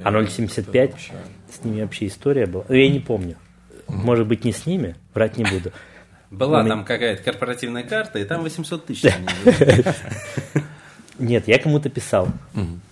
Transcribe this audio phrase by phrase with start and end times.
[0.00, 0.94] А 0,75,
[1.50, 2.64] с ними вообще история была.
[2.68, 3.34] Ну, Я не помню.
[3.88, 5.72] Может быть, не с ними, врать не буду.
[6.30, 9.12] Была Ну, там какая-то корпоративная карта, и там 800 тысяч.
[11.18, 12.28] Нет, я кому-то писал.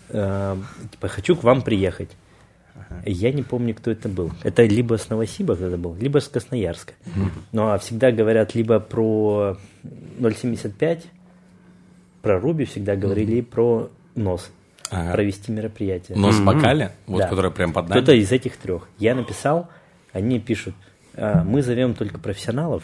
[0.09, 0.57] Э,
[0.91, 2.11] Типа, хочу к вам приехать.
[3.05, 4.33] Я не помню, кто это был.
[4.43, 6.95] Это либо с Новосиба это был, либо с Красноярска.
[7.53, 9.57] Но а всегда говорят либо про
[10.19, 11.05] 0,75,
[12.21, 14.51] про Руби всегда говорили и про нос.
[14.91, 15.13] Ага.
[15.13, 16.17] Провести мероприятие.
[16.17, 17.29] Но с бокале, вот Да.
[17.29, 18.21] которая прям под Кто-то нами.
[18.21, 18.89] из этих трех.
[18.99, 19.69] Я написал,
[20.13, 20.75] они пишут,
[21.15, 22.83] «А, мы зовем только профессионалов,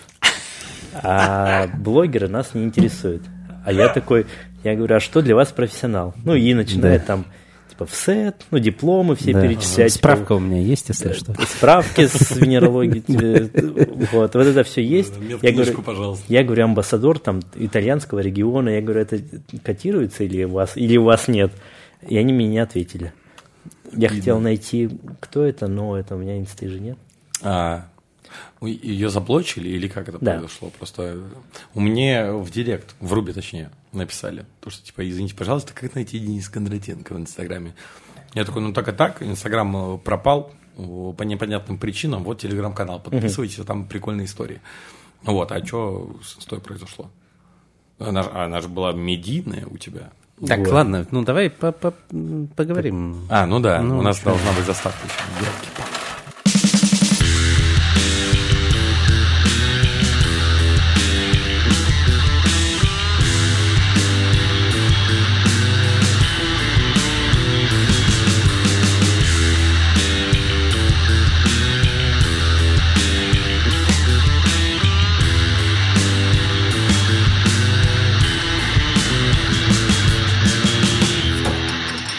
[0.94, 3.22] а блогеры нас не интересуют.
[3.64, 4.26] А я такой,
[4.64, 6.14] я говорю, а что для вас профессионал?
[6.24, 7.24] Ну и начинает там,
[7.70, 9.40] типа, в сет, ну дипломы все Да.
[9.42, 9.92] перечислять.
[9.92, 11.34] Справка у меня есть, если что.
[11.46, 13.02] Справки с венерологии.
[13.08, 15.14] э, Вот, вот это все есть.
[15.42, 16.24] Я говорю, пожалуйста.
[16.28, 18.70] я говорю, амбассадор там итальянского региона.
[18.70, 19.20] Я говорю, это
[19.62, 21.52] котируется или у вас, или у вас нет?
[22.08, 23.12] И они мне не ответили.
[23.92, 26.98] Я хотел найти, кто это, но это у меня инсты же нет.
[27.42, 27.88] А,
[28.60, 30.32] ее заблочили или как это Да.
[30.32, 30.70] произошло?
[30.70, 31.20] Просто
[31.74, 36.18] у меня в директ, в Рубе точнее, написали, то, что типа, извините, пожалуйста, как найти
[36.18, 37.74] Денис Кондратенко в Инстаграме?
[38.34, 43.62] Я такой, ну так и так, Инстаграм э, пропал по непонятным причинам, вот Телеграм-канал, подписывайтесь,
[43.66, 44.62] там прикольные истории.
[45.22, 47.10] Вот, а что с Инстой произошло?
[47.98, 50.10] Она, она же была медийная у тебя.
[50.46, 50.68] Так, Вот.
[50.70, 53.26] ладно, ну давай по- по- м, поговорим.
[53.28, 54.30] А, ну да, Ну, у нас что?
[54.30, 55.46] должна быть заставка еще.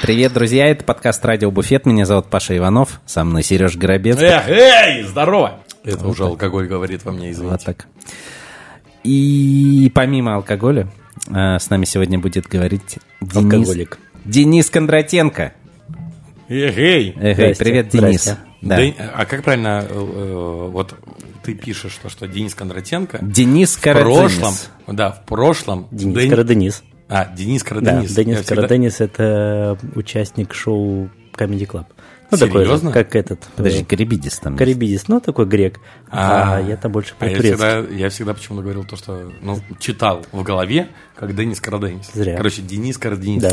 [0.03, 1.85] Привет, друзья, это подкаст «Радио Буфет».
[1.85, 4.17] Меня зовут Паша Иванов, со мной Сереж Горобец.
[4.19, 5.61] Эх, эй, здорово!
[5.85, 7.51] Это уже алкоголь говорит во мне, извините.
[7.53, 7.87] Вот так.
[9.05, 10.89] И помимо алкоголя,
[11.29, 13.97] э, с нами сегодня будет говорить Денис, Алкоголик.
[14.25, 15.53] Денис Кондратенко.
[16.49, 17.15] Эх, эй!
[17.17, 17.63] Эх, Здрасте.
[17.63, 18.23] привет, Денис.
[18.23, 18.37] Здрасте.
[18.61, 18.81] Да.
[18.81, 20.95] Дэн- а как правильно, э, вот
[21.43, 24.17] ты пишешь, то, что Денис Кондратенко Денис в Караденис.
[24.17, 24.53] прошлом,
[24.97, 25.87] да, в прошлом...
[25.91, 26.83] Денис Дэн- Караденис.
[27.15, 28.11] А, Денис Да, Караденис.
[28.15, 31.85] Денис Я всегда- Караденис это участник шоу Comedy Club.
[32.31, 32.91] Ну, такой же, Серьезно?
[32.91, 33.41] как этот.
[33.55, 34.57] Подожди, Карибидис там.
[34.57, 35.79] Карибидис, ну, такой грек.
[36.09, 37.57] А, А, я там больше А про я турецкий.
[37.57, 42.09] всегда, я всегда почему-то говорил то, что, ну, читал в голове, как Денис Караденис.
[42.13, 42.35] Зря.
[42.37, 43.43] Короче, Денис Караденис.
[43.43, 43.51] Да.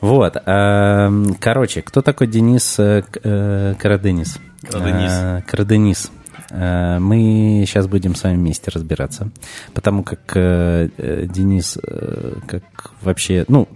[0.00, 0.36] Вот.
[0.46, 4.38] эм, Короче, кто такой Денис э, э, Караденис?
[4.70, 5.10] Караденис.
[5.12, 6.10] Э, Караденис.
[6.50, 9.30] Э, Мы сейчас будем с вами вместе разбираться,
[9.74, 11.78] потому как э, э, Денис,
[12.46, 13.68] как вообще, ну,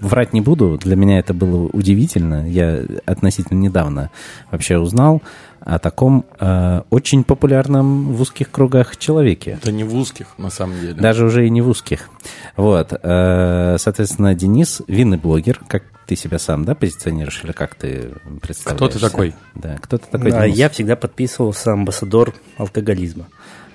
[0.00, 2.48] врать не буду, для меня это было удивительно.
[2.48, 4.10] Я относительно недавно
[4.50, 5.22] вообще узнал
[5.64, 9.58] о таком э, очень популярном в узких кругах человеке.
[9.62, 10.94] Это не в узких, на самом деле.
[10.94, 12.10] Даже уже и не в узких.
[12.56, 12.92] Вот.
[13.02, 18.10] э, Соответственно, Денис винный блогер, как ты себя сам, да, позиционируешь, или как ты
[18.42, 18.76] представляешь?
[18.76, 19.34] Кто ты такой?
[19.54, 20.58] Да, кто ты такой, А Денис?
[20.58, 23.24] я всегда подписывался амбассадор алкоголизма.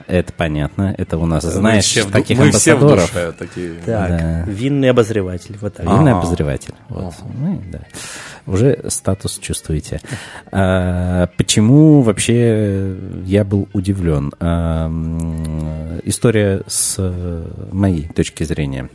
[0.05, 3.13] Это понятно, это у нас, Мы знаешь, все в ду- таких мы все в амбассадоров.
[3.13, 3.73] душе такие.
[3.85, 4.43] Так, Да.
[4.47, 5.55] винный обозреватель.
[5.61, 5.85] Вот так.
[5.85, 6.73] Винный обозреватель.
[6.89, 7.13] Вот.
[7.37, 7.81] Ну, да.
[8.49, 10.01] Уже статус чувствуете.
[10.51, 14.31] А, почему вообще я был удивлен?
[14.39, 14.89] А,
[16.03, 16.99] история с
[17.71, 18.89] моей точки зрения.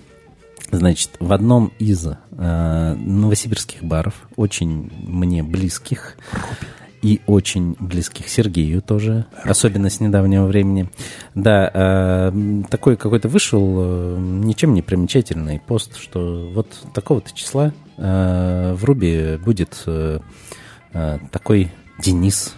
[0.73, 6.17] Значит, в одном из э, новосибирских баров, очень мне близких,
[7.05, 10.89] и очень близких Сергею тоже, особенно с недавнего времени.
[11.35, 18.75] Да, э, такой какой-то вышел э, ничем не примечательный пост, что вот такого-то числа э,
[18.75, 19.87] в Руби будет
[21.31, 22.55] такой Денис.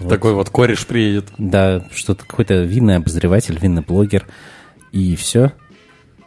[0.00, 0.10] Вот.
[0.10, 1.28] Такой вот кореш приедет.
[1.38, 4.26] Да, что-то какой-то винный обозреватель, винный блогер.
[4.92, 5.52] И все.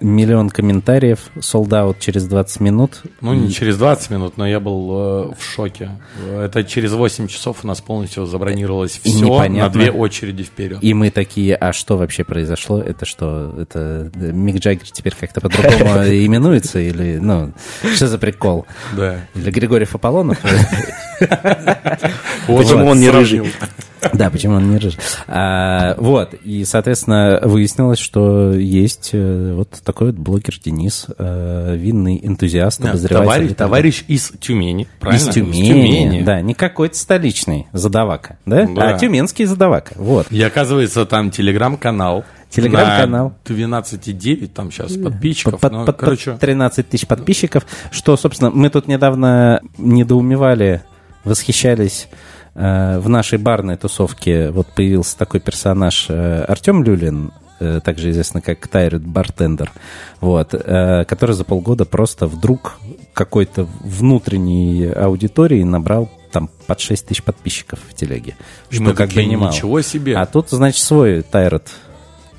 [0.01, 3.01] Миллион комментариев, солдат через 20 минут.
[3.21, 5.91] Ну, не через 20 минут, но я был э, в шоке.
[6.29, 9.79] Это через 8 часов у нас полностью забронировалось И все на непонятно.
[9.79, 10.79] две очереди вперед.
[10.81, 12.79] И мы такие, а что вообще произошло?
[12.81, 13.53] Это что?
[13.59, 15.75] Это э, Мик Джаггер теперь как-то по-другому
[16.25, 16.79] именуется?
[16.79, 17.53] Или, ну,
[17.95, 18.65] что за прикол?
[18.95, 19.19] Да.
[19.35, 20.37] Или Григорьев Аполлонов?
[22.47, 23.43] Почему он не рыжий?
[24.13, 24.99] Да, почему он не рыжий?
[25.27, 32.19] А, Вот, и, соответственно, выяснилось, что есть э, вот такой вот блогер Денис, э, винный
[32.23, 32.97] энтузиаст, Да.
[33.07, 35.29] Товарищ, товарищ из Тюмени, правильно?
[35.29, 38.67] Из Тюмени, да, не какой-то столичный задавака, да?
[38.67, 38.95] Да.
[38.95, 40.27] А тюменский задавака, вот.
[40.31, 42.25] И оказывается, там телеграм-канал.
[42.49, 43.33] Телеграм-канал.
[43.47, 45.59] На 12,9 там сейчас подписчиков.
[45.61, 50.81] Под, ну, под- под короче, 13 тысяч подписчиков, что, собственно, мы тут недавно недоумевали,
[51.23, 52.07] восхищались
[52.53, 54.51] в нашей барной тусовке.
[54.51, 59.71] Вот появился такой персонаж э, Артем Люлин, э, также известный как Тайрет Бартендер,
[60.19, 62.79] вот, э, который за полгода просто вдруг
[63.13, 68.35] какой-то внутренней аудитории набрал там под 6 тысяч подписчиков в телеге.
[68.69, 69.51] И Что как бы немало.
[69.51, 70.15] Ничего себе.
[70.15, 71.69] А тут, значит, свой Тайрет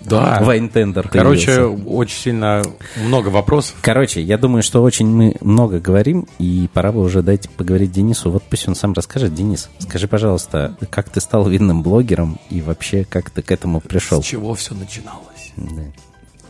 [0.04, 0.38] да.
[0.42, 1.88] Вайнтендер Короче, появился.
[1.88, 2.62] очень сильно
[2.96, 3.76] много вопросов.
[3.80, 8.30] Короче, я думаю, что очень мы много говорим, и пора бы уже дать поговорить Денису.
[8.30, 9.34] Вот пусть он сам расскажет.
[9.34, 14.22] Денис, скажи, пожалуйста, как ты стал видным блогером и вообще как ты к этому пришел?
[14.22, 15.52] С чего все начиналось?
[15.56, 15.82] Да.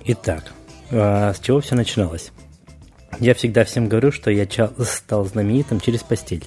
[0.04, 0.52] Итак,
[0.90, 2.32] а, с чего все начиналось?
[3.20, 4.46] Я всегда всем говорю, что я
[4.78, 6.44] стал знаменитым через постель.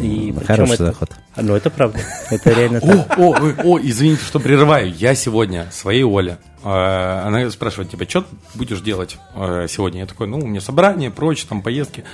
[0.00, 1.10] И Хороший это- заход.
[1.34, 1.98] А, Ну, это правда.
[2.30, 3.18] Это реально так.
[3.18, 4.92] О, о, о, извините, что прерываю.
[4.94, 6.38] Я сегодня своей Оле.
[6.62, 6.68] э,
[7.26, 8.24] Она спрашивает тебя, что
[8.54, 10.00] будешь делать э, сегодня?
[10.00, 12.04] Я такой, ну, у меня собрание, прочее, там поездки.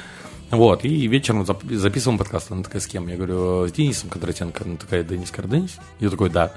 [0.51, 2.51] Вот, и вечером зап- записываем подкаст.
[2.51, 3.07] Она такая, с кем?
[3.07, 4.65] Я говорю, с Денисом Кондратенко.
[4.65, 5.77] Она такая, Денис Карденис?
[6.01, 6.53] Я такой, да.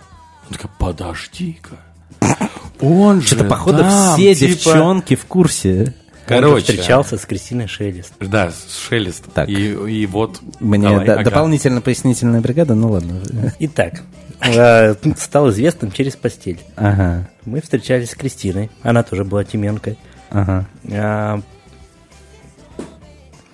[0.49, 1.77] Она такая, подожди-ка.
[2.81, 5.93] Он же Что-то, походу, там, все типа- девчонки в курсе.
[6.25, 6.73] Короче.
[6.73, 8.13] встречался с Кристиной Шелест.
[8.19, 9.25] Да, с Шелест.
[9.33, 9.49] Так.
[9.49, 10.39] И, и вот.
[10.59, 11.23] Мне давай, да- ага.
[11.25, 13.21] дополнительно пояснительная бригада, ну ладно.
[13.59, 14.01] Итак,
[14.39, 16.59] а, стал известным через постель.
[16.75, 18.71] Ага, Мы встречались с Кристиной.
[18.83, 19.97] Она тоже была тименкой.
[20.29, 20.65] ага.
[20.91, 21.41] А,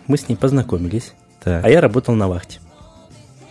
[0.07, 1.13] Мы с ней познакомились.
[1.43, 2.59] Так, А я работал на вахте.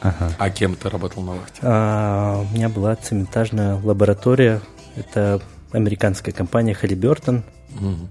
[0.00, 0.30] ага.
[0.38, 1.58] А кем ты работал на вахте?
[1.62, 4.60] А, У меня была цементажная лаборатория.
[4.96, 5.40] Это
[5.72, 7.42] американская компания Халибертон.
[7.70, 8.08] Мгм.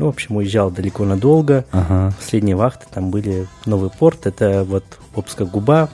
[0.00, 1.66] Ну, в общем, уезжал далеко надолго.
[1.72, 2.14] Ага.
[2.18, 4.82] Последние вахты там были Новый порт, это вот
[5.14, 5.90] Обская губа,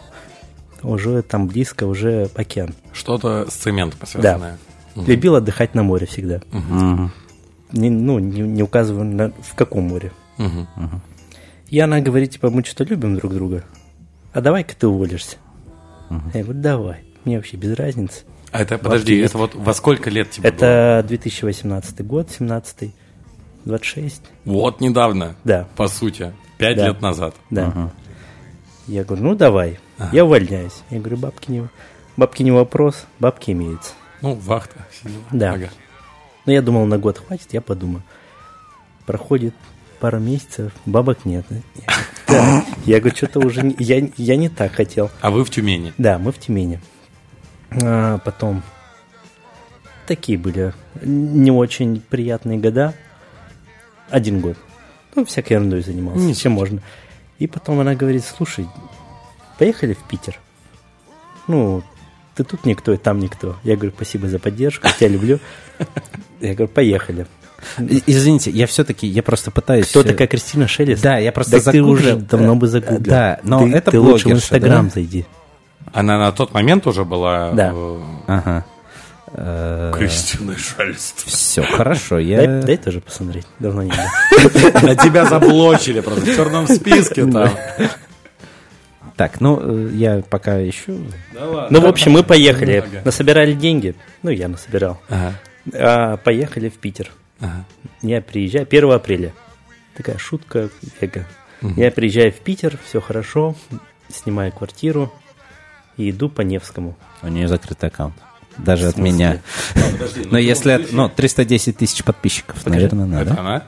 [0.85, 2.73] уже там близко, уже океан.
[2.93, 4.59] Что-то с цементом связанное.
[4.95, 5.07] Мгм.
[5.09, 6.41] Любил отдыхать на море всегда.
[6.53, 7.11] Мгм.
[7.73, 10.13] Не, ну, не, не указываю, на- в каком море.
[10.39, 10.69] Мгм.
[11.69, 13.65] И она говорит, типа, мы что-то любим друг друга,
[14.33, 15.39] а давай-ка ты уволишься.
[16.33, 18.23] Я говорю, давай, мне вообще без разницы.
[18.53, 19.31] А это, подожди, есть.
[19.31, 22.95] это вот во сколько лет тебе Это 2018 год, 17
[23.67, 24.55] 26, было?
[24.63, 26.87] Вот недавно, да, по сути, пять Да.
[26.89, 27.35] лет назад.
[27.51, 27.91] да.
[28.87, 29.79] Я говорю, ну давай,
[30.13, 30.83] я увольняюсь.
[30.91, 31.69] Я говорю, бабки не,
[32.17, 33.93] бабки не вопрос, бабки имеются.
[34.23, 34.87] Ну, вахта.
[35.33, 35.53] Да.
[35.55, 35.71] Ага.
[36.47, 38.05] Ну, я думал, на год хватит, я подумаю.
[39.05, 39.55] Проходит
[39.99, 41.45] пару месяцев, бабок нет.
[42.29, 42.65] Да.
[42.85, 43.63] Я говорю, что-то уже...
[43.63, 45.11] не- Я, я не так хотел.
[45.21, 45.93] А вы в Тюмени?
[45.99, 46.81] Да, мы в Тюмени.
[47.83, 48.63] А, потом
[50.07, 50.73] такие были
[51.03, 52.95] не очень приятные года.
[54.11, 54.57] Один год.
[55.15, 56.21] Ну, всякой ерундой занимался.
[56.21, 56.81] Не Чем можно.
[57.39, 58.67] И потом она говорит, слушай,
[59.59, 60.39] поехали в Питер.
[61.49, 61.83] Ну,
[62.35, 63.57] ты тут никто, и там никто.
[63.63, 65.39] Я говорю, спасибо за поддержку, я тебя люблю.
[66.41, 67.27] Я говорю, поехали.
[67.79, 69.89] Извините, я все-таки, я просто пытаюсь...
[69.89, 71.03] Кто э, такая Кристина Шелест?
[71.03, 73.01] Да, я просто Так ты уже давно бы загуглил.
[73.01, 74.93] Да, но ты, это ты лучше в Инстаграм да?
[74.93, 75.25] зайди.
[75.93, 77.73] Она на тот момент уже была Да.
[77.75, 78.65] э, Ага.
[79.33, 81.27] Э, Кристиной Шелест.
[81.27, 82.63] Все, хорошо, Дай, я...
[82.63, 83.47] дай тоже посмотреть.
[83.59, 84.81] Давно не было.
[84.83, 87.51] На тебя заблочили просто в черном списке там.
[89.17, 90.99] Так, ну, э, я пока ищу.
[91.33, 92.85] Ну, в общем, мы поехали.
[93.05, 93.95] Насобирали деньги.
[94.23, 95.01] Ну, я насобирал.
[95.75, 97.11] А, поехали в Питер.
[98.03, 99.33] Я приезжаю 1 апреля.
[99.97, 100.69] Такая шутка
[101.01, 101.27] эго.
[101.77, 103.57] Я приезжаю в Питер, все хорошо,
[104.09, 105.13] снимаю квартиру
[105.97, 106.97] и иду по Невскому.
[107.23, 108.15] У нее закрытый аккаунт.
[108.59, 109.41] Даже от меня.
[110.31, 110.73] Но если...
[110.73, 113.41] от- Ну, 310 тысяч подписчиков, наверное, Это надо.
[113.41, 113.63] она?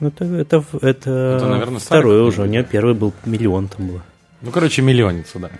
[0.00, 2.42] Ну, это, это, это, Это, наверное, какой-нибудь, уже.
[2.42, 4.02] У нее первый был миллион там было.
[4.40, 5.50] Ну, короче, миллионница, да.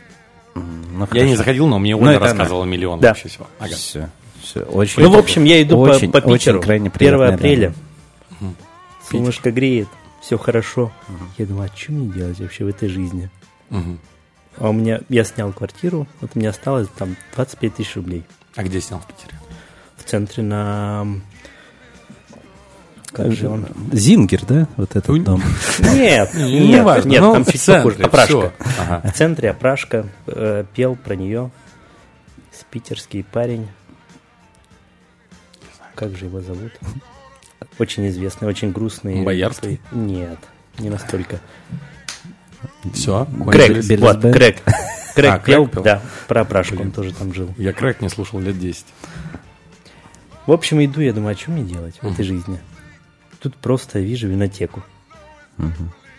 [0.54, 2.26] Ну, Я не заходил, но мне Оля это она.
[2.26, 3.09] рассказывала миллион Да.
[3.09, 3.47] вообще всего.
[3.59, 3.75] Ага.
[3.75, 4.09] Все.
[4.42, 5.02] Все, очень...
[5.02, 6.61] Ну, в общем, я иду Очень, по, по очень Питеру.
[6.61, 7.73] крайне 1 приятная апреля.
[8.40, 8.54] дама.
[9.09, 9.88] Солнышко греет,
[10.21, 10.92] все хорошо.
[11.38, 13.31] Я думаю, а что мне делать вообще в этой жизни?
[13.71, 13.99] Мгм.
[14.59, 18.25] А у меня, я снял квартиру, вот у меня осталось там 25 тысяч рублей.
[18.54, 19.38] А где снял в Питере?
[19.97, 21.06] В центре на...
[23.12, 23.66] Как же он?
[23.92, 24.66] Зингер, да?
[24.76, 25.23] Вот этот Тунь.
[25.25, 25.42] дом.
[25.80, 28.02] Нет, Не нет, важно, нет, ну, там чуть похуже.
[28.04, 28.52] Опрашка.
[29.04, 31.50] В центре опрашка, э, пел про нее.
[32.50, 33.68] С питерский парень.
[35.94, 36.73] Как же его зовут?
[37.78, 39.23] Очень известный, очень грустный.
[39.23, 39.80] Боярский?
[39.92, 40.38] Нет,
[40.78, 41.40] не настолько.
[42.92, 44.33] Все, Беллис вот, Б?
[44.33, 44.57] Крэг.
[45.14, 45.83] Крэг А, пел, Крэг пел?
[45.83, 47.49] да, про опрашку он тоже там жил.
[47.59, 48.85] Я крэк не слушал лет 10.
[50.47, 52.59] В общем, иду, я думаю, а что мне делать в этой жизни?
[53.40, 54.83] Тут просто вижу винотеку.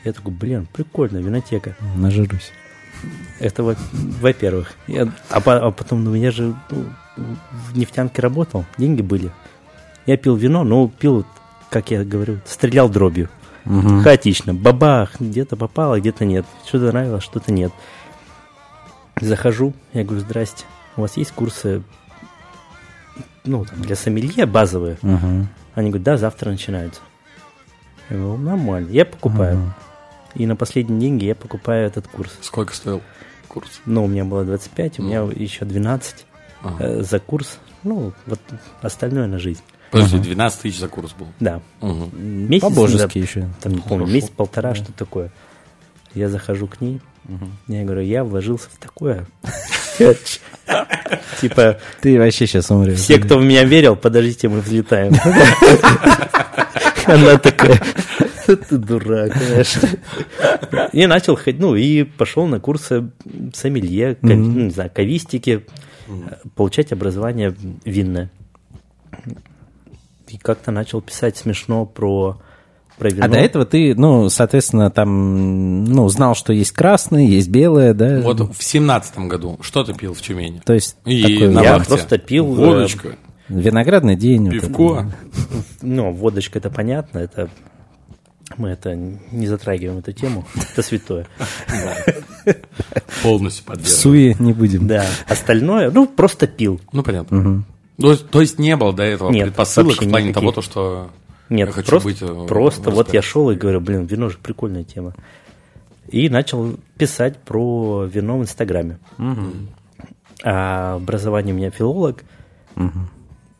[0.03, 1.75] Я такой, блин, прикольно, винотека.
[1.95, 2.51] Нажирусь.
[3.39, 4.73] Это во- во-первых.
[4.87, 6.85] Я- а, а потом, ну, я же ну,
[7.71, 9.31] в нефтянке работал, деньги были.
[10.05, 11.25] Я пил вино, но пил,
[11.69, 13.29] как я говорю, стрелял дробью.
[13.65, 14.53] Хаотично.
[14.53, 16.45] Бабах, где-то попало, где-то нет.
[16.65, 17.71] Что-то нравилось, что-то нет.
[19.21, 20.65] Захожу, я говорю, здрасте,
[20.97, 21.83] у вас есть курсы
[23.45, 24.97] ну, там, для сомелье базовые?
[25.01, 25.47] Мгм.
[25.75, 27.01] Они говорят, да, завтра начинаются.
[28.09, 28.89] Я говорю, нормально.
[28.89, 29.73] Я покупаю.
[30.35, 32.35] И на последние деньги я покупаю этот курс.
[32.41, 33.01] Сколько стоил
[33.47, 33.81] курс?
[33.85, 35.31] Ну, у меня было 25, у меня Ну.
[35.31, 36.25] еще 12
[36.63, 36.83] Ага.
[36.83, 37.59] э, за курс.
[37.83, 38.39] Ну, вот
[38.81, 39.61] остальное на жизнь.
[39.93, 41.27] Подожди, 12 тысяч за курс был.
[41.39, 41.61] Да.
[41.81, 42.49] Мгм.
[42.49, 43.49] Месяц, По-божески да, еще.
[43.61, 45.31] там, не помню, месяц-полтора, что такое.
[46.13, 46.99] Я захожу к ней,
[47.67, 49.25] я говорю, я вложился в такое.
[51.41, 52.97] Типа, Ты вообще сейчас умрешь.
[52.99, 55.13] все, кто в меня верил, подождите, мы взлетаем.
[57.05, 57.79] Она такая,
[58.45, 59.89] ты дурак, конечно.
[60.93, 63.11] И начал ходить, ну, и пошел на курсы
[63.53, 65.65] сомелье, ну, не знаю, кавистики,
[66.55, 67.53] получать образование
[67.85, 68.29] винное.
[70.33, 72.41] И как-то начал писать смешно про,
[72.97, 73.25] про вино.
[73.25, 78.19] А до этого ты, ну, соответственно, там, ну, знал, что есть красное, есть белое, да?
[78.21, 80.59] Вот в семнадцатом году что ты пил в Тюмени?
[80.65, 81.87] То есть И такой на Я вахте?
[81.89, 83.15] просто пил, э, Водочка,
[83.47, 84.45] виноградный день.
[84.45, 85.11] вот пивко.
[85.83, 87.47] Ну, водочка это понятно, это
[88.57, 91.27] мы это не затрагиваем эту тему, это святое.
[93.21, 93.83] полностью это.
[93.83, 94.87] В суе не будем.
[94.87, 96.81] Да, остальное, ну, просто пил.
[96.91, 97.63] Ну, понятно.
[97.99, 100.33] То, есть, то есть не было до этого Нет, предпосылок в плане никаких.
[100.33, 101.09] того, то, что
[101.49, 102.21] Нет, я хочу просто, быть...
[102.21, 105.13] э, просто вот я шел и говорю, блин, вино же прикольная тема.
[106.09, 108.99] И начал писать про вино в Инстаграме.
[110.43, 112.23] А образование у меня филолог,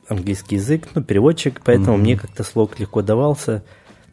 [0.07, 3.63] английский язык, ну, переводчик, поэтому мне как-то слог легко давался.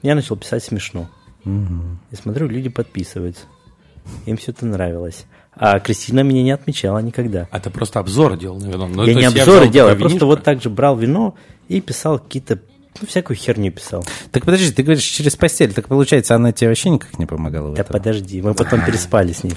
[0.03, 1.09] Я начал писать смешно.
[1.45, 3.47] И смотрю, люди подписываются.
[4.27, 5.27] Им все это нравилось.
[5.54, 7.49] А Кристина меня не отмечала никогда.
[7.50, 8.88] А ты просто обзоры делал на вино?
[8.88, 11.35] Ну, я не обзоры взял делал, я просто вот так же брал вино
[11.69, 12.61] и писал какие-то,
[13.00, 14.04] ну, всякую херню писал.
[14.30, 17.85] Так подожди, ты говоришь через постель, так получается, она тебе вообще никак не помогала Да
[17.85, 19.57] подожди, мы потом переспали с ним.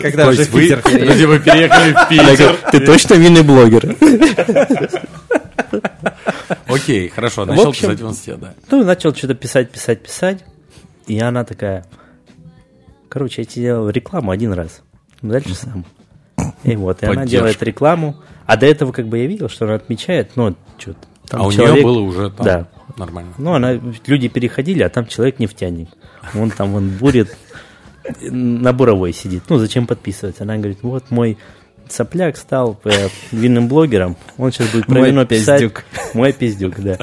[0.00, 2.56] Когда уже в Питер подожди, вы переехали в Питер.
[2.70, 3.96] Ты точно винный блогер?
[6.66, 8.54] Окей, хорошо, начал писать в инсте, да.
[8.70, 10.44] Ну, начал что-то писать, писать, писать.
[11.06, 11.86] И она такая,
[13.08, 14.82] короче, я тебе делал рекламу один раз.
[15.22, 15.84] Дальше сам.
[16.64, 18.16] И вот, и она делает рекламу.
[18.46, 20.98] А до этого как бы я видел, что она отмечает, ну, что-то.
[21.30, 22.68] А у нее было уже там Да.
[22.96, 23.32] нормально.
[23.38, 23.72] Ну, она,
[24.06, 25.88] люди переходили, а там человек нефтяник.
[26.34, 27.36] Он там, он бурит,
[28.22, 29.42] на буровой сидит.
[29.48, 30.44] Ну, зачем подписываться?
[30.44, 31.36] Она говорит, вот мой
[31.88, 35.60] сопляк стал э, винным блогером, он сейчас будет про вино писать.
[35.60, 35.84] пиздюк.
[36.14, 36.98] Мой пиздюк, да.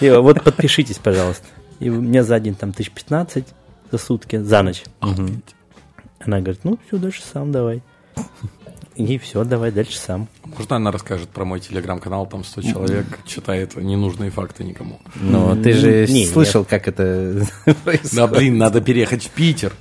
[0.00, 1.46] И вот подпишитесь, пожалуйста.
[1.80, 3.44] И у меня за день там 1015
[3.90, 4.82] за сутки, за ночь.
[5.00, 7.82] Она говорит, ну, все, дальше сам давай.
[8.96, 10.26] И все, давай дальше сам.
[10.44, 14.98] Можно она расскажет про мой телеграм-канал, там 100 человек читает ненужные факты никому.
[15.14, 18.30] Но ты же Не, слышал, как это Да, происходит.
[18.30, 19.72] блин, надо переехать в Питер.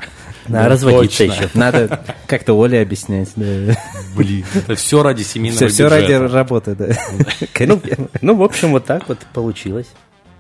[0.47, 1.33] Надо разводиться точно.
[1.33, 1.49] еще.
[1.55, 3.31] Надо как-то Оле объяснять.
[3.35, 3.75] Да.
[4.15, 6.27] Блин, это все ради семейного Все, все ради бюджета.
[6.29, 6.87] работы, да.
[7.65, 7.81] Ну,
[8.21, 9.87] ну, в общем, вот так вот получилось.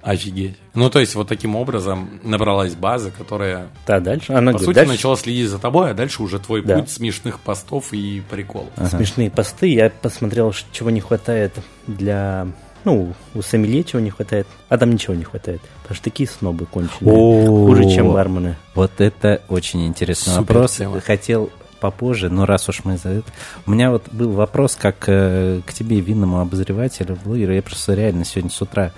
[0.07, 0.55] Офигеть.
[0.73, 4.31] Ну, то есть, вот таким образом набралась база, которая, Да, дальше.
[4.31, 6.77] Она по сути, дальше начала следить за тобой, а дальше уже твой Да.
[6.77, 8.69] путь смешных постов и приколов.
[8.89, 9.67] смешные посты.
[9.67, 11.53] Я посмотрел, чего не хватает
[11.87, 12.47] для...
[12.85, 15.59] Ну, у сомелье чего не хватает, а там ничего не хватает.
[15.81, 17.47] Потому что такие снобы конченые.
[17.47, 18.55] Хуже, чем бармены.
[18.75, 20.77] Вот это очень интересный Супер вопрос.
[20.77, 21.01] тема.
[21.01, 21.49] Хотел
[21.81, 23.29] попозже, но раз уж мы за это...
[23.65, 27.51] У меня вот был вопрос, как э, к тебе, винному обозревателю, блогеру.
[27.51, 28.93] Я просто реально сегодня с утра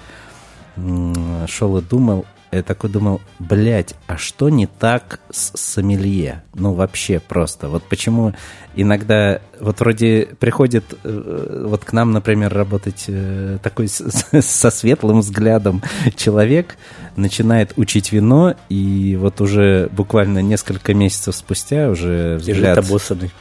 [1.48, 6.44] шел и думал, я такой думал, блядь, а что не так с сомелье?
[6.56, 7.70] Ну, вообще просто.
[7.70, 8.34] Вот почему
[8.76, 15.84] иногда, вот вроде приходит э, вот к нам, например, работать э, такой со светлым взглядом
[16.16, 16.78] человек,
[17.16, 22.78] начинает учить вино, и вот уже буквально несколько месяцев спустя уже Лежит взгляд...
[22.80, 23.32] обоссанный.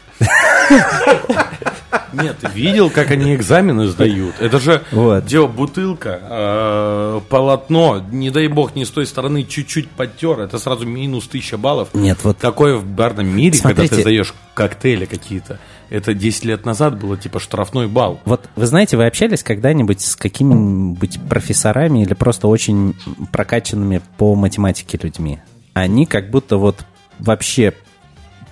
[2.12, 4.34] Нет, видел, как они экзамены сдают?
[4.40, 5.24] Это же Вот.
[5.26, 10.86] дело бутылка, э, полотно, не дай бог, не с той стороны чуть-чуть подтер, это сразу
[10.86, 11.88] минус тысяча баллов.
[11.94, 13.94] Нет, вот Такое в барном мире, когда Смотрите.
[13.96, 15.58] ты сдаешь коктейли какие-то,
[15.90, 18.20] это 10 лет назад было типа штрафной балл.
[18.24, 22.94] Вот вы знаете, вы общались когда-нибудь с какими-нибудь профессорами или просто очень
[23.32, 25.38] прокачанными по математике людьми?
[25.74, 26.84] Они как будто вот
[27.18, 27.74] вообще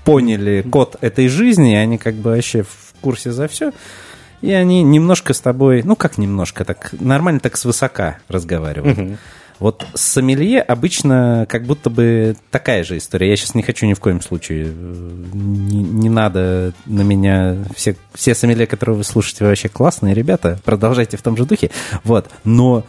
[0.07, 3.73] поняли код этой жизни, они как бы вообще в курсе за все.
[4.41, 9.19] И они немножко с тобой, ну как немножко, так нормально так свысока разговаривают.
[9.59, 13.31] Вот с сомелье обычно как будто бы такая же история.
[13.31, 14.71] Я сейчас не хочу ни в коем случае, э,
[15.33, 20.61] не, не надо на меня, все, все сомелье, которые вы слушаете, вы вообще классные ребята,
[20.63, 21.71] продолжайте в том же духе.
[22.05, 22.85] Вот, но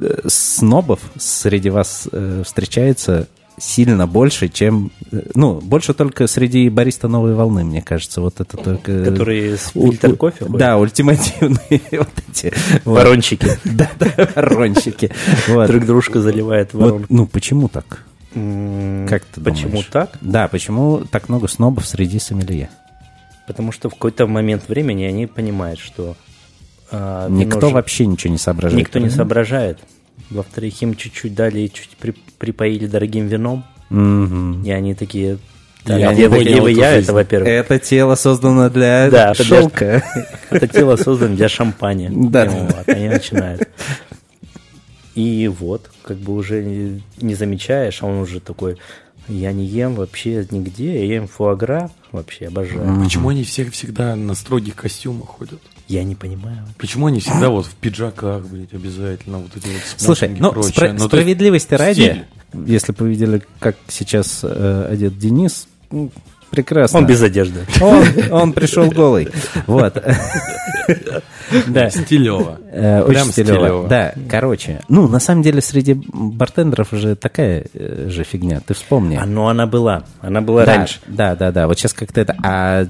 [0.00, 3.26] э, снобов среди вас э, встречается
[3.58, 4.90] сильно больше, чем...
[5.12, 8.20] э, Ну, больше только среди бариста новой волны, мне кажется.
[8.20, 8.92] Вот это только...
[8.92, 10.46] э, Которые с фильтр кофе?
[10.48, 12.52] Да, ультимативные вот эти.
[12.84, 13.46] Ворончики.
[13.64, 15.10] Да, да, ворончики.
[15.46, 17.06] Друг дружку заливает воронку.
[17.08, 18.04] ну, почему так?
[18.32, 19.88] Как ты Почему думаешь?
[19.92, 20.16] так?
[20.22, 22.70] Да, почему так много снобов среди сомелье?
[23.46, 26.16] Потому что в какой-то момент времени они понимают, что
[26.90, 28.78] а, Никто вообще ничего не соображает.
[28.80, 29.78] никто не соображает.
[30.32, 34.62] Во-вторых, им чуть-чуть дали, чуть при- припоили дорогим вином, Мгм.
[34.64, 35.38] и они такие...
[35.84, 37.04] Так, Я где вы, где вы я, жизнь.
[37.06, 37.48] это во-первых.
[37.48, 40.02] Это тело создано для Да, для- шелка.
[40.50, 42.08] Это тело создано для шампани.
[42.30, 42.44] Да.
[42.46, 43.68] Вот, они начинают.
[45.16, 48.76] И вот, как бы уже не, не замечаешь, а он уже такой,
[49.28, 53.02] я не ем вообще нигде, я ем фуагра, вообще обожаю.
[53.02, 55.60] Почему они все всегда на строгих костюмах ходят?
[55.92, 56.66] Я не понимаю.
[56.78, 60.72] Почему они всегда вот в пиджаках, блядь, обязательно вот эти вот Слушай, ну, прочее?
[60.72, 62.24] спра- Ну, справедливости ради, стиль.
[62.66, 66.10] если бы вы видели, как сейчас э, одет Денис, ну,
[66.52, 67.00] прекрасно.
[67.00, 67.60] Он без одежды.
[67.80, 69.28] Он, он пришел голый.
[69.66, 70.02] Вот.
[71.68, 71.90] Да.
[71.90, 72.58] Стилево.
[72.70, 73.88] Э, Прям Очень стилево.
[73.88, 74.80] Да, короче.
[74.88, 78.60] Ну, на самом деле, среди бартендеров уже такая э, же фигня.
[78.64, 79.16] Ты вспомни.
[79.16, 80.04] А, но она была.
[80.20, 81.00] Она была раньше.
[81.06, 81.66] Да, да, да.
[81.66, 82.34] Вот сейчас как-то это...
[82.42, 82.86] А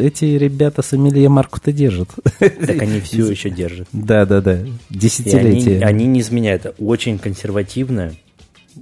[0.00, 2.08] эти ребята с Эмилия марку-то держат.
[2.38, 3.86] Так они все еще держат.
[3.92, 4.58] Да, да, да.
[4.88, 5.84] Десятилетия.
[5.84, 6.74] они не изменяют.
[6.78, 8.14] Очень консервативная,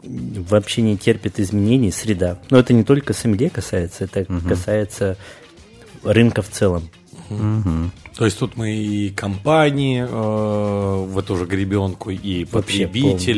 [0.02, 2.38] вообще не терпит изменений среда.
[2.50, 5.16] Но это не только сомелье касается, это касается
[6.02, 6.88] рынка в целом.
[8.16, 12.44] То есть тут мы и компании э, в эту же гребенку, и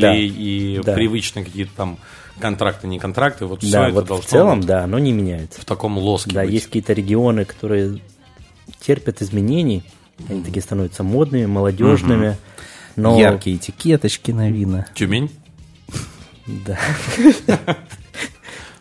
[0.01, 0.15] да.
[0.17, 0.93] и Да.
[0.95, 1.99] привычные какие-то там
[2.39, 3.47] контракты, не контракты.
[3.47, 5.63] Вот все да, это вот должно в целом, быть да, оно не меняется.
[5.63, 6.53] в таком лоске Да, быть.
[6.53, 8.01] есть какие-то регионы, которые
[8.81, 9.83] терпят изменений,
[10.29, 12.37] они такие становятся модными, молодежными,
[12.97, 13.19] но...
[13.19, 14.87] Яркие этикеточки на вина.
[14.95, 15.31] Тюмень?
[16.47, 16.79] Да.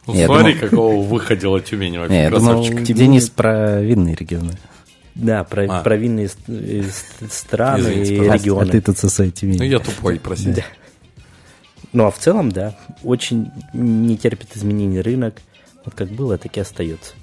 [0.06, 2.64] Смотри, какого выходила Тюмень вообще, Не, я думал.
[2.70, 4.54] Денис про винные регионы.
[5.16, 5.82] Да, про, А.
[5.82, 8.34] про винные э, ст- страны Извините, и пожалуйста.
[8.34, 8.72] А регионы.
[8.72, 9.58] ты тут со своей Тюмени.
[9.60, 10.52] Ну, я тупой, прости.
[10.52, 10.62] Да.
[11.94, 15.42] Ну, а в целом, да, очень не терпит изменений рынок.
[15.86, 17.14] Вот как было, так и остается.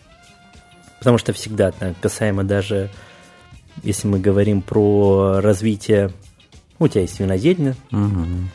[0.99, 2.89] Потому что всегда, касаемо даже,
[3.83, 6.11] если мы говорим про развитие,
[6.79, 8.49] ну, у тебя есть винодельня, Мгм.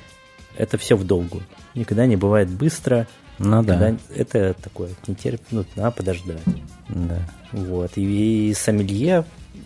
[0.57, 1.41] Это все в долгу.
[1.75, 3.07] Никогда не бывает быстро.
[3.39, 3.95] Ну да.
[4.15, 6.41] Это такое, не терпит, ну, надо подождать.
[6.89, 7.19] Да.
[7.51, 7.91] Вот.
[7.95, 9.25] И, и сомелье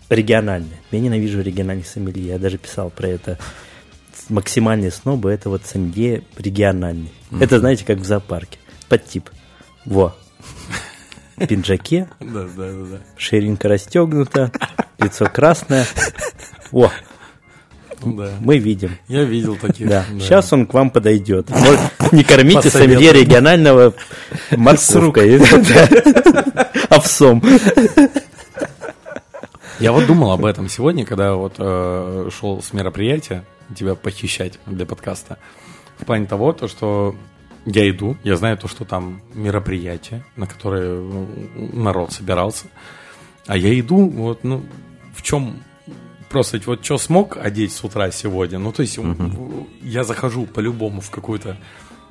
[0.09, 0.79] региональное.
[0.91, 2.27] Я ненавижу региональных сомелье.
[2.27, 3.37] Я даже писал про это.
[4.29, 7.11] Максимальные снобы это вот сомелье региональный.
[7.39, 8.59] Это, знаете, как в зоопарке.
[8.89, 9.29] Подтип.
[9.85, 10.13] Во.
[11.47, 14.51] Пиджаке, Да, да, да, ширинка расстегнута,
[14.99, 15.85] лицо красное.
[16.71, 16.91] Во,
[18.03, 18.31] да.
[18.39, 18.97] мы видим.
[19.07, 19.87] Я видел таких.
[19.87, 20.05] Да.
[20.19, 21.49] Сейчас он к вам подойдет.
[21.49, 21.79] Может,
[22.11, 22.95] не кормите Посоветуй.
[22.95, 23.93] сомелье регионального
[24.51, 25.39] морковкой.
[25.39, 26.69] Да.
[26.89, 27.43] Овсом.
[29.79, 33.43] Я вот думал об этом сегодня, когда вот э, шел с мероприятия
[33.75, 35.37] тебя похищать для подкаста.
[35.97, 37.15] В плане того, то, что
[37.65, 42.67] я иду, я знаю то, что там мероприятие, на которое ну, народ собирался.
[43.47, 44.63] А я иду, вот, ну,
[45.15, 45.55] в чем
[46.31, 48.57] просто вот что смог одеть с утра сегодня.
[48.59, 51.57] Ну, то есть м, я захожу по-любому в какую-то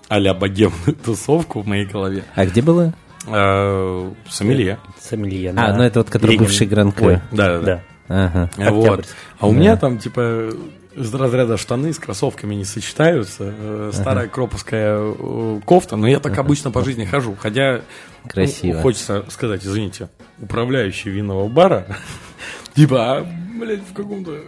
[0.08, 2.24] а-ля богемную тусовку в моей голове.
[2.34, 2.92] А где было?
[3.26, 4.78] Э, Сомелье.
[5.00, 5.50] Сомелье.
[5.50, 6.44] А, на ну это вот который Ленин.
[6.44, 7.02] бывший Гран К.
[7.02, 7.82] Ой, Да, да, Да.
[8.08, 8.50] Ага.
[8.70, 9.06] Вот.
[9.38, 10.50] А у меня там, типа,
[10.96, 13.54] из разряда штаны с кроссовками не сочетаются.
[13.56, 17.36] э, Старая кроповская э, кофта, но я так обычно по жизни хожу.
[17.38, 17.82] Хотя,
[18.24, 18.80] ну, Красиво.
[18.80, 20.08] хочется сказать, извините,
[20.40, 21.86] управляющий винного бара,
[22.74, 23.26] типа, а,
[23.60, 24.42] блядь, в каком-то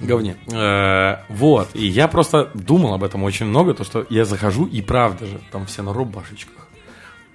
[0.00, 0.36] говне.
[0.52, 4.82] Э, Вот, и я просто думал об этом очень много, то, что я захожу, и
[4.82, 6.68] правда же, там все на рубашечках,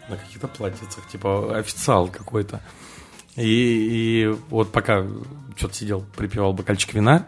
[0.09, 2.61] на каких-то платьицах, типа официал какой-то.
[3.35, 5.05] И, и вот пока
[5.57, 7.27] что-то сидел, припивал бокальчик вина,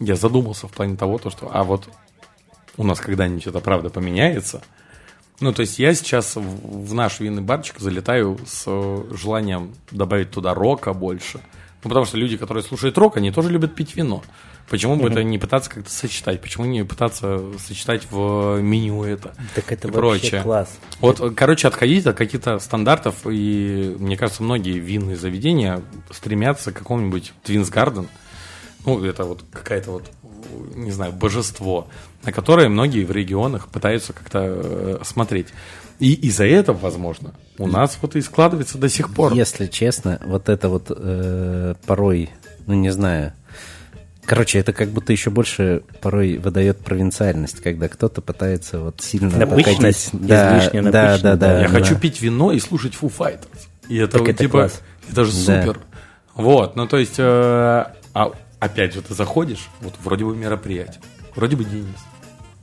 [0.00, 1.88] я задумался в плане того, то, что, а вот
[2.76, 4.62] у нас когда-нибудь это правда поменяется.
[5.40, 10.30] Ну, то есть я сейчас в, в наш винный барчик залетаю с э, желанием добавить
[10.30, 11.40] туда рока больше.
[11.84, 14.22] Ну, потому что люди, которые слушают рок, они тоже любят пить вино.
[14.68, 16.40] Почему бы это не пытаться как-то сочетать?
[16.40, 19.34] Почему не пытаться сочетать в меню это?
[19.54, 20.42] Так это и вообще прочее.
[20.42, 20.78] класс.
[21.00, 26.78] Вот, э, короче, отходить от каких-то стандартов, и мне кажется, многие винные заведения стремятся к
[26.78, 28.08] какому-нибудь Твинс Гарден.
[28.86, 30.10] Ну, это вот какая-то вот,
[30.74, 31.88] не знаю, божество,
[32.24, 35.48] на которое многие в регионах пытаются как-то э, смотреть.
[35.98, 39.32] И из-за этого, возможно, у нас вот и складывается до сих пор.
[39.34, 42.30] Если честно, вот это вот э, порой,
[42.66, 43.32] ну не знаю,
[44.24, 50.10] Короче, это как будто еще больше порой выдает провинциальность, когда кто-то пытается вот сильно Напыщенность.
[50.12, 51.60] Да, излишне да, напыщенность, да, да.
[51.60, 51.80] Я да.
[51.80, 53.66] хочу пить вино и слушать Foo Fighters.
[53.88, 54.80] И это, Так это типа, класс.
[55.10, 55.62] это же Да.
[55.62, 55.80] супер.
[56.34, 61.00] Вот, ну то есть, э, а опять же, ты заходишь, вот вроде бы мероприятие,
[61.34, 61.98] вроде бы Денис,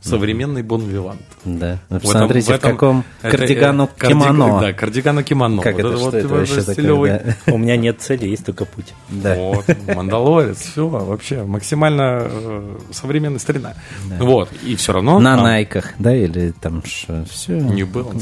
[0.02, 1.22] современный Бон Вивант.
[1.44, 1.80] Да.
[1.90, 4.60] Ну, В этом- Посмотрите, в, этом- каком это, э, кардигану кардиг- кимоно.
[4.62, 5.62] Да, кардигану кимоно.
[5.62, 7.36] Как Вот это, что вот это вообще же такое?
[7.46, 7.54] да?
[7.54, 8.94] У меня нет цели, есть только путь.
[9.10, 9.36] Да.
[9.36, 13.74] Вот, Мандалорец, все, вообще максимально э, современная старина.
[14.20, 15.20] Вот, и все равно...
[15.20, 17.54] На нам- найках, да, или там что, все.
[17.60, 18.14] Не было.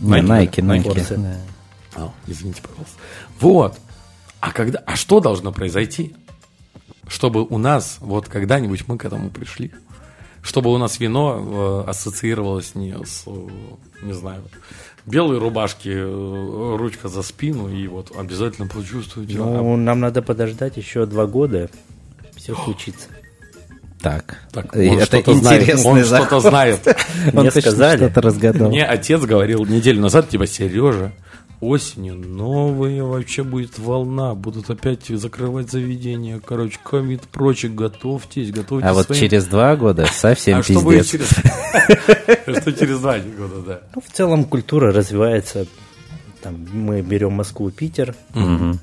[0.00, 1.02] Не, найки, найки.
[1.10, 1.36] Да.
[1.94, 2.96] А, извините, пожалуйста.
[3.40, 3.78] Вот.
[4.40, 6.14] А когда, а что должно произойти,
[7.06, 9.72] чтобы у нас вот когда-нибудь мы к этому пришли,
[10.42, 13.30] чтобы у нас вино э, ассоциировалось не с, э,
[14.02, 14.42] не знаю,
[15.06, 19.38] белой рубашки, э, ручка за спину и вот обязательно почувствуйте.
[19.38, 21.70] Ну, нам надо подождать еще два года.
[22.36, 23.06] Все случится.
[24.00, 24.36] Так.
[24.50, 26.80] Так, он это что-то знает, он что-то знает.
[27.32, 27.98] Мне сказали.
[27.98, 28.68] что-то разгадал.
[28.68, 31.12] Мне отец говорил неделю назад, типа, Сережа,
[31.62, 38.88] осенью новая вообще будет волна, будут опять закрывать заведения, короче, ковид, прочее, готовьтесь, готовьтесь.
[38.90, 41.08] А вот своим- через два года совсем А пиздец.
[41.10, 41.28] через...
[42.60, 43.80] Что через два года, да.
[43.94, 45.66] Ну, в целом культура развивается.
[46.42, 48.16] Там, мы берем Москву, Питер,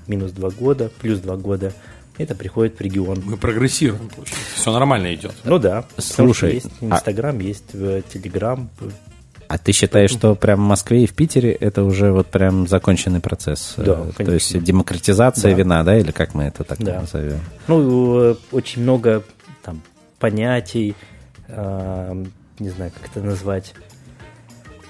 [0.08, 1.74] минус два года, плюс два года.
[2.18, 3.22] Это приходит в регион.
[3.26, 4.46] Мы прогрессируем, получается.
[4.56, 5.34] Все нормально идет.
[5.44, 5.86] Ну да.
[5.98, 8.70] Слушай, есть а- Инстаграм, есть э, Телеграм.
[9.50, 13.20] А ты считаешь, что прям в Москве и в Питере это уже вот прям законченный
[13.20, 13.74] процесс?
[13.78, 14.34] Да, Э, То конечно.
[14.34, 15.58] есть демократизация Да.
[15.58, 17.02] вина, да, или как мы это так Да.
[17.02, 17.40] назовем?
[17.68, 19.24] Ну, э, очень много
[19.64, 19.82] там
[20.20, 20.96] понятий,
[21.48, 22.26] э,
[22.60, 23.74] не знаю, как это назвать.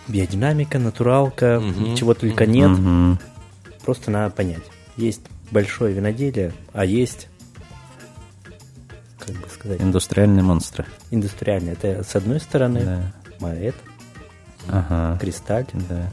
[0.10, 1.64] Биодинамика, натуралка,
[1.96, 2.70] чего только нет.
[2.70, 3.18] Мгм.
[3.86, 4.64] Просто надо понять.
[4.98, 7.28] Есть большое виноделие, а есть,
[9.20, 10.86] как бы сказать, Индустриальные монстры.
[11.12, 11.74] индустриальное.
[11.82, 13.14] Это с одной стороны Да.
[13.40, 13.76] Маэт,
[14.72, 15.18] Ага.
[15.20, 16.12] Кристаль, Да.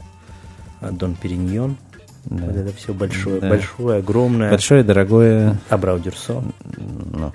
[0.81, 1.77] а, Дон Периньон.
[2.25, 2.45] Да.
[2.45, 3.49] Вот это все большое, Да.
[3.49, 4.49] большое, огромное.
[4.49, 6.43] Большое, дорогое, Абрау Дюрсо.
[6.65, 7.31] ну,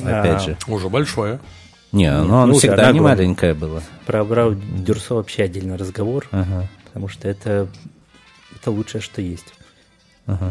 [0.00, 0.56] опять А, же.
[0.66, 1.38] Уже большое.
[1.92, 3.82] Не, ну, ну оно ну, всегда да, не маленькое было.
[4.06, 6.68] Про Абрау Дюрсо вообще отдельный разговор, Ага.
[6.86, 7.68] потому что это,
[8.56, 9.54] это лучшее, что есть.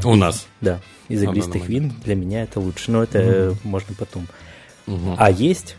[0.04, 0.48] У нас.
[0.62, 4.28] Да, из игристых вин для меня это лучше, но это э, можно потом.
[4.86, 5.16] Мгм.
[5.18, 5.76] А есть,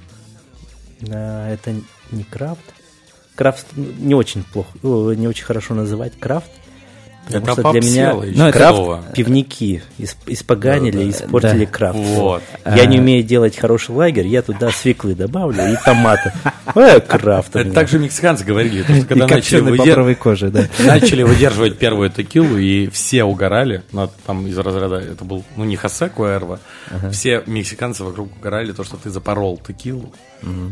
[1.01, 1.75] это
[2.11, 2.63] не крафт.
[3.35, 6.51] Крафт не очень плохо, не очень хорошо называть крафт.
[7.25, 9.05] Потому Это что для меня Ну, это крафт слово.
[9.15, 11.71] пивники исп- испоганили, испортили Да.
[11.71, 11.97] крафт.
[11.97, 12.43] Вот.
[12.67, 16.33] Я не умею делать хороший лагерь, я туда свеклы добавлю и томаты.
[16.75, 17.51] Э, крафт.
[17.55, 17.75] Это меня.
[17.75, 20.67] так же мексиканцы говорили, что когда начали, выдер- кожи, да.
[20.85, 25.77] начали выдерживать первую текилу, и все угорали, ну, там из разряда, это был, ну, не
[25.77, 26.59] Хосе Куэрво,
[27.13, 30.13] все мексиканцы вокруг угорали, то, что ты запорол текилу,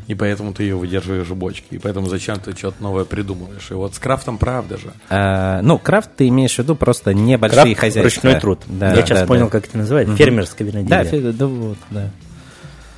[0.06, 3.70] и поэтому ты ее выдерживаешь в бочке, и поэтому зачем ты что-то новое придумываешь.
[3.70, 4.92] И вот с крафтом правда же.
[5.09, 8.02] А, ну, крафт ты имеешь в виду просто небольшие Крафт хозяйства.
[8.02, 8.61] ручной труд.
[8.66, 9.50] Да, Я сейчас да, понял, да.
[9.50, 10.16] как это называется.
[10.16, 11.33] Фермерское Да, виноделие.
[11.33, 12.11] фи- да, вот, да.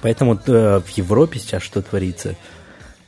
[0.00, 2.30] Поэтому э, в Европе сейчас что творится?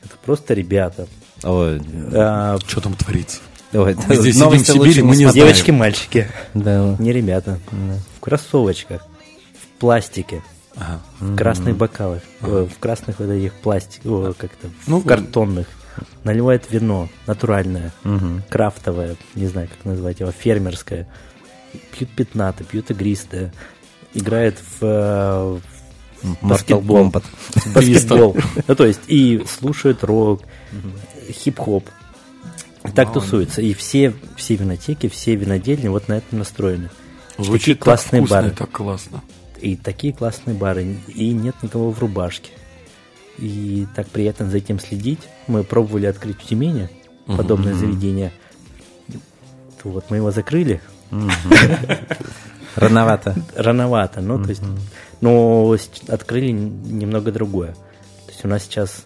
[0.03, 1.07] Это просто ребята.
[1.43, 1.81] Ой,
[2.13, 3.39] А, Что там творится?
[3.73, 5.25] ой, Мы здесь сидим в Сибири, мы не.
[5.31, 6.29] Девочки, мальчики.
[6.53, 6.95] Да.
[6.99, 7.59] Не ребята.
[7.71, 9.01] В кроссовочках,
[9.61, 10.41] в пластике,
[10.77, 10.99] Ага.
[11.19, 15.67] в красных бокалах, э, в красных вот этих пластик, о, как-то, Ну, в картонных.
[16.25, 17.93] Наливает вино натуральное,
[18.49, 21.07] крафтовое, не знаю, как назвать его, фермерское.
[21.91, 23.53] Пьют пятнаты, пьют игристое.
[24.13, 25.59] Играет в, э,
[26.21, 27.11] в Mortal баскетбол.
[27.11, 28.37] В баскетбол.
[28.67, 30.41] Ну, то есть, и слушают рок,
[31.31, 31.87] хип-хоп.
[32.85, 33.61] И так тусуются.
[33.61, 36.89] И все, все винотеки, все винодельни вот на этом настроены.
[37.37, 38.55] Звучит Такие классные так вкусно бары.
[38.55, 39.21] так классно.
[39.61, 40.97] И такие классные бары.
[41.07, 42.51] И нет никого в рубашке.
[43.37, 45.19] И так приятно за этим следить.
[45.47, 46.89] Мы пробовали открыть в Тюмени
[47.27, 48.31] подобное заведение.
[49.83, 50.81] Вот мы его закрыли.
[52.75, 53.35] Рановато.
[53.55, 54.21] Рановато.
[54.21, 54.63] Ну, то есть,
[55.21, 55.75] но
[56.07, 57.73] открыли немного другое.
[58.25, 59.03] То есть у нас сейчас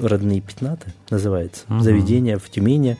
[0.00, 1.64] родные пятнаты называется.
[1.80, 2.96] Заведение в Тюмени.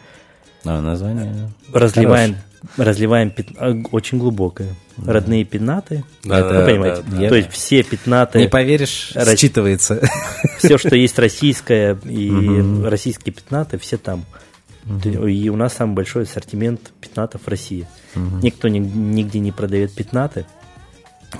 [0.64, 1.50] Ну, название.
[1.72, 2.36] Разливаем,
[2.76, 4.74] разливаем пят- а, очень глубокое.
[4.98, 6.04] Родные пятнаты.
[6.24, 7.02] Да, Это, да, вы понимаете?
[7.06, 7.28] да, да.
[7.28, 8.38] То есть все пятнаты.
[8.38, 10.06] Не поверишь, Рас- считывается.
[10.58, 12.30] все, что есть российское и
[12.84, 14.24] российские пятнаты, все там.
[15.04, 17.86] И у нас самый большой ассортимент пятнатов в России.
[18.42, 20.44] Никто ни- нигде не продает пятнаты.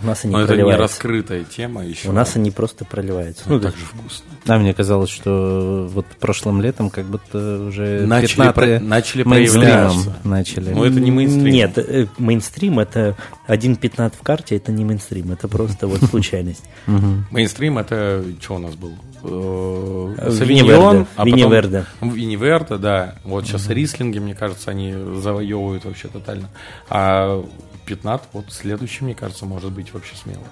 [0.03, 0.83] У нас они Но это не проливаются.
[0.83, 2.09] раскрытая тема еще.
[2.09, 3.45] У нас они просто проливаются.
[3.47, 4.25] ну, так же вкусно.
[4.47, 10.17] А мне казалось, что вот прошлым летом как будто уже Начали про- начали проявляться.
[10.25, 10.71] начали.
[10.73, 11.45] Ну, это не мейнстрим.
[11.45, 16.65] Нет, э, мейнстрим это один пятнат в карте, это не мейнстрим, это просто вот случайность.
[17.31, 18.93] Мейнстрим это что у нас был?
[19.25, 21.85] Э, Савиньон, а Винни-Верде.
[22.01, 23.15] Винни-Верде, да.
[23.25, 26.49] Вот сейчас рислинги, мне кажется, они завоевывают вообще тотально.
[26.89, 27.45] А
[27.83, 30.45] пятнат, вот следующий, мне кажется, может быть вообще смело.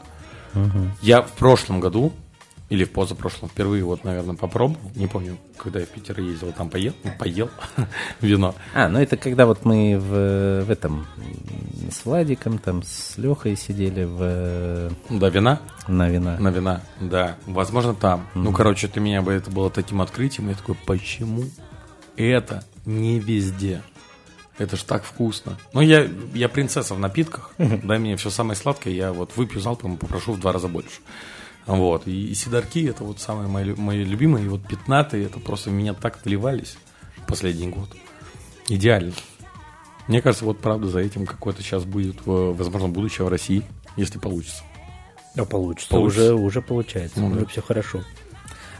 [1.02, 2.12] Я в прошлом году,
[2.70, 4.90] или в позапрошлом, впервые вот, наверное, попробовал.
[4.94, 7.50] Не помню, когда я в Питер ездил, там поел, ну, поел
[8.20, 8.54] вино.
[8.74, 11.06] А, ну это когда вот мы в, в этом
[11.90, 15.60] с Владиком, там с Лехой сидели в, Да, вина.
[15.88, 16.38] на вина.
[16.38, 17.36] На вина, да.
[17.46, 18.28] Возможно, там.
[18.34, 20.48] Ну, короче, для меня бы это было таким открытием.
[20.48, 21.44] Я такой, почему
[22.16, 23.82] это не везде?
[24.60, 25.56] Это ж так вкусно.
[25.72, 27.54] Ну, я, я принцесса в напитках.
[27.56, 31.00] Дай мне все самое сладкое, я вот выпью залпом и попрошу в два раза больше.
[31.64, 32.06] Вот.
[32.06, 34.44] И, и сидарки это вот самые мои, мои любимые.
[34.44, 36.76] И вот пятнатые, это просто в меня так вливались
[37.26, 37.88] последний год.
[38.68, 39.14] Идеально.
[40.08, 43.62] Мне кажется, вот правда за этим какое-то сейчас будет, э, возможно, будущее в России,
[43.96, 44.62] если получится.
[45.38, 45.88] А получится.
[45.88, 46.34] Получится.
[46.34, 47.18] Уже, уже получается.
[47.18, 47.46] Ну, уже да.
[47.46, 48.02] все хорошо.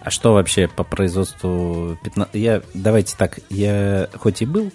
[0.01, 2.35] А что вообще по производству 15...
[2.35, 4.71] Я, давайте так, я хоть и был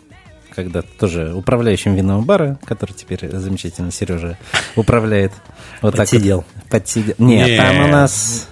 [0.55, 4.37] когда-то тоже управляющим винного бара, который теперь замечательно Сережа
[4.75, 5.31] управляет.
[5.81, 6.39] Вот Подсидел.
[6.41, 6.69] Так вот.
[6.71, 7.15] Подсидел.
[7.17, 7.57] Нет, Не.
[7.57, 8.49] там у нас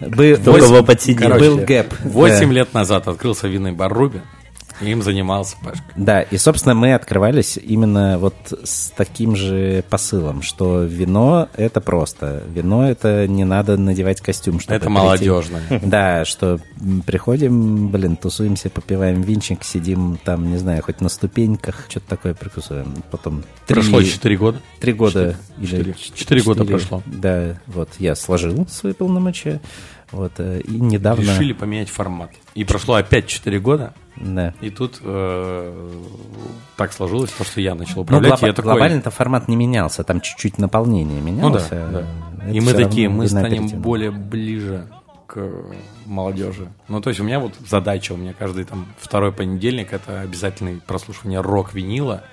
[0.00, 1.38] был, Кто кого подсидел.
[1.38, 1.94] был гэп.
[2.04, 2.54] Восемь Да.
[2.54, 4.37] лет назад открылся винный бар Руби, и
[4.80, 5.84] им занимался Пашка.
[5.96, 12.42] Да, и, собственно, мы открывались именно вот с таким же посылом, что вино— это просто.
[12.48, 14.98] Вино— это не надо надевать костюм, чтобы Это прийти.
[14.98, 15.60] молодежно.
[15.82, 16.60] Да, что
[17.06, 22.94] приходим, блин, тусуемся, попиваем винчик, сидим там, не знаю, хоть на ступеньках, что-то такое прикусываем.
[23.10, 24.60] Потом Прошло четыре года.
[24.80, 25.36] Три года.
[25.60, 25.82] Четыре.
[25.82, 26.78] или Четыре года четыре.
[26.78, 27.02] прошло.
[27.06, 29.60] Да, вот я сложил свои полномочия.
[30.10, 31.22] Вот, э, и недавно...
[31.22, 32.30] Решили поменять формат.
[32.54, 34.54] И прошло опять четыре года, Да.
[34.60, 36.02] и тут э,
[36.76, 38.72] так сложилось, то, что я начал Ну, управлять, глоба- я такой...
[38.72, 41.68] глобально-то формат не менялся, там чуть-чуть наполнение Ну менялось.
[41.68, 42.06] да, а
[42.42, 42.50] да.
[42.50, 44.88] И мы такие, мы станем более ближе
[45.26, 45.46] к
[46.06, 46.68] молодежи.
[46.88, 50.80] Ну, то есть у меня вот задача, у меня каждый там второй понедельник это обязательное
[50.86, 52.24] прослушивание рок-винила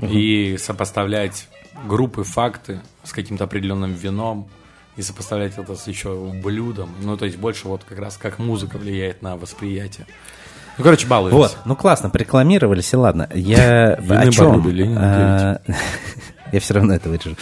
[0.00, 1.48] и сопоставлять
[1.86, 4.48] группы, факты с каким-то определенным вином
[4.96, 6.90] и сопоставлять это с еще блюдом.
[7.02, 10.06] Ну, то есть больше вот как раз как музыка влияет на восприятие.
[10.76, 11.36] Ну, короче, балуемся.
[11.36, 13.28] Вот, ну классно, порекламировались, и ладно.
[13.32, 14.62] Я о чем?
[16.54, 17.34] Я все равно это вырежу.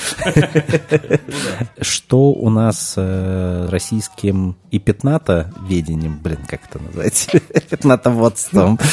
[1.83, 7.29] Что у нас э, российским и пятнато-ведением, блин, как это назвать?
[7.71, 8.79] Пятнатоводством.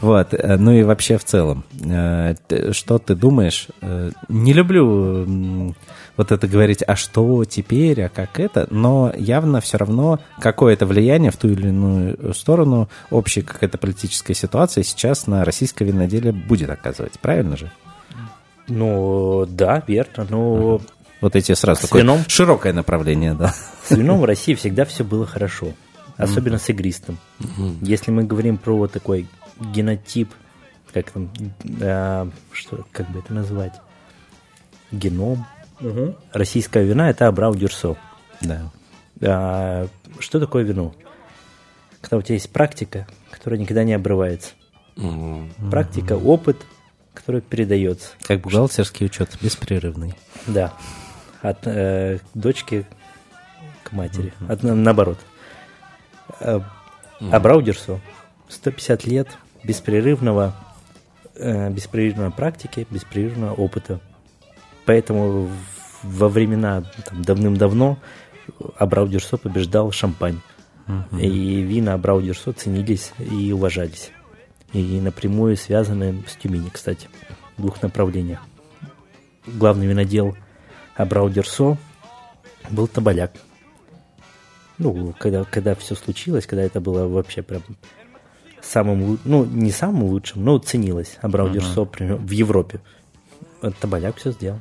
[0.00, 1.64] Вот, э, ну и вообще в целом.
[1.84, 2.34] Э,
[2.72, 3.68] Что ты думаешь?
[4.28, 5.74] Не люблю
[6.16, 11.30] вот это говорить, а что теперь, а как это, но явно все равно какое-то влияние
[11.30, 17.20] в ту или иную сторону общая какая-то политическая ситуация сейчас на российское виноделие будет оказывать,
[17.20, 17.70] правильно же?
[18.68, 20.26] Ну, да, верно.
[20.28, 20.80] Но
[21.20, 22.20] Вот эти сразу С такое вином?
[22.28, 23.54] широкое направление, да.
[23.84, 25.72] с вином в России всегда все было хорошо.
[26.16, 27.18] Особенно с игристым.
[27.80, 29.26] Если мы говорим про вот такой
[29.60, 30.30] генотип,
[30.92, 31.30] как там,
[31.80, 33.74] а, что, как бы это назвать?
[34.90, 35.46] Геном.
[36.32, 37.96] Российское вина– это Абрау Дюрсо.
[38.40, 38.70] Да.
[39.20, 39.86] А,
[40.18, 40.94] что такое вино?
[42.00, 44.50] Когда у тебя есть практика, которая никогда не обрывается.
[44.96, 45.52] Мгм.
[45.70, 46.56] Практика, опыт,
[47.18, 48.10] который передается.
[48.26, 50.14] Как бухгалтерский учет, беспрерывный.
[50.46, 50.72] Да.
[51.42, 52.86] От э, дочки
[53.82, 54.32] к матери.
[54.48, 55.18] От, на- наоборот.
[56.40, 56.60] Э,
[57.32, 58.00] Абрау Дюрсо.
[58.48, 59.28] 150 лет
[59.64, 60.54] беспрерывного,
[61.34, 64.00] э, беспрерывной практики, беспрерывного опыта.
[64.86, 65.50] Поэтому
[66.02, 67.98] во времена там, давным-давно
[68.78, 70.40] Абрау Дюрсо побеждал шампань.
[71.12, 74.10] И вина Абрау Дюрсо ценились и уважались.
[74.72, 77.08] И напрямую связаны с Тюмени, кстати,
[77.56, 78.40] в двух направлениях.
[79.46, 80.36] Главный винодел
[80.94, 81.78] Абрау Дюрсо
[82.70, 83.32] был Табаляк.
[84.76, 87.62] Ну, когда, когда все случилось, когда это было вообще прям
[88.60, 92.80] самым, ну, не самым лучшим, но ценилось Абрау Дюрсо при- в Европе.
[93.80, 94.60] Табаляк все сделал.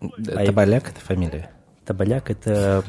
[0.00, 1.50] А Табаляк– это фамилия.
[1.84, 2.84] Табаляк– это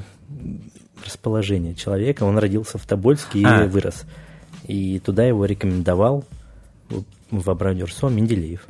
[1.04, 2.24] расположение человека.
[2.24, 3.66] Он родился в Тобольске и А.
[3.66, 4.04] вырос.
[4.70, 6.24] И туда его рекомендовал
[7.32, 8.66] в Абрау Дюрсо Менделеев.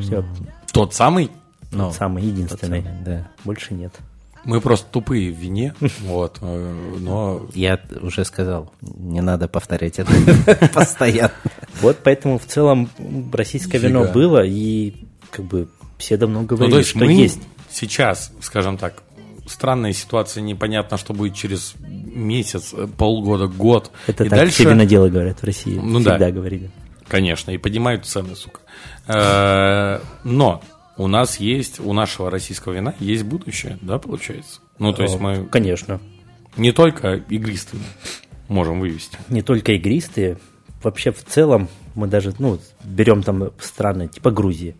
[0.00, 0.24] Все,
[0.72, 1.30] Тот самый?
[1.72, 2.82] Ну, самый единственный.
[2.82, 3.28] самый, да.
[3.44, 3.92] Больше нет.
[4.44, 10.12] Мы просто тупые в вине, вот, э, но Я уже сказал, не надо повторять это
[10.72, 11.32] постоянно.
[11.80, 12.88] Вот поэтому в целом
[13.32, 14.94] российское вино было, и
[15.32, 17.40] как бы все давно Ну, говорили, то есть что мы есть.
[17.70, 19.02] сейчас, скажем так,
[19.46, 23.90] странная ситуация, непонятно, что будет через месяц, э, полгода, год.
[24.06, 25.78] Это и так дальше, все виноделы говорят в России.
[25.82, 26.30] Ну Всегда да.
[26.30, 26.70] говорили.
[27.08, 28.60] Конечно, и поднимают цены, сука.
[29.06, 30.62] Э, Но
[30.96, 34.60] у нас есть, у нашего российского вина есть будущее, да, получается?
[34.78, 36.00] Ну, то есть О, мы Конечно.
[36.56, 37.82] не только игристые
[38.48, 39.18] можем вывести.
[39.28, 40.38] Не только игристые.
[40.82, 44.76] Вообще в целом мы даже, ну, берем там страны типа Грузии.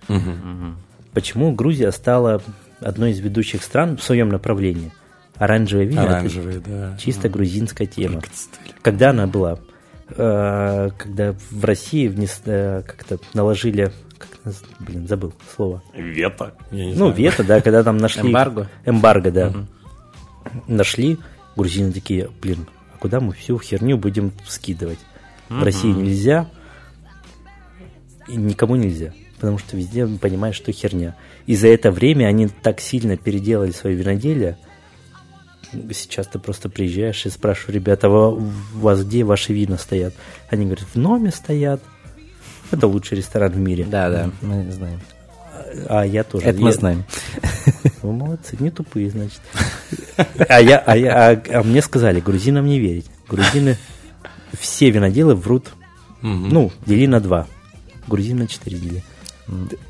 [1.12, 2.42] Почему Грузия стала
[2.80, 4.92] одной из ведущих стран в своем направлении?
[5.36, 6.96] Оранжевое вино это Оранжевые, да.
[6.98, 8.22] чисто грузинская тема.
[8.82, 9.58] Когда она была?
[10.10, 15.82] Э, Когда в России внес, э, как-то наложили, как блин, забыл слово.
[15.94, 16.54] Вето.
[16.70, 17.12] Ну, знаю.
[17.12, 18.22] вето, да, когда там нашли...
[18.22, 18.68] Эмбарго?
[18.84, 19.52] Эмбарго, да.
[20.68, 21.18] Нашли,
[21.56, 25.00] грузины такие, блин, а куда мы всю херню будем скидывать?
[25.48, 26.48] В России нельзя,
[28.26, 31.14] и никому нельзя, потому что везде понимаешь, что херня.
[31.46, 34.56] И за это время они так сильно переделали свое виноделие,
[35.92, 38.40] Сейчас ты просто приезжаешь и спрашиваешь, ребята, «А у
[38.74, 40.14] вас где ваши вина стоят?
[40.48, 41.82] Они говорят, в Номе стоят.
[42.70, 43.84] Это лучший ресторан в мире.
[43.84, 45.00] Да, да, мы знаем.
[45.88, 46.46] А я тоже.
[46.46, 47.04] Это мы Я- знаем.
[48.02, 49.40] Вы молодцы, не тупые, значит.
[50.48, 53.06] А, я, а, я, а, а мне сказали, грузинам не верить.
[53.28, 53.76] Грузины,
[54.58, 55.72] все виноделы врут,
[56.22, 57.46] ну, дели на два.
[58.06, 59.02] Грузин на четыре дели.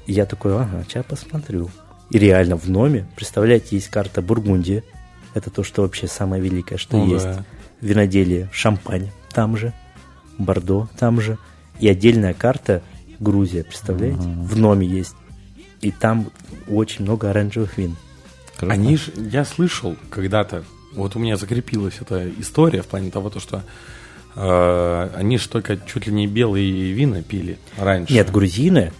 [0.06, 1.70] Я такой, ага, сейчас посмотрю.
[2.10, 4.84] И реально в Номе, представляете, есть карта Бургундии.
[5.34, 7.24] Это то, что вообще самое великое, что Ну есть.
[7.24, 7.44] да.
[7.80, 9.72] Виноделие, шампань там же,
[10.38, 11.36] Бордо там же.
[11.78, 12.82] И отдельная карта
[13.20, 14.20] Грузия, представляете?
[14.22, 15.14] В Номе есть.
[15.82, 16.30] И там
[16.68, 17.96] очень много оранжевых вин.
[18.56, 18.72] Круто.
[18.72, 20.64] Они же, я слышал когда-то,
[20.94, 23.62] вот у меня закрепилась эта история в плане того, то, что
[24.34, 28.14] э, они же только чуть ли не белые вина пили раньше.
[28.14, 28.92] Нет, грузины.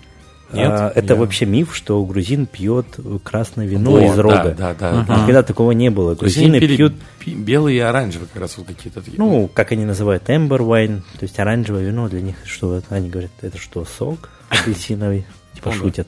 [0.52, 0.70] Нет?
[0.70, 2.86] а, это Я- вообще миф, что грузин пьет
[3.24, 4.54] красное вино Вот, из рога.
[4.56, 5.16] Да, да, да.
[5.16, 6.14] Никогда такого не было.
[6.14, 6.94] Грузины пили пьют,
[7.26, 9.18] белые и оранжевые как раз вот какие-то такие.
[9.18, 13.32] ну, как они называют, эмбер wine, то есть оранжевое вино для них, что они говорят,
[13.42, 16.06] это что, сок апельсиновый, типа шутят.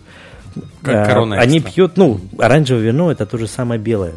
[0.82, 4.14] Как А, корона Они пьют, ну, оранжевое вино это то же самое белое.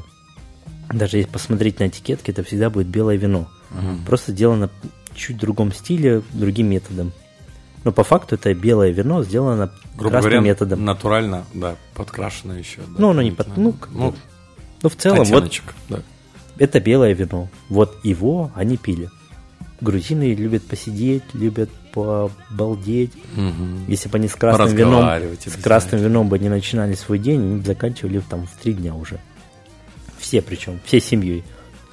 [0.94, 3.48] Даже если посмотреть на этикетки, это всегда будет белое вино.
[4.06, 4.70] Просто сделано
[5.16, 7.12] чуть в другом стиле, другим методом.
[7.84, 10.86] Но по факту это белое вино сделано грубо красным говоря, методом.
[10.86, 12.82] натурально, да, подкрашено еще.
[12.82, 14.14] да, Ну, оно не под- ну, ну,
[14.84, 16.00] Но в целом, вот оттеночек, да.
[16.60, 17.50] это белое вино.
[17.70, 19.10] Вот его они пили.
[19.80, 23.14] Грузины любят посидеть, любят побалдеть.
[23.36, 23.86] Мгм.
[23.88, 25.04] Если бы они с красным вином,
[25.44, 28.94] с красным вином бы не начинали свой день, они бы заканчивали там в три дня
[28.94, 29.20] уже.
[30.20, 31.44] Все причем, всей семьей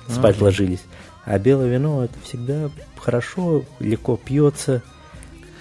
[0.09, 0.83] спать ложились.
[1.24, 4.83] А белое вино это всегда хорошо, легко пьется,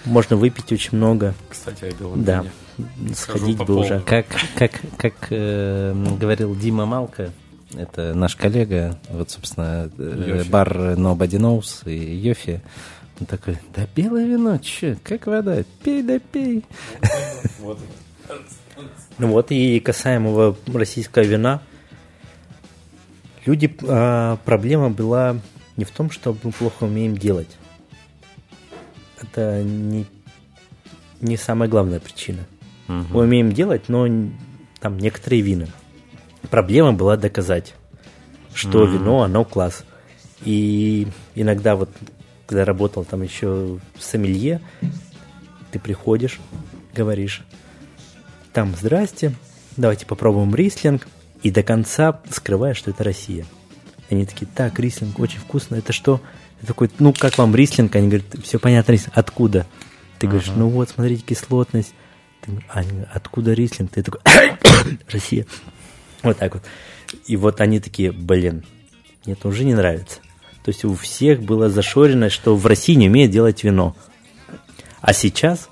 [0.04, 1.34] можно выпить очень много.
[1.48, 2.44] Кстати, о белом Да,
[2.76, 3.14] вине.
[3.14, 4.00] сходить бы уже.
[4.00, 7.30] Как, как, как э, говорил Дима Малка,
[7.74, 10.48] это наш коллега, вот, собственно, э, Йофи.
[10.48, 12.62] бар Nobody Knows и Йофи,
[13.20, 16.64] он такой, да белое вино, че, как вода, пей да пей.
[17.58, 17.78] Вот.
[19.18, 21.60] Ну вот и касаемого российского вина,
[23.44, 25.36] люди, а, проблема была
[25.76, 27.57] не в том, что мы плохо умеем делать.
[29.20, 30.06] Это не,
[31.20, 32.46] не самая главная причина.
[32.86, 34.06] Мы умеем делать, но
[34.80, 35.66] там некоторые вина.
[36.50, 37.74] Проблема была доказать,
[38.54, 39.84] что вино, оно класс.
[40.44, 41.90] И иногда вот,
[42.46, 44.60] когда работал там еще в сомелье,
[45.70, 46.38] ты приходишь,
[46.94, 47.42] говоришь,
[48.52, 49.34] там, здрасте,
[49.76, 51.06] давайте попробуем рислинг,
[51.42, 53.44] и до конца скрываешь, что это Россия.
[54.10, 56.20] Они такие, так, рислинг очень вкусно, это что?
[56.60, 57.94] Я такой, ну, как вам рислинг?
[57.96, 59.16] Они говорят, все понятно, рислинг.
[59.16, 59.66] Откуда?
[60.18, 61.94] Ты говоришь, ну вот, смотрите, кислотность.
[62.40, 63.92] Ты «А, они говорят, откуда рислинг?
[63.92, 64.20] Ты такой,
[65.10, 65.46] Россия.
[66.22, 66.64] Вот так вот.
[67.26, 68.64] И вот они такие, блин,
[69.26, 70.20] нет, уже не нравится.
[70.64, 73.96] То есть у всех было зашорено, что в России не умеют делать вино.
[75.00, 75.68] А сейчас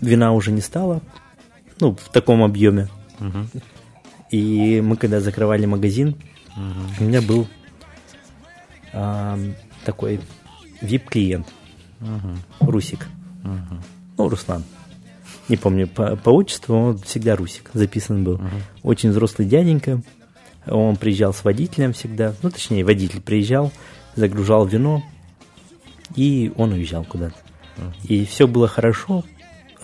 [0.00, 1.02] вина уже не стало,
[1.80, 2.88] ну, в таком объеме.
[4.30, 6.16] И мы, когда закрывали магазин,
[6.56, 7.46] у меня был
[9.84, 10.20] такой
[10.80, 11.46] VIP-клиент,
[12.60, 13.06] Русик.
[14.16, 14.62] Ну, Руслан.
[15.48, 18.40] Не помню по, по отчеству, он всегда Русик записан был.
[18.82, 20.00] Очень взрослый дяденька.
[20.66, 22.34] Он приезжал с водителем всегда.
[22.42, 23.70] Ну, точнее, водитель приезжал,
[24.16, 25.02] загружал вино,
[26.14, 27.36] и он уезжал куда-то.
[28.04, 29.24] И все было хорошо.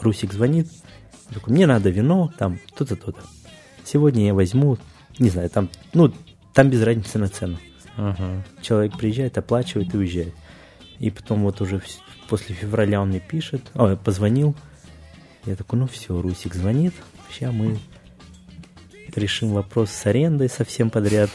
[0.00, 0.68] Русик звонит.
[1.34, 3.20] Такой, мне надо вино, там, то-то, то-то.
[3.84, 4.78] Сегодня я возьму,
[5.18, 6.12] не знаю, там, ну,
[6.54, 7.58] там без разницы на цену.
[8.62, 10.34] Человек приезжает, оплачивает и уезжает.
[10.98, 11.82] И потом вот уже
[12.28, 14.54] после февраля он мне пишет, о, позвонил.
[15.46, 16.92] Я такой, ну все, Русик звонит,
[17.30, 17.78] сейчас мы
[19.16, 21.30] решим вопрос с арендой совсем подряд.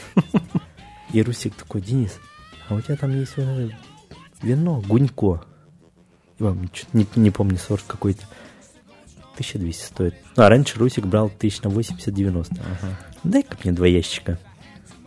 [1.12, 2.18] И Русик такой, Денис,
[2.68, 3.70] а у тебя там есть э,
[4.42, 5.44] вино, гунько.
[6.38, 8.24] Не, не помню сорт какой-то.
[9.34, 10.14] 1200 стоит.
[10.36, 12.58] А раньше Русик брал тысяч на 80-90.
[12.60, 12.98] Ага.
[13.22, 14.38] Дай-ка мне два ящика.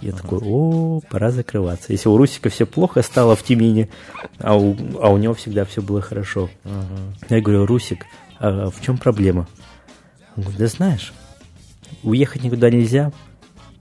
[0.01, 1.91] Я такой, о, пора закрываться.
[1.91, 3.89] Если у Русика все плохо стало в Тюмени,
[4.37, 6.49] а у, а у него всегда все было хорошо.
[7.29, 8.05] Я говорю, Русик,
[8.39, 9.47] а в чем проблема?
[10.37, 11.13] Он говорит, да знаешь,
[12.03, 13.11] уехать никуда нельзя.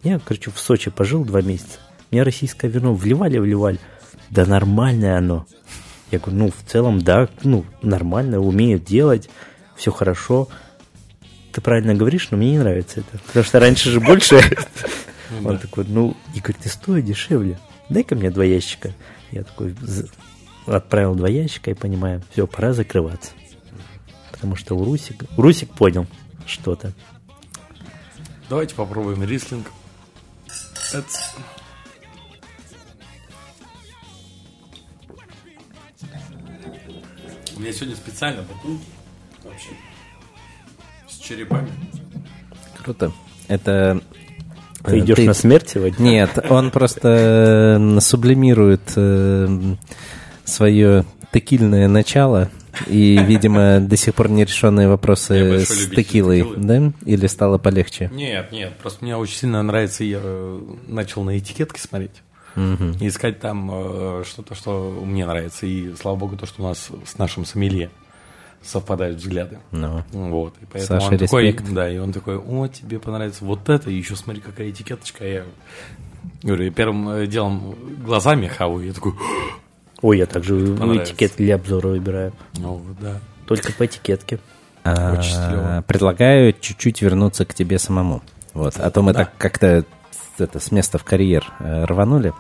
[0.02, 1.78] Я, короче, в Сочи пожил два месяца.
[2.10, 3.78] Мне российское вино вливали, вливали.
[4.30, 5.46] Да нормальное оно.
[6.10, 9.28] Я говорю, ну, в целом, да, ну, нормально, умеют делать,
[9.76, 10.48] все хорошо.
[11.52, 13.18] Ты правильно говоришь, но мне не нравится это.
[13.26, 14.40] Потому что раньше же больше.
[15.44, 17.58] Он такой, ну, и говорит, ты стоит дешевле.
[17.88, 18.92] Дай-ка мне два ящика.
[19.30, 19.74] Я такой
[20.66, 23.32] отправил два ящика и понимаю, все, пора закрываться.
[24.32, 26.06] Потому что у Русик, Русик понял
[26.46, 26.92] что-то.
[28.48, 29.70] Давайте попробуем рислинг.
[30.92, 31.08] Это...
[37.56, 38.86] У меня сегодня специально бутылки
[39.42, 39.70] вообще
[41.08, 41.70] с черепами.
[42.82, 43.12] Круто.
[43.48, 44.00] Это
[44.84, 45.24] ты идешь ты...
[45.24, 46.02] на смерть сегодня?
[46.02, 49.74] Нет, он просто э, сублимирует э,
[50.44, 52.50] свое текильное начало
[52.86, 56.92] и, видимо, до сих пор нерешенные вопросы с текилой, да?
[57.04, 58.10] Или стало полегче?
[58.12, 62.22] Нет, нет, просто мне очень сильно нравится, я э, начал на этикетки смотреть.
[62.56, 62.98] Угу.
[63.00, 65.66] И искать там э, что-то, что мне нравится.
[65.66, 67.90] И слава богу, то, что у нас с нашим сомелье
[68.62, 69.58] совпадают взгляды.
[69.70, 70.02] Ну.
[70.12, 70.54] Вот.
[70.60, 71.58] И поэтому Саша, он респект.
[71.58, 75.26] такой, да, и он такой, о, тебе понравится вот это, и еще смотри, какая этикеточка.
[75.26, 75.44] Я
[76.42, 79.14] говорю, первым э, делом глазами хаваю, я такой,
[80.00, 82.32] Ой, я также этикетки для обзора выбираю.
[82.56, 83.20] Ну, да.
[83.46, 84.38] Только по этикетке.
[84.84, 88.22] А, предлагаю чуть-чуть вернуться к тебе самому.
[88.54, 89.24] Вот, а то мы да.
[89.24, 89.84] так как-то
[90.38, 92.32] это, с места в карьер э, рванули.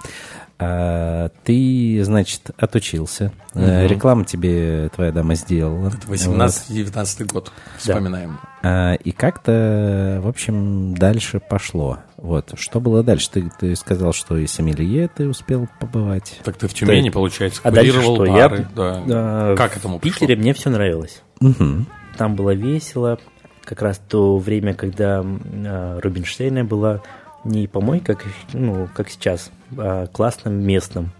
[0.60, 3.32] А, ты, значит, отучился.
[3.54, 3.62] Угу.
[3.62, 5.88] Рекламу тебе твоя дама сделала.
[5.88, 7.32] Это 18-19 вот.
[7.32, 8.40] год, вспоминаем.
[8.62, 8.96] Да.
[8.96, 11.98] И как-то, в общем, дальше пошло.
[12.16, 12.54] Вот.
[12.58, 13.30] Что было дальше?
[13.30, 16.40] Ты, ты сказал, что и сомелье ты успел побывать.
[16.42, 17.14] Так ты в Тюмени, ты...
[17.14, 18.16] получается, а дальше что?
[18.16, 18.30] пары.
[18.36, 18.48] Я...
[18.74, 19.02] Да.
[19.06, 19.54] Да.
[19.56, 20.16] Как этому пришло?
[20.16, 21.22] В Питере мне все нравилось.
[21.40, 21.84] Угу.
[22.16, 23.18] Там было весело.
[23.62, 27.02] Как раз то время, когда э, Рубинштейна была
[27.48, 31.10] не помойка, как, ну, как сейчас, а классным местным.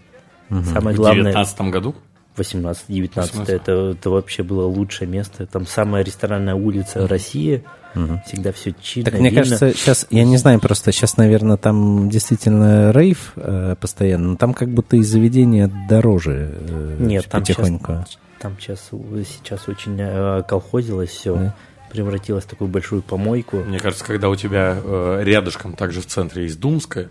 [0.51, 0.63] Угу.
[0.65, 1.33] Самое главное...
[1.33, 1.95] В 19 году?
[2.37, 3.51] 18-19.
[3.51, 5.47] Это, это вообще было лучшее место.
[5.47, 7.09] Там самая ресторанная улица угу.
[7.09, 7.65] России.
[7.95, 8.23] Угу.
[8.27, 9.11] Всегда все чинно.
[9.11, 9.43] Так мне видно.
[9.43, 14.55] кажется, сейчас, я не знаю, просто сейчас, наверное, там действительно рейв э, постоянно, но там
[14.55, 18.05] как будто и заведение дороже э, Нет, там потихоньку.
[18.07, 18.91] Сейчас, там сейчас,
[19.27, 21.35] сейчас очень э, колхозилось все.
[21.35, 21.55] Да
[21.91, 23.59] превратилась в такую большую помойку.
[23.59, 27.11] Мне кажется, когда у тебя э, рядышком также в центре есть Думская,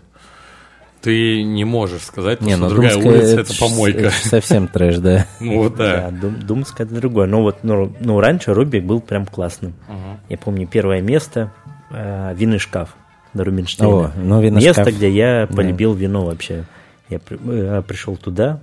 [1.00, 3.98] ты не можешь сказать, не, что ну, другая Думская улица это, это помойка.
[4.00, 5.26] Это совсем трэш, да.
[5.40, 6.10] Ну да.
[6.10, 7.26] Да, Думская это другое.
[7.26, 9.74] Но вот, ну, ну раньше Рубик был прям классным.
[10.28, 11.52] Я помню первое место
[11.90, 12.94] э, винный шкаф
[13.34, 13.92] на Рубинштейна.
[13.92, 16.64] О, ну, винный Место, где я полюбил вино вообще.
[17.08, 18.60] Я э, пришел туда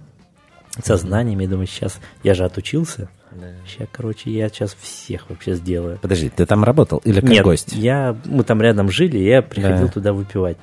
[0.83, 3.09] со знаниями, думаю, сейчас я же отучился.
[3.39, 3.47] Да.
[3.67, 5.99] Сейчас, короче, я сейчас всех вообще сделаю.
[6.01, 7.73] Подожди, ты там работал или как Нет, гость?
[7.73, 9.91] Я, мы там рядом жили, я приходил да.
[9.91, 10.57] туда выпивать.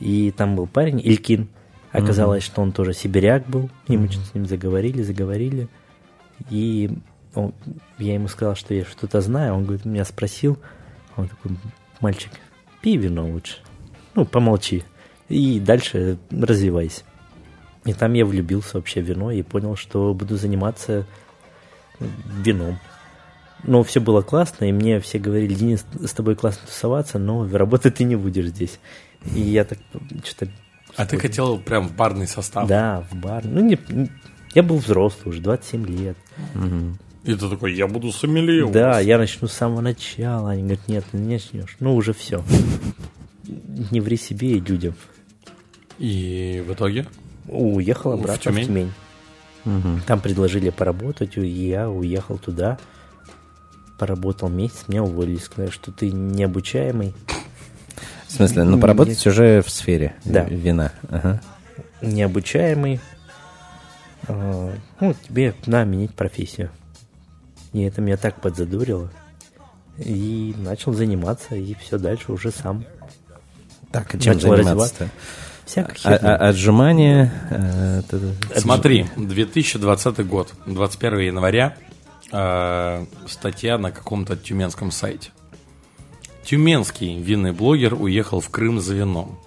[0.00, 1.48] И там был парень, Илькин.
[1.92, 2.52] Оказалось, угу.
[2.52, 3.70] что он тоже сибиряк был.
[3.86, 4.12] И мы угу.
[4.12, 5.68] с ним заговорили, заговорили.
[6.50, 6.90] И
[7.34, 7.54] он,
[7.98, 9.54] я ему сказал, что я что-то знаю.
[9.54, 10.58] Он говорит, меня спросил.
[11.16, 11.52] Он такой,
[12.00, 12.32] мальчик,
[12.82, 13.56] пей вино лучше.
[14.14, 14.84] Ну, помолчи.
[15.28, 17.02] И дальше развивайся.
[17.84, 21.06] И там я влюбился вообще в вино и понял, что буду заниматься
[22.00, 22.78] вином.
[23.62, 27.96] Но все было классно, и мне все говорили, Денис, с тобой классно тусоваться, но работать
[27.96, 28.78] ты не будешь здесь.
[29.34, 29.78] И я так
[30.24, 30.50] что-то...
[30.94, 32.68] А ты хотел прям в барный состав?
[32.68, 33.44] Да, в бар.
[33.44, 33.78] Ну, не,
[34.54, 36.16] я был взрослый уже, 27 лет.
[36.54, 36.98] Угу.
[37.24, 40.52] И ты такой, я буду сомелье Да, я начну с самого начала.
[40.52, 41.76] Они говорят, нет, ты не начнешь.
[41.80, 42.44] Ну, уже все.
[43.90, 44.94] Не ври себе и людям.
[45.98, 47.06] И в итоге?
[47.48, 48.64] Уехал обратно в Тюмень.
[48.64, 48.92] В Тюмень.
[49.66, 50.00] Угу.
[50.06, 52.78] Там предложили поработать, и я уехал туда.
[53.98, 57.14] Поработал месяц, меня уволили, сказали, что ты необучаемый.
[58.28, 59.26] В смысле, ну поработать Нет.
[59.26, 60.44] уже в сфере да.
[60.44, 60.92] вина.
[61.08, 61.40] Ага.
[62.02, 63.00] Необучаемый.
[64.28, 66.70] А, ну, тебе надо менять профессию.
[67.72, 69.10] И это меня так подзадурило.
[69.98, 72.84] И начал заниматься, и все дальше уже сам.
[73.90, 75.08] Так, а чем начал заниматься-то?
[75.66, 77.32] Всякая а, а, отжимание.
[77.50, 78.02] Э,
[78.56, 81.76] Смотри, 2020 год, 21 января,
[82.32, 85.30] э, статья на каком-то тюменском сайте.
[86.44, 89.40] Тюменский винный блогер уехал в Крым за вином.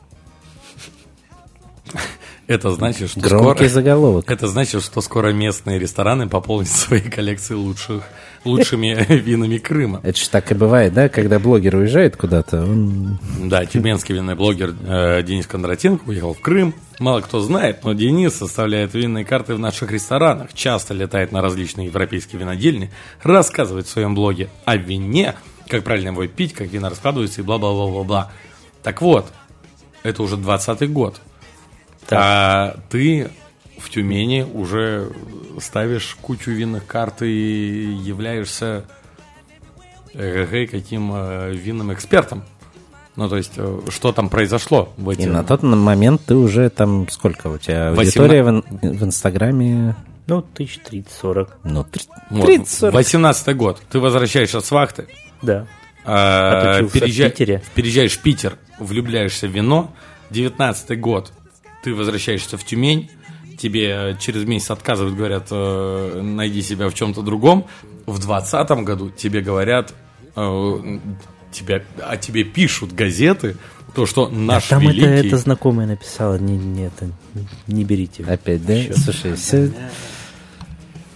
[2.48, 3.70] Это значит, что Громкий скоро...
[3.70, 4.26] заголовок.
[4.30, 8.04] Это значит, что скоро местные рестораны пополнят свои коллекции лучших,
[8.46, 10.00] лучшими винами Крыма.
[10.04, 13.20] Это же так и бывает, да, когда блогер уезжает куда-то, он...
[13.44, 16.74] Да, тюменский винный блогер э, Денис Кондратенко уехал в Крым.
[17.00, 21.88] Мало кто знает, но Денис составляет винные карты в наших ресторанах, часто летает на различные
[21.88, 22.92] европейские винодельни,
[23.24, 25.36] рассказывает в своем блоге о вине,
[25.68, 28.32] как правильно его пить, как вина раскладывается и бла-бла-бла-бла-бла.
[28.84, 29.32] Так вот,
[30.04, 31.22] это уже 20-й год.
[32.12, 33.30] А ты
[33.80, 35.10] в Тюмени уже
[35.62, 38.86] ставишь кучу винных карт и являешься
[40.14, 42.44] каким э, винным экспертом.
[43.16, 45.22] Ну, то есть, э, что там произошло в эти...
[45.22, 49.96] И на тот момент ты уже там, сколько у тебя аудитория в, ин- в Инстаграме?
[50.28, 51.58] Ну, тысяч тридцать, сорок.
[51.64, 52.92] Ну, три- Вот, 30-40.
[52.92, 53.82] 18 год.
[53.92, 55.08] Ты возвращаешься с вахты,
[55.42, 55.68] Да.
[56.06, 57.64] а, Отучился в переезжай- Питере.
[57.76, 59.92] переезжаешь в Питер, влюбляешься в вино.
[60.30, 61.34] 19 год.
[61.84, 63.10] Ты возвращаешься в Тюмень.
[63.60, 67.68] Тебе э, через месяц отказывают, говорят, э, найди себя в чем-то другом.
[68.06, 69.94] В 20 году тебе говорят,
[70.38, 71.00] э,
[71.52, 73.58] тебя, о тебе пишут газеты,
[73.94, 75.28] то, что наш А там это, великий...
[75.28, 77.10] это знакомая написала, не, не, это,
[77.68, 78.24] не берите.
[78.24, 78.76] Опять, да?
[78.96, 79.74] Слушай, все-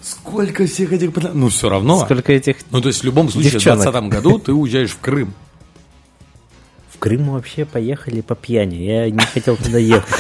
[0.02, 1.12] Сколько всех этих...
[1.34, 2.04] Ну, все равно.
[2.04, 2.58] сколько этих...
[2.72, 3.88] Ну, то есть, в любом случае, Девчонок.
[3.88, 5.34] в 20 году ты уезжаешь в Крым.
[6.90, 8.76] В Крым мы вообще поехали по пьяни.
[8.84, 10.14] Я не хотел туда ехать.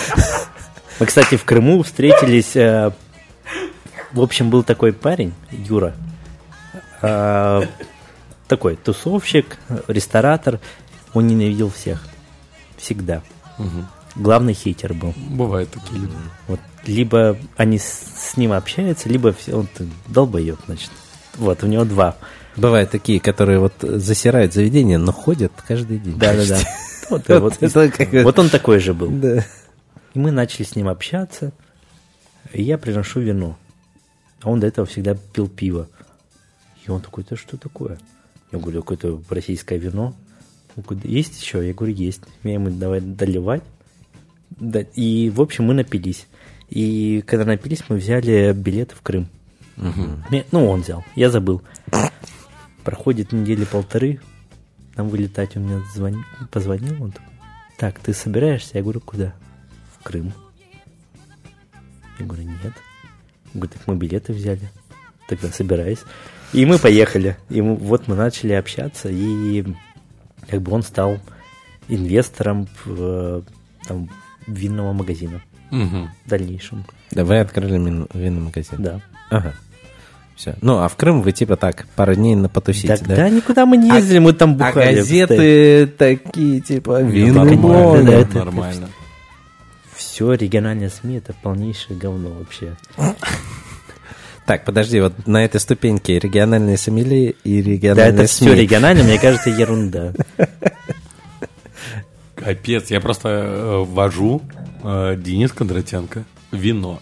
[0.99, 2.55] Мы, кстати, в Крыму встретились.
[2.55, 2.91] э,
[4.11, 5.95] В общем, был такой парень, Юра.
[7.01, 7.61] э,
[8.47, 10.59] Такой тусовщик, ресторатор.
[11.13, 12.03] Он ненавидел всех.
[12.77, 13.21] Всегда.
[14.15, 15.13] Главный хейтер был.
[15.29, 16.13] Бывают такие люди.
[16.47, 19.67] Вот, либо они с, с ним общаются, либо все, он
[20.07, 20.91] долбоет, значит.
[21.35, 22.15] Вот, у него два.
[22.55, 26.17] Бывают такие, которые вот засирают заведение, но ходят каждый день.
[26.19, 26.59] Да-да-да.
[27.09, 27.23] Вот,
[28.23, 29.09] вот он такой же был.
[29.09, 29.43] Да.
[30.14, 31.53] И мы начали с ним общаться,
[32.51, 33.57] и я приношу вино.
[34.41, 35.88] А он до этого всегда пил пиво.
[36.86, 37.97] И он такой, это что такое?
[38.51, 40.14] Я говорю, какое-то российское вино.
[40.76, 41.66] Он говорит, есть еще?
[41.66, 42.22] Я говорю, есть.
[42.43, 43.64] Я ему давай доливать.
[44.49, 46.28] Да, и, в общем, мы напились.
[46.70, 49.28] И когда напились, мы взяли билеты в Крым.
[50.30, 51.61] Не, Ну, он взял, я забыл.
[52.84, 54.20] Проходит недели полторы,
[54.95, 55.82] нам вылетать, он мне
[56.51, 57.28] позвонил, он такой,
[57.78, 58.72] так, ты собираешься?
[58.78, 59.34] Я говорю, куда?
[60.03, 60.33] В Крым.
[62.19, 62.73] Я говорю, нет.
[63.53, 64.69] Он говорит, так мы билеты взяли.
[65.29, 65.99] Тогда собираюсь.
[66.51, 67.37] И мы поехали.
[67.49, 69.63] И вот мы начали общаться, и
[70.49, 71.19] как бы он стал
[71.87, 73.41] инвестором э,
[73.87, 74.09] там,
[74.45, 75.41] винного магазина
[75.71, 76.09] Мгм.
[76.25, 76.85] в дальнейшем.
[77.11, 77.71] Да, вы открыли
[78.13, 78.75] винный магазин.
[78.79, 78.99] Да.
[79.31, 79.53] Ага.
[80.35, 80.55] Все.
[80.61, 83.15] Ну, а в Крым вы типа так, пару дней на потусить, Да, да?
[83.15, 84.95] да, никуда мы не ездили, мы там А бухали.
[84.95, 88.05] газеты такие, типа, винный нормально, блог.
[88.05, 88.89] да, это- Нормально.
[90.14, 92.76] Все, региональные СМИ это полнейшее говно вообще.
[94.45, 98.47] Так, подожди, вот на этой ступеньке региональные сомели и Да, региональные это СМИ.
[98.49, 100.14] все регионально, мне кажется, ерунда.
[102.36, 104.41] Капец, я просто э, ввожу
[104.84, 106.99] э, Денис Кондратенко вино.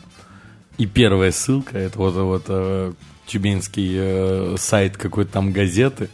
[0.78, 2.94] И первая ссылка это вот, вот э,
[3.26, 6.10] тюменский э, сайт какой-то там газеты.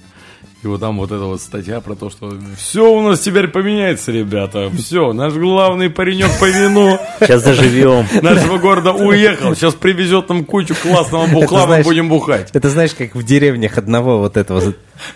[0.68, 4.12] И вот там вот эта вот статья про то, что все у нас теперь поменяется,
[4.12, 4.70] ребята.
[4.78, 8.06] Все, наш главный паренек по вину Сейчас заживем.
[8.22, 9.56] нашего города уехал.
[9.56, 12.50] Сейчас привезет нам кучу классного бухла, мы будем бухать.
[12.52, 14.74] Это знаешь, как в деревнях одного вот этого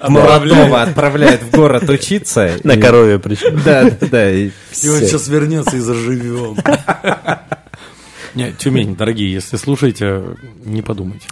[0.07, 2.51] молодого отправляют в город учиться.
[2.63, 3.61] На корове причем.
[3.61, 4.31] Да, да, да.
[4.31, 6.55] и он сейчас вернется и заживем.
[8.35, 10.23] Не, Тюмень, дорогие, если слушаете,
[10.63, 11.27] не подумайте.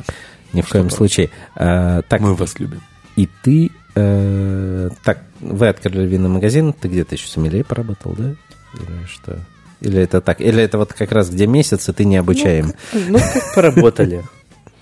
[0.51, 1.29] Ни в коем случае.
[1.55, 2.81] А, Так, Мы вас любим.
[3.15, 3.71] и ты...
[3.95, 8.35] э, Так, вы открыли винный магазин, ты где-то еще сомелье поработал, да?
[8.75, 9.39] Или что?
[9.81, 10.41] Или это так?
[10.41, 12.73] Или это вот как раз где месяц, и ты не обучаем?
[12.93, 14.23] Ну, как поработали.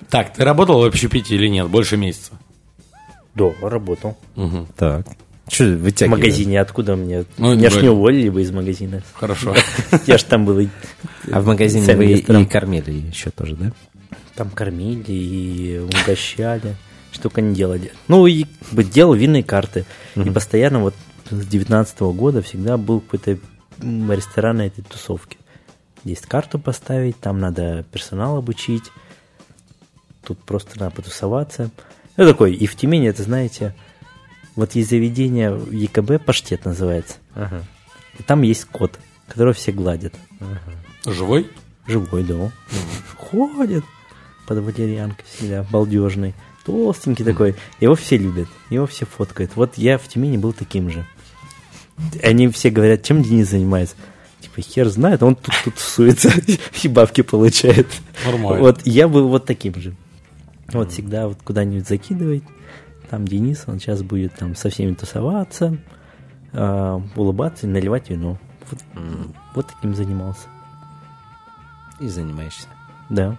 [0.09, 1.67] Так, ты работал в общепите или нет?
[1.69, 2.31] Больше месяца.
[3.35, 4.17] Да, работал.
[4.75, 5.05] Так.
[5.49, 6.19] Что В вытягиваешь?
[6.21, 7.23] магазине откуда мне?
[7.37, 9.01] Ну, Меня ж не уволили бы из магазина.
[9.13, 9.55] Хорошо.
[10.05, 10.59] Я ж там был.
[10.59, 10.67] и-
[11.31, 13.71] А в магазине вы и кормили еще тоже, да?
[14.35, 16.75] Там кормили и угощали.
[17.21, 17.91] Только не делали.
[18.07, 19.85] Ну, и как бы делал винные карты.
[20.15, 20.93] И постоянно вот
[21.29, 23.39] с 19 года всегда был какой-то
[23.81, 25.37] ресторан на этой тусовке.
[26.03, 28.91] Есть карту поставить, там надо персонал обучить.
[30.23, 31.71] Тут просто надо потусоваться.
[32.17, 33.75] Ну, такой, и в Тюмени, это знаете,
[34.55, 37.15] вот есть заведение в ЕКБ, паштет называется.
[38.19, 40.13] И там есть кот, которого все гладят.
[41.05, 41.49] Живой?
[41.87, 42.51] Живой, да.
[43.17, 43.83] Ходит
[44.47, 46.35] под валерьянкой всегда, балдежный.
[46.68, 47.55] Толстенький такой.
[47.80, 49.55] Его все любят, его все фоткают.
[49.55, 51.05] Вот я в Тюмени был таким же.
[52.22, 53.95] Они все говорят, чем Денис занимается.
[54.41, 56.30] Типа, хер знает, он тут тут суется
[56.84, 57.88] и бабки получает.
[58.26, 58.61] Нормально.
[58.61, 59.95] Вот я был вот таким же.
[60.68, 62.43] Вот всегда вот куда-нибудь закидывает.
[63.09, 65.78] Там Денис, он сейчас будет там со всеми тусоваться,
[66.51, 68.38] а, улыбаться и наливать вино.
[68.70, 68.80] Вот,
[69.55, 70.47] вот таким занимался.
[72.01, 72.68] И занимаешься.
[73.09, 73.38] Да.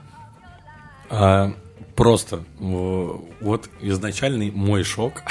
[1.11, 1.53] А,
[1.99, 3.09] просто э,
[3.41, 5.25] вот изначальный мой шок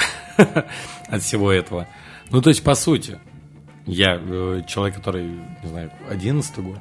[1.08, 1.86] от всего этого.
[2.30, 3.18] Ну, то есть, по сути,
[3.86, 5.24] я э, человек, который,
[5.62, 6.76] не знаю, 11 год,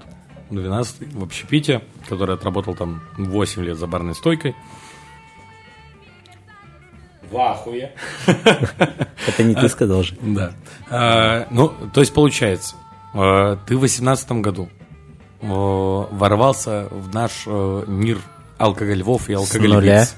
[0.50, 4.58] 12 в общепите, который отработал там 8 лет за барной стойкой.
[7.32, 7.94] В ахуе.
[8.28, 10.18] Это не ты сказал же.
[10.22, 10.52] Да.
[10.90, 12.76] А, ну, то есть, получается,
[13.14, 14.68] э, ты в 18 году
[15.40, 17.84] ворвался в наш э,
[18.60, 19.42] мир алкоголевов и нуля.
[19.44, 20.16] алкоголевиц.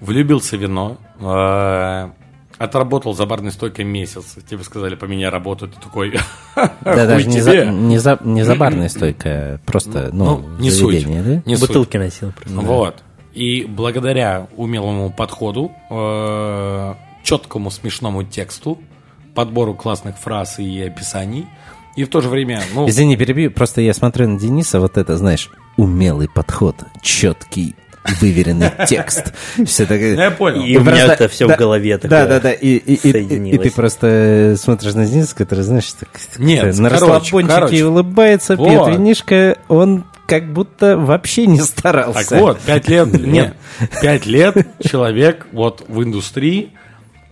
[0.00, 0.98] Влюбился в вино.
[1.20, 2.10] э,
[2.58, 4.36] Отработал за барной стойкой месяц.
[4.50, 5.68] Тебе сказали, поменяй работу.
[5.68, 6.18] Ты такой,
[6.56, 7.66] Да, «Хуй даже не за, тебе».
[7.66, 11.02] не, за, не за барной стойкой, а просто, ну, Ну, не суть.
[11.02, 11.42] заведение, да?
[11.46, 11.68] Не суть.
[11.68, 12.58] Бутылки носил просто.
[12.58, 13.02] Вот.
[13.32, 18.78] И благодаря умелому подходу, э, четкому смешному тексту,
[19.36, 21.46] подбору классных фраз и описаний,
[21.96, 25.16] и в то же время, ну, Извини, перебью, просто я смотрю на Дениса, вот это,
[25.16, 25.48] знаешь,
[25.78, 27.74] умелый подход, четкий,
[28.20, 29.32] выверенный текст.
[29.64, 30.16] Все ну, такое...
[30.16, 30.64] я понял.
[30.64, 32.52] И у меня это все в голове Да, такое да, да.
[32.52, 33.62] И, и, и, и, и соединилось.
[33.62, 36.08] ты просто смотришь на Дениса, который, знаешь, так,
[36.38, 37.84] Нет, на короче, расслабончике короче.
[37.86, 38.92] улыбается, пьет Вот.
[38.92, 42.28] винишко, он как будто вообще не старался.
[42.28, 43.54] Так вот, пять лет, нет,
[44.02, 46.72] пять лет человек вот в индустрии,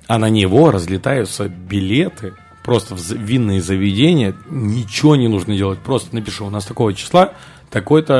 [0.06, 2.34] а на него разлетаются билеты,
[2.64, 7.32] просто в винные заведения, ничего не нужно делать, просто напиши, у нас такого числа,
[7.70, 8.14] такой-то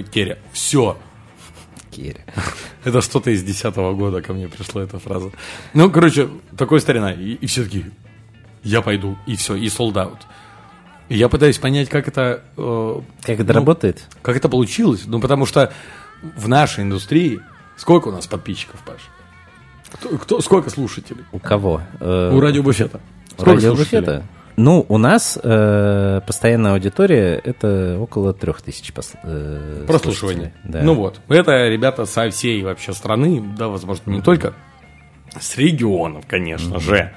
[0.00, 0.38] э, керя.
[0.52, 0.96] Все.
[1.90, 2.20] Киря.
[2.84, 5.30] Это что-то из десятого года ко мне пришла эта фраза.
[5.74, 7.12] Ну, короче, такой старина.
[7.12, 7.86] И, и все таки
[8.62, 10.18] я пойду, и все, и sold out.
[11.08, 12.42] И я пытаюсь понять, как это...
[12.56, 14.06] э, Как это ну, работает?
[14.22, 15.02] Как это получилось?
[15.06, 15.72] Ну, потому что
[16.36, 17.40] в нашей индустрии
[17.76, 19.00] сколько у нас подписчиков, Паш?
[19.92, 21.24] Кто, кто- сколько слушателей?
[21.32, 21.82] У кого?
[21.98, 23.00] Э, У радиобуфета.
[23.32, 23.90] Сколько радиобуфета?
[24.06, 24.22] слушателей?
[24.62, 30.52] Ну, у нас э, постоянная аудитория это около трех тысяч пос- э, Прослушивание.
[30.52, 30.72] слушателей.
[30.72, 30.82] Да.
[30.82, 31.18] Ну вот.
[31.28, 34.52] Это ребята со всей вообще страны, да, возможно, не только.
[35.40, 37.10] С регионов, конечно же.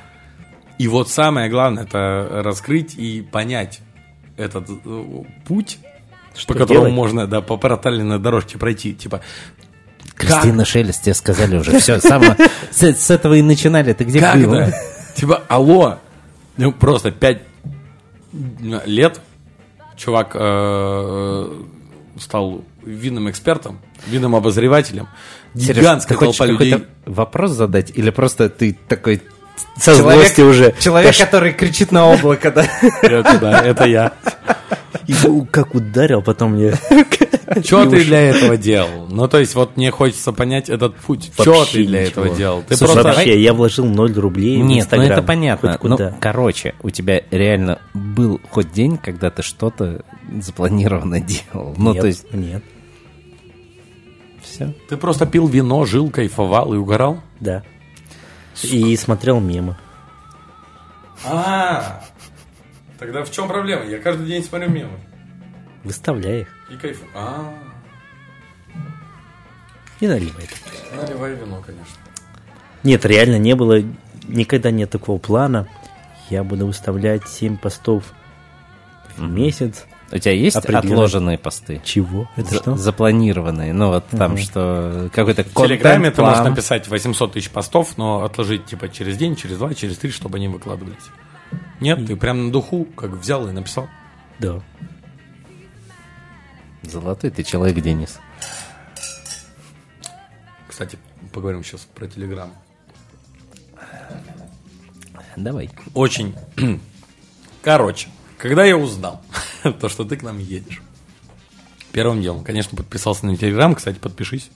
[0.77, 3.81] И вот самое главное, это раскрыть и понять
[4.37, 5.79] этот э, путь,
[6.35, 6.95] Что по которому делать?
[6.95, 8.93] можно, да, по проталенной дорожке пройти.
[8.93, 9.19] Типа,
[10.15, 11.77] Кристина Шелест, тебе сказали уже.
[11.79, 13.91] Все, с, этого и начинали.
[13.91, 14.61] Ты где как был?
[15.15, 15.99] Типа, алло,
[16.57, 17.41] ну просто пять
[18.85, 19.21] лет
[19.95, 21.63] чувак э,
[22.19, 25.07] стал винным экспертом, винным обозревателем,
[25.55, 26.71] Сереж, гигантская ты хочешь толпа людей.
[26.71, 27.91] какой-то вопрос задать?
[27.95, 29.21] Или просто ты такой
[29.77, 30.73] Со злости уже.
[30.79, 32.65] Человек, который кричит на облако, да?
[33.01, 34.13] Это да, это я.
[35.07, 35.13] И
[35.51, 36.73] как ударил потом мне.
[37.63, 39.07] Что ты для этого делал?
[39.09, 41.31] Ну, то есть, вот мне хочется понять этот путь.
[41.33, 42.23] Что ты для ничего.
[42.23, 42.63] этого делал?
[42.67, 43.13] Ты Слушай, просто...
[43.13, 45.77] Вообще, я вложил 0 рублей в Нет, ну это понятно.
[45.77, 50.03] Хоть Ну, короче, у тебя реально был хоть день, когда ты что-то
[50.41, 51.75] запланированно делал.
[51.77, 52.63] Ну, Нет, то есть, Нет,
[54.41, 54.73] все.
[54.89, 57.21] Ты просто пил вино, жил, кайфовал и угорал?
[57.39, 57.63] да.
[58.61, 59.75] И смотрел мемы.
[61.25, 62.03] А,
[62.99, 63.85] тогда в чем проблема?
[63.85, 64.99] Я каждый день смотрю мемы.
[65.83, 66.47] Выставляй их.
[66.69, 67.09] И кайфую.
[67.15, 67.53] А,
[69.99, 70.47] И наливай.
[70.95, 71.95] наливай вино, конечно.
[72.83, 73.81] Нет, реально не было,
[74.27, 75.67] никогда нет такого плана.
[76.29, 78.13] Я буду выставлять 7 постов
[79.17, 79.85] в месяц.
[80.13, 81.81] У тебя есть отложенные посты?
[81.83, 82.29] Чего?
[82.35, 82.75] Это За- что?
[82.75, 83.73] Запланированные.
[83.73, 88.65] Ну, вот там, что какой-то В Телеграме ты можешь написать 800 тысяч постов, но отложить
[88.67, 91.03] типа через день, через два, через три, чтобы они выкладывались.
[91.79, 93.87] Нет, ты прям на духу как взял и написал.
[94.37, 94.61] Да.
[96.83, 98.19] Золотой ты человек, Денис.
[100.67, 100.99] Кстати,
[101.31, 102.51] поговорим сейчас про Телеграм.
[105.35, 105.71] Давай.
[105.95, 106.35] Очень.
[107.63, 109.21] Короче, когда я узнал,
[109.79, 110.81] то, что ты к нам едешь,
[111.91, 113.75] первым делом, конечно, подписался на Телеграм.
[113.75, 114.49] Кстати, подпишись,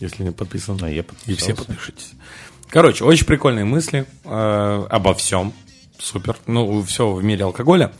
[0.00, 0.76] если не подписан.
[0.80, 1.40] Ну, я И подписался.
[1.40, 2.12] все подпишитесь.
[2.68, 5.52] Короче, очень прикольные мысли э, обо всем.
[5.98, 6.36] Супер.
[6.46, 7.92] Ну, все в мире алкоголя.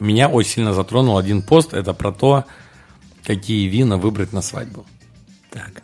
[0.00, 1.74] Меня очень сильно затронул один пост.
[1.74, 2.44] Это про то,
[3.24, 4.84] какие вина выбрать на свадьбу.
[5.50, 5.82] Так.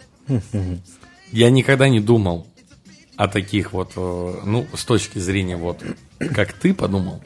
[1.30, 2.46] Я никогда не думал
[3.16, 5.84] о таких вот, э, ну, с точки зрения вот,
[6.34, 7.22] как ты подумал,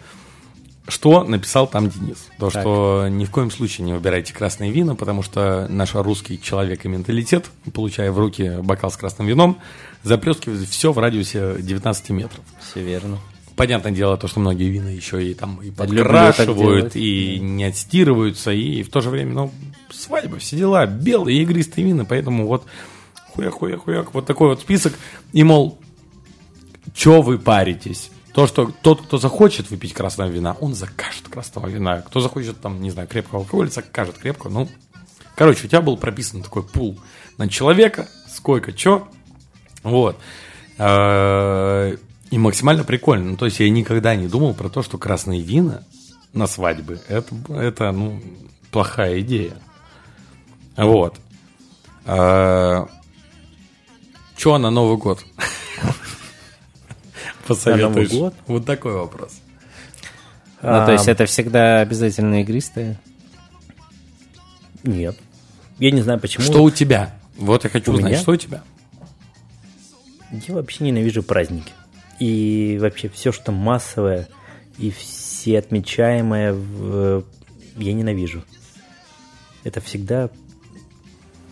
[0.86, 2.28] Что написал там Денис?
[2.38, 6.84] То, что ни в коем случае не выбирайте красные вина, потому что наш русский человек
[6.84, 9.58] и менталитет, получая в руки бокал с красным вином,
[10.02, 12.44] заплескивает все в радиусе 19 метров.
[12.60, 13.18] Все верно.
[13.56, 18.50] Понятное дело, то, что многие вина еще и там и так подкрашивают, и не отстирываются,
[18.50, 19.52] и в то же время, ну,
[19.90, 22.64] свадьба, все дела, белые игристые вина, поэтому вот
[23.34, 24.94] хуяк-хуяк-хуяк, вот такой вот список,
[25.32, 25.78] и, мол,
[26.92, 28.10] Че вы паритесь?
[28.34, 32.02] То, что тот, кто захочет выпить красного вина, он закажет красного вина.
[32.02, 34.50] Кто захочет, там, не знаю, крепкого алкоголя, закажет крепкого.
[34.50, 34.68] Ну,
[35.36, 36.98] короче, у тебя был прописан такой пул
[37.38, 39.06] на человека, сколько, чё.
[39.84, 40.16] Вот.
[40.78, 41.96] Э,
[42.30, 43.30] И максимально прикольно.
[43.30, 45.84] Ну, то есть я никогда не думал про то, что красные вина
[46.32, 48.20] на свадьбы это, это ну,
[48.72, 49.56] плохая идея.
[50.76, 51.14] Вот.
[52.04, 52.88] Че
[54.58, 55.24] на Новый год?
[57.46, 58.10] Посоветуешь?
[58.10, 58.34] Новый год?
[58.46, 59.38] Вот такой вопрос.
[60.62, 62.98] Ну, то есть А, это всегда обязательно игристые?
[64.82, 65.16] Нет.
[65.78, 66.44] Я не знаю, почему.
[66.44, 67.14] Что у тебя?
[67.36, 68.20] Вот я хочу У узнать, меня?
[68.20, 68.62] что у тебя?
[70.30, 71.72] Я вообще ненавижу праздники.
[72.18, 74.28] И вообще все, что массовое
[74.78, 77.24] и все отмечаемое, в-
[77.76, 78.44] я ненавижу.
[79.64, 80.30] Это всегда,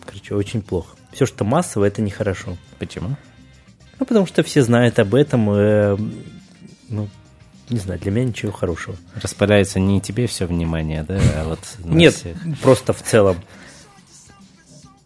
[0.07, 0.97] короче, очень плохо.
[1.13, 2.57] Все, что массовое, это нехорошо.
[2.79, 3.17] Почему?
[3.99, 5.51] Ну, потому что все знают об этом.
[5.51, 5.97] э,
[6.89, 7.09] ну,
[7.69, 8.97] не знаю, для меня ничего хорошего.
[9.15, 12.37] Распыляется не тебе все внимание, да, а вот Нет, всех.
[12.61, 13.37] просто в целом.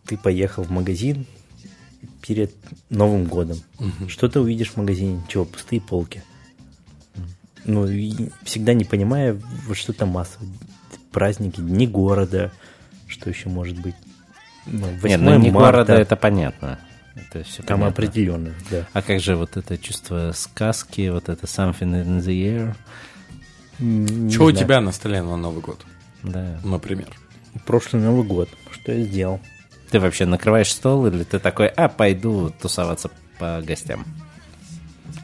[0.06, 1.26] Ты поехал в магазин
[2.26, 2.54] перед
[2.90, 3.58] Новым годом.
[4.08, 5.22] Что ты увидишь в магазине?
[5.28, 6.22] Чего, пустые полки.
[7.64, 10.46] Ну, и всегда не понимая, вот что там массово.
[11.10, 12.52] Праздники, дни города,
[13.08, 13.94] что еще может быть.
[14.66, 16.78] Ну, 8 Нет, ну не марта, города, это понятно.
[17.16, 18.86] Это все там определенно, да.
[18.92, 22.74] А как же вот это чувство сказки, вот это something in the
[23.78, 24.30] air?
[24.30, 25.84] Что у тебя на столе на Новый год,
[26.22, 26.58] Да.
[26.64, 27.08] например?
[27.66, 28.48] Прошлый Новый год.
[28.70, 29.40] Что я сделал?
[29.90, 34.04] Ты вообще накрываешь стол или ты такой, а, пойду тусоваться по гостям?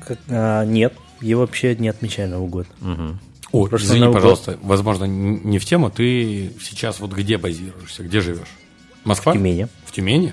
[0.06, 2.66] Как- а, нет, я вообще не отмечаю Новый год.
[2.80, 3.20] Мгм.
[3.52, 5.90] О, Прошлый извини, Новый пожалуйста, возможно, н- не в тему.
[5.90, 8.48] Ты сейчас вот где базируешься, где живешь?
[9.04, 9.32] Москва?
[9.32, 9.68] В Тюмени.
[9.84, 10.32] В Тюмени?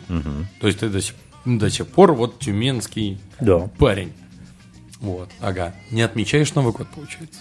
[0.61, 1.15] То есть ты до сих,
[1.57, 3.69] до сих пор вот тюменский Да.
[3.77, 4.13] парень.
[4.99, 5.73] Вот, ага.
[5.91, 7.39] Не отмечаешь Новый год, получается?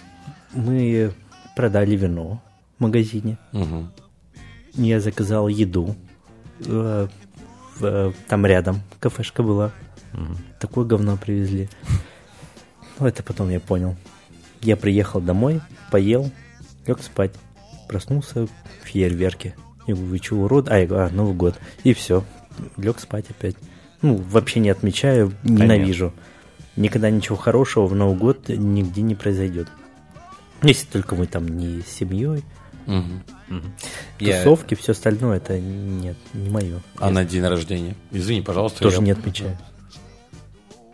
[0.52, 1.12] Мы
[1.56, 2.40] продали вино
[2.78, 3.36] в магазине.
[3.52, 3.90] Мгм.
[4.74, 5.96] Я заказал еду.
[6.60, 7.08] Э,
[7.76, 9.72] в- э, Там рядом кафешка была.
[10.60, 11.68] Такое говно привезли.
[12.98, 13.96] Ну, это потом я понял.
[14.60, 16.30] Я приехал домой, поел,
[16.86, 17.32] лег спать.
[17.88, 18.48] Проснулся,
[18.82, 19.54] фейерверки.
[19.86, 20.68] Я говорю, вы чего, урод?
[20.68, 21.58] А, я говорю, а, Новый год.
[21.84, 22.24] И все.
[22.76, 23.56] Лег спать опять.
[24.02, 26.12] Ну, вообще не отмечаю, ненавижу.
[26.76, 29.68] Никогда ничего хорошего в Новый год нигде не произойдет.
[30.62, 32.44] Если только мы там не с семьей,
[32.86, 33.22] Мгм.
[34.18, 36.80] Я- тусовки, все остальное, это нет, не мое.
[36.98, 37.94] А на день рождения?
[38.12, 38.80] Извини, пожалуйста.
[38.82, 39.58] Тоже я- не отмечаю.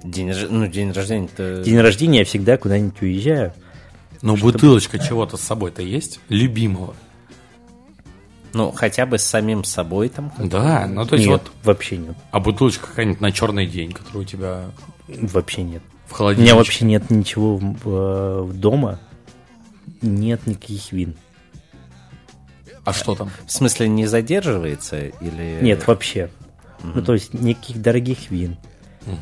[0.03, 1.63] День, ну, день рождения-то...
[1.65, 3.53] День рождения я всегда куда-нибудь уезжаю.
[4.23, 6.21] Ну, бутылочка чего-то с собой-то есть?
[6.29, 6.95] Любимого?
[8.55, 10.33] Ну, хотя бы с самим собой там.
[10.39, 11.53] Да, ну то есть нет, вот...
[11.65, 12.17] вообще нет.
[12.31, 14.65] А бутылочка какая-нибудь на черный день, которая у тебя
[15.09, 15.83] Вообще нет.
[16.07, 16.53] в У холодильнике?
[16.53, 19.01] меня вообще нет ничего э, дома.
[20.01, 21.17] Нет никаких вин.
[22.85, 23.31] А что там?
[23.47, 25.59] В смысле, не задерживается или...
[25.63, 26.31] Нет, вообще.
[26.83, 28.57] Ну, то есть никаких дорогих вин.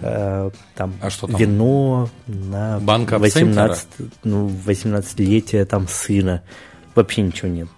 [0.01, 1.37] Э, Там, А что там?
[1.37, 3.87] вино на Банка 18,
[4.24, 6.43] ну, 18-летие там сына.
[6.95, 7.68] Вообще ничего нет.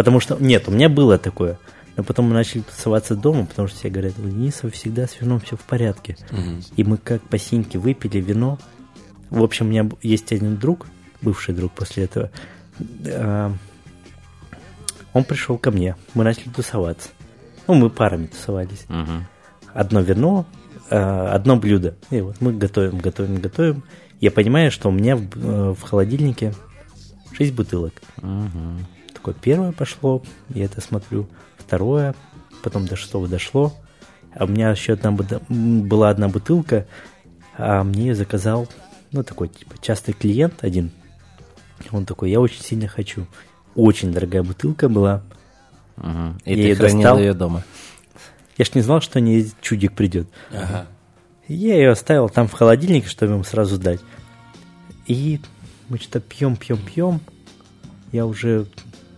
[0.00, 1.58] Потому что, нет, у меня было такое.
[1.94, 5.40] Но потом мы начали тусоваться дома, потому что все говорят, у Денисова всегда с вином
[5.40, 6.16] все в порядке.
[6.30, 6.62] Мгм.
[6.74, 8.58] И мы как по синьке выпили вино.
[9.28, 10.86] В общем, у меня есть один друг,
[11.20, 12.30] бывший друг после этого.
[13.08, 13.52] А,
[15.12, 17.10] Он пришел ко мне, мы начали тусоваться.
[17.68, 18.86] Ну, мы парами тусовались.
[18.88, 19.26] Мгм.
[19.74, 20.46] Одно вино,
[20.88, 21.94] а, одно блюдо.
[22.08, 23.84] И вот мы готовим, готовим, готовим.
[24.18, 26.54] Я понимаю, что у меня в, э, в холодильнике
[27.36, 27.92] 6 бутылок.
[28.22, 28.86] Мгм.
[29.20, 31.28] Такое первое пошло, я это смотрю.
[31.58, 32.14] Второе,
[32.62, 33.74] потом до шестого дошло.
[34.34, 35.12] А у меня еще одна
[35.50, 36.86] была одна бутылка,
[37.58, 38.66] а мне ее заказал,
[39.12, 40.90] ну, такой, типа, частый клиент один.
[41.90, 43.26] Он такой, я очень сильно хочу.
[43.74, 45.22] Очень дорогая бутылка была.
[45.96, 46.38] Мгм.
[46.46, 47.18] И Я ты её хранил достал.
[47.18, 47.62] ее дома.
[48.56, 50.28] Я ж не знал, что не чудик придет.
[50.50, 50.86] Ага.
[51.46, 54.00] Я ее оставил там в холодильнике, чтобы ему сразу дать.
[55.06, 55.40] И
[55.90, 57.20] мы что-то пьем, пьем, пьем.
[58.12, 58.66] Я уже...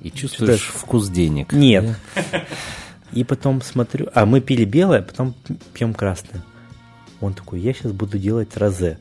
[0.02, 1.52] И чувствуешь Что-то- вкус денег.
[1.52, 1.96] Нет.
[3.12, 4.08] И потом смотрю...
[4.14, 5.34] А, мы пили белое, потом
[5.74, 6.42] пьем красное.
[7.20, 8.98] Он такой, я сейчас буду делать розе.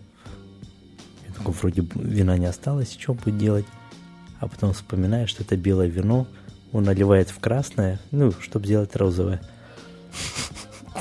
[1.28, 3.66] Я такой, вроде бы вина не осталось, что будет делать?
[4.40, 6.26] а потом вспоминает, что это белое вино,
[6.74, 9.40] он наливает в красное, ну, чтобы сделать розовое.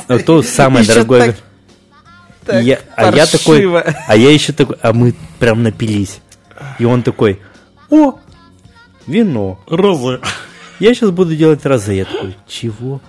[0.08, 1.26] А то самое дорогое.
[1.32, 1.36] так-
[2.44, 6.20] так Я- а я такой, а я еще такой, а мы прям напились.
[6.78, 7.40] И он такой,
[7.88, 8.18] о,
[9.10, 9.58] вино.
[9.66, 10.20] Розы.
[10.78, 11.92] Я сейчас буду делать розы.
[11.92, 13.00] Я такой, чего?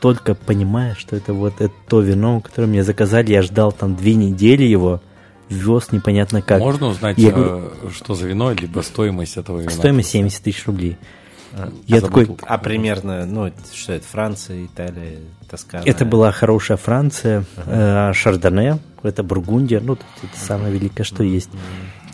[0.00, 4.14] Только понимая, что это вот это то вино, которое мне заказали, я ждал там две
[4.14, 5.00] недели его,
[5.48, 6.60] вез непонятно как.
[6.60, 9.70] Можно узнать, Я э, что за вино, либо стоимость этого вина?
[9.70, 10.96] Стоимость 70 тысяч рублей.
[11.52, 12.36] А Я за такой?
[12.42, 15.18] А примерно, ну, что это, Франция, Италия,
[15.50, 15.82] Тоскана?
[15.84, 21.50] это была хорошая Франция, э, Шардоне, это Бургундия, ну, тут это самое великое, что есть.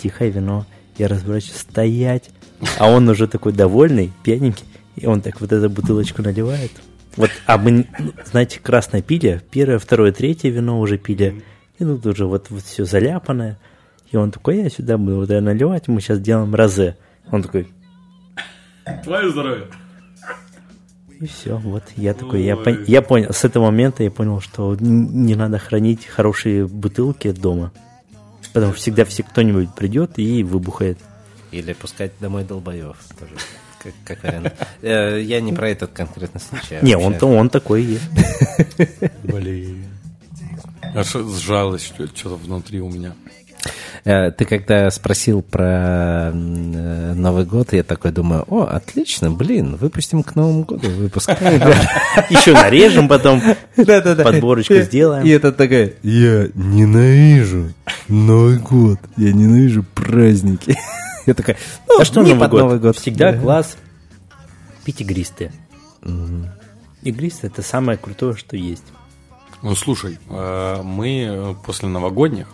[0.01, 0.67] Тихое вино.
[0.97, 2.31] Я разворачиваюсь стоять,
[2.79, 4.65] а он уже такой довольный, пьяненький,
[4.97, 6.73] и он так вот эту бутылочку наливает.
[7.17, 11.43] Вот, а мы, ну, знаете, красное пили, первое, второе, третье вино уже пили,
[11.79, 13.59] и тут уже вот, вот все заляпанное.
[14.11, 16.97] И он такой, я сюда буду вот наливать, мы сейчас делаем розе.
[17.31, 17.69] Он такой,
[19.03, 19.67] Твое здоровье.
[21.21, 24.77] И все, вот я такой, я, пон- я понял, с этого момента я понял, что
[24.79, 27.73] не надо хранить хорошие бутылки дома.
[28.53, 30.99] Потому что всегда все кто-нибудь придет и выбухает.
[31.55, 33.33] Или пускать домой долбоев тоже,
[33.83, 34.55] как, как вариант.
[34.83, 36.79] Э, Я не про этот конкретный случай.
[36.83, 38.09] Не, он-то он такой есть.
[39.23, 39.85] Блин.
[40.95, 43.13] Аж сжалось что- что-то внутри у меня.
[44.05, 50.23] Э, Ты когда спросил про э, Новый год, я такой думаю, о, отлично, блин, выпустим
[50.25, 51.31] к Новому году выпуск.
[52.31, 53.41] Еще нарежем потом,
[53.77, 55.25] подборочку сделаем.
[55.25, 57.73] И это такая, я ненавижу
[58.09, 60.77] Новый год, я ненавижу праздники.
[61.27, 61.57] Я такая,
[61.89, 62.61] ну, А что не Новый под год?
[62.61, 62.97] Новый год.
[62.97, 63.41] Всегда Да.
[63.41, 63.77] класс
[64.85, 65.53] пить игристые.
[67.03, 68.85] Игристые это самое крутое, что есть.
[69.63, 72.49] Ну, слушай, э, мы после новогодних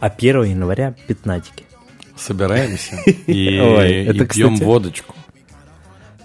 [0.00, 1.64] А 1 января пятнатики.
[2.16, 5.14] собираемся и, Ой, и это, пьем кстати- водочку.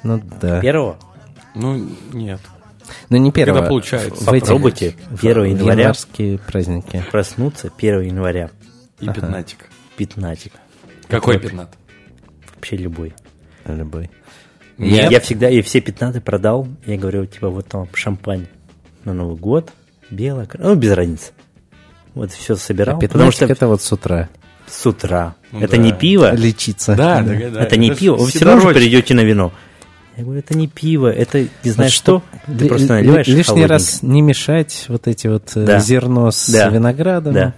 [0.03, 0.59] Ну да.
[0.61, 0.97] Первого?
[1.55, 2.39] Ну, нет.
[3.09, 3.57] Ну не первого.
[3.59, 4.24] Когда получается.
[4.24, 7.03] В эти- Попробуйте 1 в января январские праздники.
[7.11, 8.51] проснуться 1 января.
[8.99, 9.69] И пятнатик.
[9.97, 10.53] Пятнатик.
[11.12, 11.70] Какой пятнат?
[12.55, 13.14] Вообще любой.
[13.66, 14.09] Любой.
[14.78, 15.12] Я, Нет?
[15.12, 16.68] я всегда, и все 15 продал.
[16.86, 18.47] Я говорю, типа, вот там шампань
[19.03, 19.72] на Новый год,
[20.09, 21.32] белое, ну, без разницы.
[22.16, 24.30] Вот все собирал, потому Потому что это вот с утра.
[24.68, 25.36] с утра.
[25.51, 25.82] Ну это да.
[25.84, 26.95] не пиво, Лечиться.
[26.95, 27.62] Да, да, да.
[27.64, 28.16] это не ж пиво.
[28.16, 29.51] Вы все равно же перейдете на вино.
[30.18, 32.51] Я говорю, это не пиво, это не знаешь чтоб что?
[32.57, 35.80] Ты ли- просто ли- наливаешь Лишний раз не мешать вот эти вот э, Да.
[35.80, 36.68] зерно с Да.
[36.70, 37.34] виноградом.
[37.34, 37.53] Да.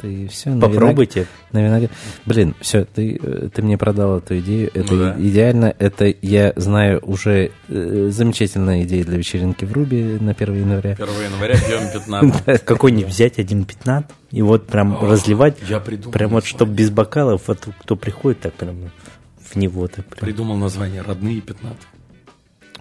[0.00, 1.26] Ты все на Попробуйте.
[1.52, 1.90] На виноград.
[2.24, 4.70] Блин, все, ты, э, ты мне продал эту идею.
[4.74, 5.16] Это Ну да.
[5.18, 5.74] идеально.
[5.78, 10.92] Это я знаю уже э, замечательная идея для вечеринки в Руби на 1 января.
[10.92, 12.62] 1 января пьем пятнат.
[12.64, 15.56] Какой-нибудь взять один пятнат и вот прям разливать.
[15.68, 16.12] Я придумал.
[16.12, 18.90] Прям вот, чтобы без бокалов, вот кто приходит, так прям
[19.50, 20.20] в него так прям.
[20.20, 21.76] Придумал название «Родные пятнаты».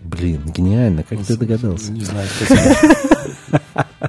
[0.01, 1.03] Блин, гениально.
[1.03, 1.91] Как ты догадался?
[1.91, 2.95] Не знаю, спасибо.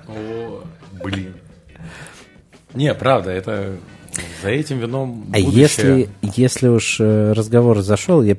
[2.77, 3.77] Не, правда, это
[4.43, 5.61] за этим вином А будущее.
[5.61, 8.37] если, если уж э, разговор зашел, я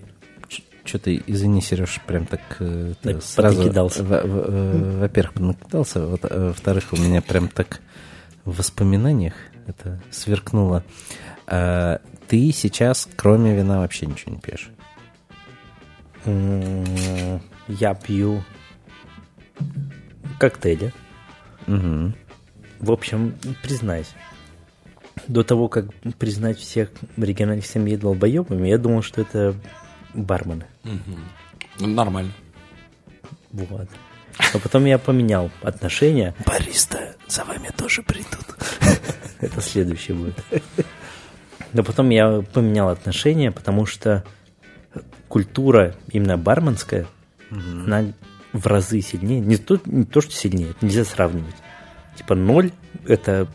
[0.85, 3.57] что-то, извини, Сереж, прям так э, Так сразу...
[3.57, 4.03] поднакидался.
[4.03, 7.81] во- во- э, Во-первых, поднакидался, вот, э, во-вторых, у меня прям так
[8.45, 9.33] в воспоминаниях
[9.65, 10.83] это сверкнуло.
[11.45, 14.69] А, ты сейчас, кроме вина, вообще ничего не пьешь?
[17.67, 18.43] Я пью
[20.39, 20.93] коктейли.
[21.67, 22.15] Мгм.
[22.79, 24.11] В общем, признаюсь,
[25.27, 29.55] до того, как признать всех региональных семье долбоебами, я думал, что это
[30.13, 30.65] бармены.
[30.83, 32.31] Ну, Нормально.
[33.51, 33.87] Вот.
[34.53, 36.35] Но потом я поменял отношения.
[36.45, 38.45] Бариста, за вами тоже придут.
[39.39, 40.35] Это следующее будет.
[41.73, 44.23] Но потом я поменял отношения, потому что
[45.27, 47.07] культура именно барменская,
[47.49, 48.13] она
[48.53, 49.39] в разы сильнее.
[49.39, 51.55] Не то, не то, что сильнее, это нельзя сравнивать.
[52.17, 52.71] Типа ноль–
[53.05, 53.47] это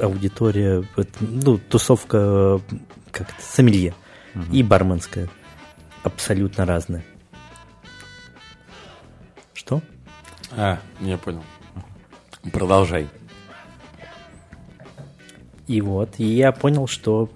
[0.00, 2.60] аудитория, вот, ну, тусовка,
[3.10, 3.94] как это, сомелье.
[4.50, 5.28] И барменская.
[6.02, 7.04] Абсолютно разная.
[9.52, 9.80] Что?
[10.50, 11.44] А, я понял.
[12.52, 13.08] Продолжай.
[15.66, 17.30] И вот, и я понял, что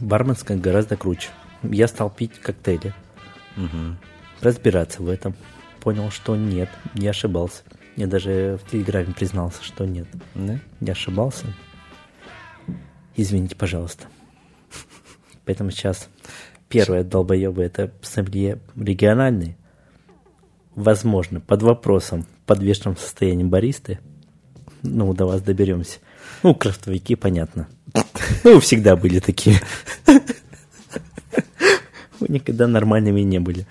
[0.00, 1.28] барменская гораздо круче.
[1.62, 2.94] Я стал пить коктейли.
[4.40, 5.34] Разбираться в этом.
[5.80, 7.62] Понял, что нет, не ошибался.
[7.98, 10.06] Я даже в Телеграме признался, что нет.
[10.36, 10.60] Да?
[10.78, 11.46] Не ошибался.
[13.16, 14.06] Извините, пожалуйста.
[15.44, 16.08] Поэтому сейчас
[16.68, 19.56] первое долбоебы это сомелье региональные.
[20.76, 23.98] Возможно, под вопросом подвешенном состоянии баристы.
[24.82, 25.98] Ну, до вас доберемся.
[26.44, 27.66] Ну, крафтовики, понятно.
[28.44, 29.60] Ну, всегда были такие.
[32.20, 33.66] Вы никогда нормальными не были.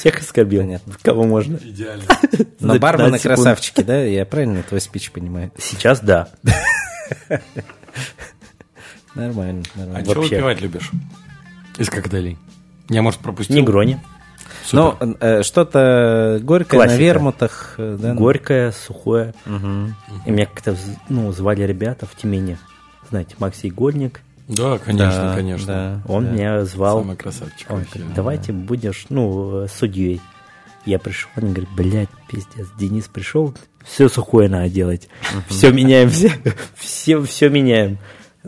[0.00, 0.62] Всех оскорбил.
[0.62, 0.94] Понятно.
[1.02, 1.56] Кого можно.
[1.56, 2.04] Идеально.
[2.60, 3.36] Но бармены 15 секунд.
[3.36, 4.02] красавчики, да?
[4.02, 5.52] Я правильно твой спич понимаю?
[5.58, 6.28] Сейчас да.
[9.14, 10.04] Нормально, А нормально.
[10.04, 10.36] что Вообще.
[10.36, 10.90] выпивать любишь?
[11.78, 12.38] Из коктейлей.
[12.88, 13.56] Я, может, пропустил?
[13.56, 14.00] Негрони.
[14.72, 16.96] Ну, э, что-то горькое Классика.
[16.96, 17.74] на вермутах.
[17.78, 18.14] э, Да?
[18.14, 19.34] Горькое, сухое.
[19.46, 19.96] Мгм.
[20.26, 20.76] И меня как-то
[21.08, 22.56] ну, звали ребята в Тюмени.
[23.10, 24.20] Знаете, Макс Игольник.
[24.50, 25.66] Да, конечно, Да, конечно.
[25.66, 26.30] да, Он да.
[26.32, 27.00] меня звал.
[27.00, 27.98] Самый красавчик Он вообще.
[27.98, 30.20] говорит, давайте будешь, ну, судьей.
[30.86, 35.08] Я пришел, они говорят, блядь, пиздец, Денис пришел, все сухое надо делать.
[35.48, 36.32] Все меняем, все,
[36.74, 37.98] все, все меняем.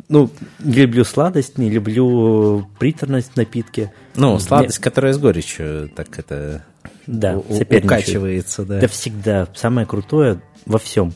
[0.09, 0.31] Ну,
[0.61, 3.93] не люблю сладость, не люблю приторность в напитке.
[4.17, 6.65] Ну, Мне- сладость, которая с горечью, так это
[7.07, 8.81] Да, у- укачивается, да.
[8.81, 9.47] Да всегда.
[9.55, 11.13] Самое крутое во всем.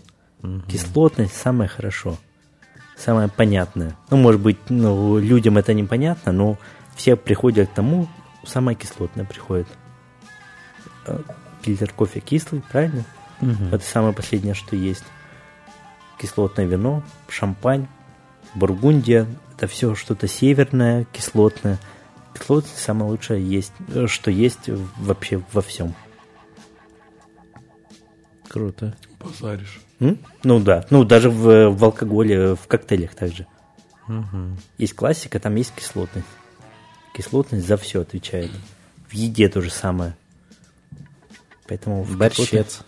[0.68, 2.18] Кислотность самое хорошо.
[2.96, 3.96] Самое понятное.
[4.10, 6.58] Ну, может быть, ну, людям это непонятно, но
[6.94, 8.08] все приходят к тому,
[8.44, 9.68] самое кислотное приходит.
[11.06, 11.20] Э,
[11.62, 13.04] Фильтр кофе кислый, правильно?
[13.70, 15.04] Это самое последнее, что есть.
[16.18, 17.86] Кислотное вино, шампань,
[18.54, 19.26] бургундия.
[19.54, 21.78] Это все что-то северное, кислотное.
[22.34, 25.94] Кислотность самое лучшее есть, э, что есть вообще во всем.
[28.48, 28.96] Круто.
[29.18, 29.80] Позаришь.
[30.00, 30.18] М?
[30.42, 33.46] Ну да, ну даже в, в алкоголе, в коктейлях также.
[34.78, 36.26] Есть классика, там есть кислотность.
[37.14, 38.50] Кислотность за все отвечает.
[39.08, 40.16] В еде то же самое.
[41.66, 42.48] Поэтому в Борщец.
[42.48, 42.82] кислотность-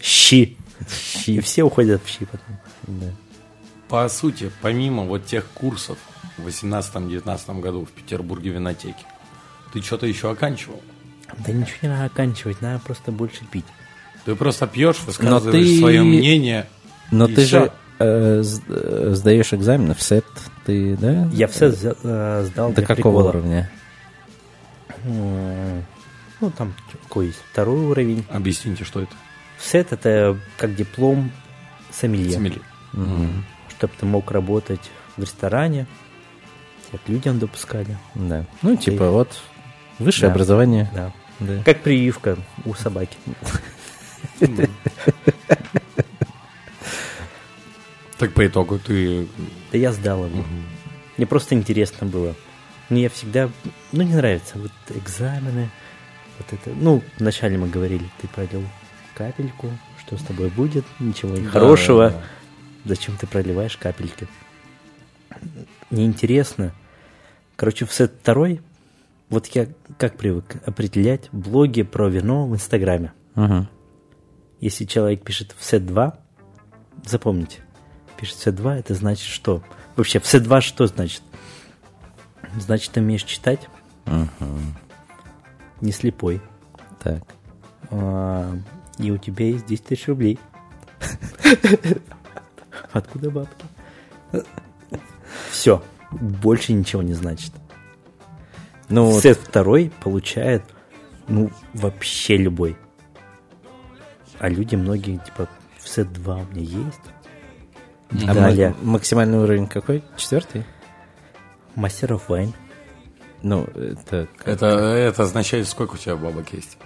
[0.00, 0.56] Щи.
[1.26, 2.56] И все уходят в щи потом.
[2.86, 3.06] Да.
[3.88, 5.98] По сути, помимо вот тех курсов
[6.38, 9.04] в 18-19 году в Петербурге винотеке,
[9.72, 10.80] ты что-то еще оканчивал?
[11.46, 13.64] Да ничего не надо оканчивать, надо просто больше пить.
[14.24, 16.68] Ты просто пьешь, высказываешь ты- свое мнение.
[17.10, 17.60] Но и ты всё.
[17.64, 20.24] же э, э, сдаешь экзамен в сет,
[20.64, 21.28] ты, да?
[21.32, 23.28] Я все за- э, сдал До какого прикола.
[23.28, 23.70] уровня?
[25.04, 27.38] Ну, там какой есть?
[27.52, 28.24] Второй уровень.
[28.30, 29.12] Объясните, что это?
[29.60, 31.30] Сет это как диплом
[31.90, 32.32] сомелье.
[32.32, 32.60] Сомелье.
[33.68, 35.86] Чтобы ты мог работать в ресторане.
[36.88, 37.96] Тебя к людям допускали.
[38.14, 38.44] Да.
[38.62, 39.40] Ну, типа, Ты- вот,
[39.98, 40.34] высшее Да.
[40.34, 40.90] образование.
[40.94, 41.12] Да.
[41.40, 41.62] Да.
[41.64, 43.16] Как прививка у собаки.
[48.18, 49.26] Так по итогу ты...
[49.72, 50.44] Да я сдал его.
[51.16, 52.34] Мне просто интересно было.
[52.88, 53.48] Мне всегда,
[53.90, 55.70] ну, не нравится вот экзамены,
[56.38, 56.70] вот это.
[56.74, 58.62] Ну, вначале мы говорили, ты пролил
[59.14, 59.70] капельку,
[60.00, 62.10] что с тобой будет, ничего Да, хорошего.
[62.10, 62.22] да, да.
[62.84, 64.28] Зачем ты проливаешь капельки?
[65.90, 66.72] Неинтересно.
[67.56, 68.60] Короче, в сет второй,
[69.30, 69.66] вот я
[69.98, 73.12] как привык определять блоги про вино в Инстаграме.
[73.34, 73.68] Мгм.
[74.62, 76.16] Если человек пишет в сет 2,
[77.04, 77.58] запомните,
[78.16, 79.60] пишет в сет 2, это значит что?
[79.96, 81.20] Вообще, в сет 2 что значит?
[82.60, 83.68] Значит, ты умеешь читать,
[84.06, 84.76] Мгм.
[85.80, 86.40] не слепой,
[87.02, 87.24] Так.
[87.90, 88.56] а,
[88.98, 90.38] и у тебя есть 10 тысяч рублей.
[92.92, 93.64] Откуда бабки?
[95.50, 95.82] Все,
[96.12, 97.52] больше ничего не значит.
[98.88, 100.62] Ну, Сет второй получает,
[101.26, 102.76] ну, вообще любой.
[104.42, 108.26] А люди многие, типа, в сет 2 у меня есть.
[108.28, 108.70] а Далее.
[108.82, 110.02] ма- максимальный уровень какой?
[110.16, 110.64] Четвертый?
[111.76, 112.52] Мастер оф вайн.
[113.42, 114.26] Ну, это...
[114.44, 116.76] Это, это означает, сколько у тебя бабок есть.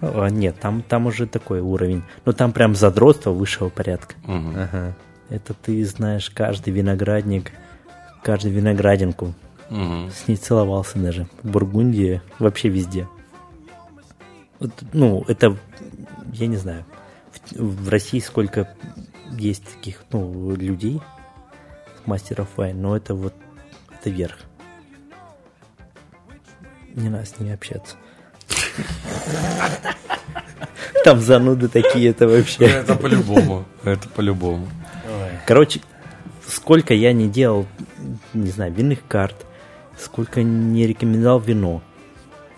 [0.00, 2.02] А, нет, там, там уже такой уровень.
[2.24, 4.16] Ну, там прям задротство высшего порядка.
[4.24, 4.54] Мгм.
[4.56, 4.94] Ага.
[5.28, 7.52] Это ты знаешь каждый виноградник,
[8.24, 9.34] каждую виноградинку.
[9.70, 10.10] Мгм.
[10.10, 11.28] С ней целовался даже.
[11.44, 13.08] В Бургундии, вообще везде.
[14.58, 15.56] Вот, ну, это,
[16.32, 16.84] я не знаю,
[17.52, 18.74] в, в России сколько
[19.30, 21.00] есть таких, ну, людей,
[22.06, 23.34] мастеров вайн, но это вот,
[23.98, 24.38] это верх.
[26.94, 27.96] Не надо с ними общаться.
[31.04, 32.64] Там зануды такие, это вообще.
[32.66, 33.64] Это по-любому.
[33.82, 34.68] Это по-любому.
[35.46, 35.80] Короче,
[36.46, 37.66] сколько я не делал,
[38.34, 39.46] не знаю, винных карт,
[39.98, 41.82] сколько не рекомендовал вино,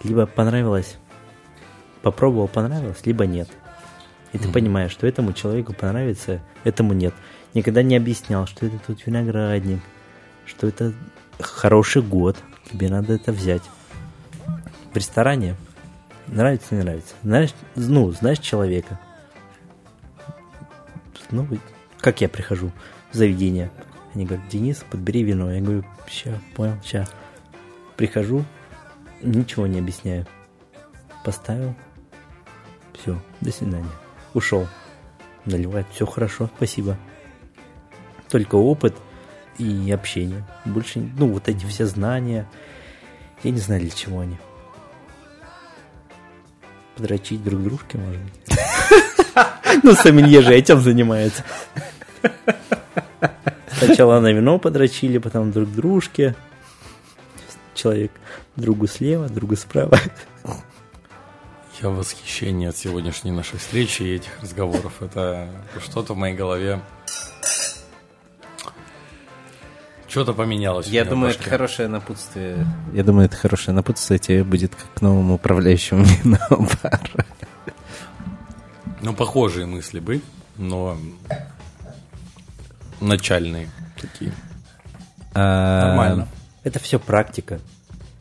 [0.03, 0.97] либо понравилось,
[2.03, 3.49] попробовал, понравилось, либо нет.
[4.35, 7.15] И ты понимаешь, что этому человеку понравится, этому нет.
[7.55, 9.79] Никогда не объяснял, что это тут виноградник,
[10.45, 10.93] что это
[11.39, 12.37] хороший год,
[12.69, 13.63] тебе надо это взять.
[14.93, 15.55] В ресторане
[16.27, 17.15] нравится, не нравится.
[17.23, 18.99] Знаешь, ну, знаешь человека.
[21.31, 21.47] Ну,
[22.01, 22.73] как я прихожу
[23.13, 23.71] в заведение.
[24.15, 25.53] Они говорят, Денис, подбери вино.
[25.53, 27.07] Я говорю, ща, понял, ща.
[27.97, 28.45] Прихожу,
[29.23, 30.27] ничего не объясняю.
[31.25, 31.77] Поставил.
[32.95, 34.04] Все, до свидания.
[34.35, 34.69] Ушел.
[35.45, 36.97] Наливает, все хорошо, спасибо.
[38.29, 38.95] Только опыт
[39.59, 40.45] и общение.
[40.65, 42.49] Больше, ну, вот эти все знания.
[43.43, 44.37] Я не знаю, для чего они.
[46.97, 48.59] Подрочить друг дружке, может быть.
[49.83, 51.43] Ну, сомелье же этим занимается.
[53.77, 56.37] Сначала на вино подрочили, потом друг дружке.
[57.75, 58.13] Человек
[58.57, 59.99] другу слева, другу справа.
[61.83, 65.03] Я в восхищении от сегодняшней нашей встречи и этих разговоров.
[65.03, 65.49] Это
[65.81, 66.81] что-то в моей голове
[70.15, 70.87] Что-то поменялось.
[70.87, 72.65] Я думаю, это хорошее напутствие.
[72.93, 77.27] Я думаю, это хорошее напутствие тебе будет как новому управляющему винного бара.
[79.03, 80.23] Ну, похожие мысли были,
[80.57, 80.97] но
[83.01, 83.69] начальные
[84.01, 84.33] такие.
[85.35, 85.89] А...
[85.89, 86.29] Нормально.
[86.63, 87.59] Это все практика.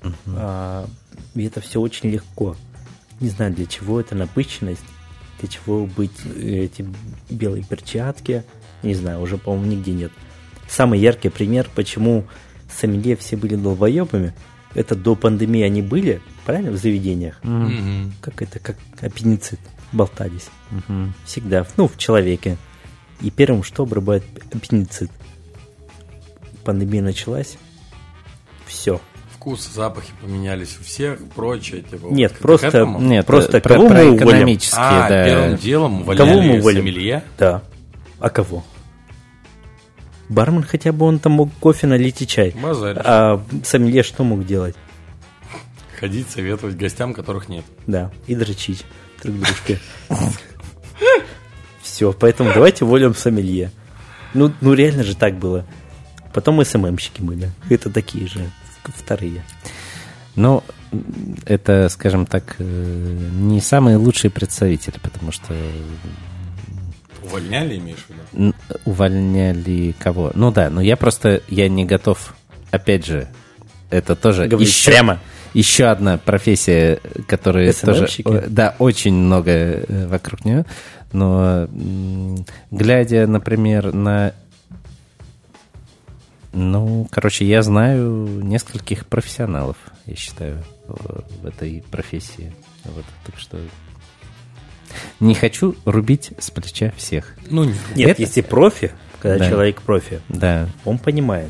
[0.04, 0.14] Угу.
[0.36, 0.88] А,
[1.36, 2.56] и это все очень легко.
[3.24, 4.84] Не знаю, для чего это напыщенность,
[5.40, 6.86] для чего быть э, эти
[7.30, 8.44] белые перчатки.
[8.84, 10.12] Не знаю, уже, по-моему, нигде нет
[10.74, 12.26] самый яркий пример, почему
[12.70, 14.34] сомелье все были долбоебами,
[14.74, 17.40] это до пандемии они были, правильно, в заведениях?
[17.44, 18.12] Mm-hmm.
[18.22, 19.60] Как это, как аппендицит,
[19.92, 20.50] болтались.
[20.72, 21.10] Mm-hmm.
[21.26, 22.58] Всегда, ну, в человеке.
[23.22, 25.12] И первым, что обрабатывает аппендицит?
[26.66, 27.58] Пандемия началась,
[28.66, 29.00] все.
[29.44, 31.82] Вкус, запахи поменялись у всех, прочее.
[31.82, 35.26] Типа, нет, вот просто, нет, просто про, кого про мы экономические, а, да.
[35.26, 36.80] первым делом увольняли кого мы уволим?
[36.80, 37.24] сомелье?
[37.38, 37.62] Да.
[38.22, 38.64] А кого?
[40.30, 42.56] Бармен хотя бы он там мог кофе налить и чай.
[42.56, 43.02] Базаришь.
[43.04, 44.78] А сомелье что мог делать?
[46.00, 47.66] Ходить, советовать гостям, которых нет.
[47.86, 48.86] Да, и дрочить
[49.22, 49.78] друг дружке.
[51.82, 53.72] Все, поэтому давайте волим сомелье.
[54.34, 55.66] Ну, ну реально же так было.
[56.34, 57.52] Потом СММщики были.
[57.70, 58.50] Это такие же,
[58.92, 59.44] вторые.
[60.36, 60.64] Ну,
[61.46, 62.64] это, скажем так, э,
[63.34, 65.54] не самые лучшие представители, потому что
[67.24, 68.54] Увольняли, имеешь в виду?
[68.86, 70.32] Увольняли кого?
[70.36, 72.36] Ну да, но я просто, я не готов,
[72.70, 73.28] опять же,
[73.90, 75.20] это тоже Говорить еще, прямо.
[75.54, 78.08] еще одна профессия, которая тоже,
[78.48, 80.66] да, очень много э, вокруг нее,
[81.12, 81.68] но
[82.72, 84.34] глядя, например, на
[86.54, 89.76] ну, короче, я знаю нескольких профессионалов,
[90.06, 92.54] я считаю, в этой профессии.
[92.86, 93.60] Вот, так что
[95.20, 97.36] не хочу рубить с плеча всех.
[97.50, 98.22] Ну, нет, Это...
[98.22, 99.50] если профи, когда да.
[99.50, 100.68] человек профи, да.
[100.86, 101.50] он понимает.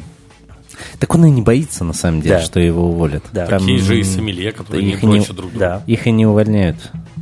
[0.99, 2.41] Так он и не боится, на самом деле, да.
[2.41, 3.23] что его уволят.
[3.31, 3.45] Да.
[3.47, 5.59] Там, Такие же и сомелье, которые не дрочат друг друга.
[5.59, 5.83] Да.
[5.87, 6.77] Их и не увольняют.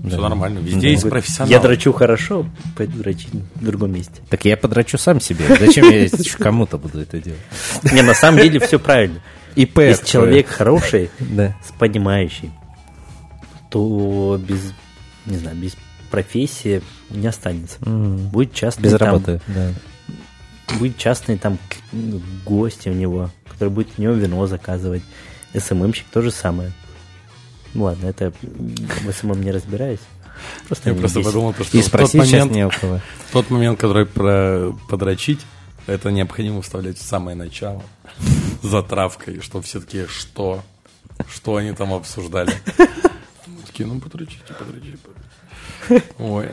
[0.05, 0.29] Все да.
[0.29, 0.87] нормально, везде да.
[0.87, 1.51] есть профессионал.
[1.51, 2.45] Я дрочу хорошо,
[2.75, 4.21] пойду дрочить в другом месте.
[4.29, 5.45] Так я подрочу сам себе.
[5.59, 6.07] Зачем я
[6.39, 7.39] кому-то буду это делать?
[7.91, 9.21] Не, на самом деле все правильно.
[9.55, 9.79] ИП.
[9.79, 12.51] Если человек хороший, с понимающий,
[13.69, 14.73] то без,
[15.25, 15.75] не знаю, без
[16.09, 17.77] профессии не останется.
[17.81, 19.71] Будет частный Без работы, да.
[20.79, 21.57] Будет частный там
[22.45, 25.03] гости у него, который будет у него вино заказывать.
[25.57, 26.71] SMM щик то же самое.
[27.73, 29.99] Ну ладно, это в SMM не разбираюсь.
[30.67, 32.99] Просто Я просто подумал, что и тот момент, не у кого.
[33.31, 35.39] тот момент, который про подрочить,
[35.87, 37.83] это необходимо вставлять в самое начало.
[38.63, 40.63] Затравкой, что все таки что?
[41.29, 42.53] Что они там обсуждали?
[43.47, 46.13] Мы такие, ну подрочите, подрочите, подрочите.
[46.17, 46.49] Ой.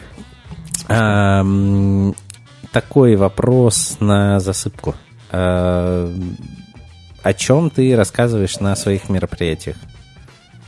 [2.78, 4.94] Такой вопрос на засыпку.
[5.32, 6.12] О
[7.36, 9.74] чем ты рассказываешь на своих мероприятиях?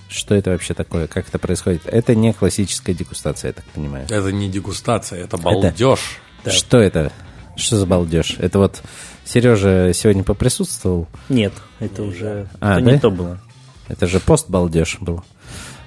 [0.08, 1.06] Что это вообще такое?
[1.06, 1.82] Как это происходит?
[1.86, 4.06] Это не классическая дегустация, я так понимаю.
[4.10, 6.00] Это не дегустация, это балдеж.
[6.42, 6.50] Это...
[6.50, 7.12] Что это?
[7.54, 8.38] Что за балдеж?
[8.40, 8.82] Это вот
[9.24, 11.06] Сережа сегодня поприсутствовал?
[11.28, 12.90] Нет, это уже а, это да?
[12.90, 13.38] не то было.
[13.86, 15.22] Это же пост-балдеж был.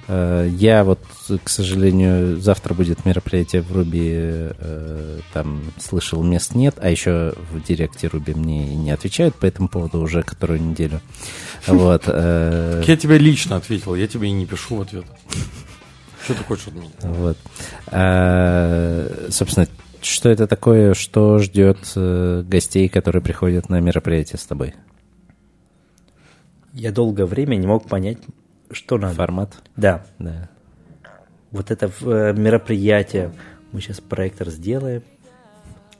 [0.06, 1.00] Э, я вот,
[1.42, 7.62] к сожалению, завтра будет мероприятие в Руби, э, там слышал, мест нет, а еще в
[7.62, 11.00] директе Руби мне не отвечают по этому поводу уже которую неделю.
[11.66, 12.04] Вот.
[12.06, 15.04] Э, я тебе лично ответил, я тебе и не пишу ответ.
[16.24, 16.90] Что ты хочешь от меня?
[17.02, 17.36] Вот.
[19.32, 19.68] Собственно,
[20.00, 24.74] что это такое, что ждет гостей, которые приходят на мероприятие с тобой?
[26.72, 28.18] Я долгое время не мог понять,
[28.74, 29.14] что надо?
[29.14, 29.62] Формат?
[29.76, 30.04] Да.
[30.18, 30.48] да.
[31.50, 33.32] Вот это э, мероприятие.
[33.72, 35.02] Мы сейчас проектор сделаем.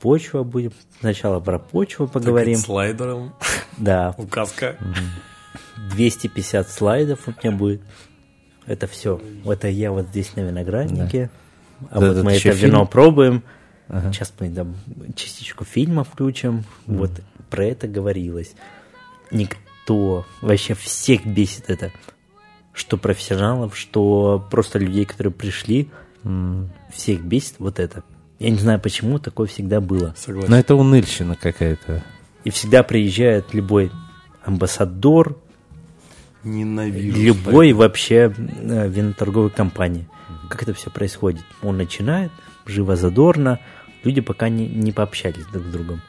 [0.01, 0.73] Почва будем.
[0.99, 2.57] Сначала про почву поговорим.
[2.57, 3.33] Так слайдером.
[3.77, 4.13] Да.
[4.17, 4.77] Указка.
[5.91, 7.81] 250 слайдов у меня будет.
[8.65, 9.21] Это все.
[9.45, 11.29] Это я вот здесь на винограднике.
[11.79, 11.87] Да.
[11.91, 12.87] А да, вот мы это вино фильм?
[12.87, 13.43] пробуем.
[13.87, 14.11] Ага.
[14.11, 14.75] Сейчас мы там
[15.15, 16.63] частичку фильма включим.
[16.87, 16.97] Mm.
[16.97, 17.11] Вот
[17.49, 18.55] про это говорилось.
[19.31, 21.91] Никто, вообще всех бесит это
[22.75, 25.89] что профессионалов, что просто людей, которые пришли,
[26.93, 28.03] всех бесит вот это.
[28.37, 30.13] Я не знаю, почему такое всегда было.
[30.17, 30.51] Согласен.
[30.51, 32.03] Но это уныльщина какая-то.
[32.43, 33.91] И всегда приезжает любой
[34.43, 35.37] амбассадор,
[36.43, 37.19] Ненавижу.
[37.19, 40.07] любой вообще э, виноторговой компании.
[40.49, 41.43] Как это все происходит?
[41.63, 42.31] Он начинает,
[42.65, 43.59] живо задорно,
[44.03, 46.01] люди пока не, не пообщались друг с другом.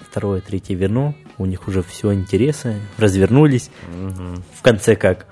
[0.00, 3.70] Второе, третье вино, у них уже все интересы, развернулись.
[4.54, 5.26] В конце как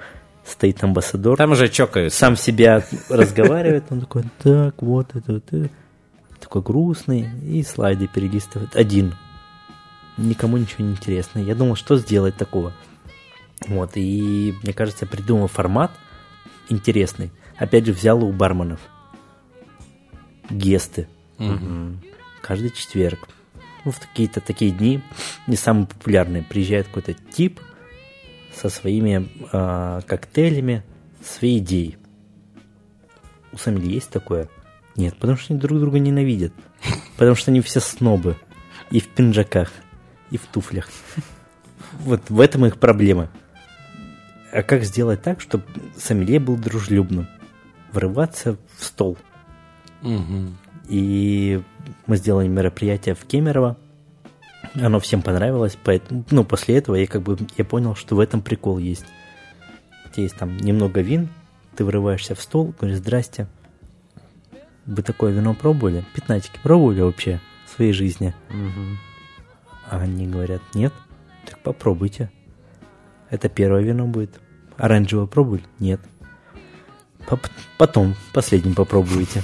[0.47, 2.18] стоит амбассадор, Там уже чокаются.
[2.18, 5.70] сам себя разговаривает, он такой, так, вот это, вот это».
[6.40, 8.77] такой грустный, и слайды перелистывает.
[8.77, 9.14] Один.
[10.16, 11.40] Никому ничего не интересно.
[11.40, 12.73] Я думал, что сделать такого.
[13.66, 15.90] Вот, и мне кажется, придумал формат
[16.68, 17.31] интересный.
[17.56, 18.81] Опять же, взял у барменов
[20.51, 21.09] гесты.
[22.40, 23.28] Каждый четверг.
[23.85, 25.01] Ну, в какие-то такие дни,
[25.47, 27.60] не самые популярные, приезжает какой-то тип
[28.56, 30.82] со своими а, коктейлями,
[31.22, 31.98] своей идеей.
[33.52, 34.48] У Самили есть такое?
[34.96, 36.52] Нет, потому что они друг друга ненавидят.
[37.16, 38.36] Потому что они все снобы.
[38.90, 39.72] И в пинджаках,
[40.30, 40.88] и в туфлях.
[42.00, 43.30] Вот в этом их проблема.
[44.52, 45.64] А как сделать так, чтобы
[45.96, 47.26] Сомелье был дружелюбным?
[47.92, 49.18] Врываться в стол.
[50.02, 50.56] Мгм.
[50.88, 51.62] И
[52.06, 53.76] мы сделали мероприятие в Кемерово.
[54.74, 55.76] Оно всем понравилось.
[55.82, 59.05] Поэтому, ну, после этого я как бы я понял, что в этом прикол есть.
[60.06, 61.28] У тебя есть там немного вин,
[61.76, 63.48] ты врываешься в стол, говоришь, здрасте.
[64.86, 66.05] Вы такое вино пробовали?
[66.14, 68.34] Пятнатики пробовали вообще в своей жизни?
[69.90, 70.93] А они говорят, нет.
[71.44, 72.30] Так попробуйте.
[73.30, 74.40] Это первое вино будет.
[74.76, 75.64] Оранжевое пробовали?
[75.78, 76.01] Нет.
[77.28, 77.48] Поп-
[77.78, 79.43] Потом, последним попробуйте.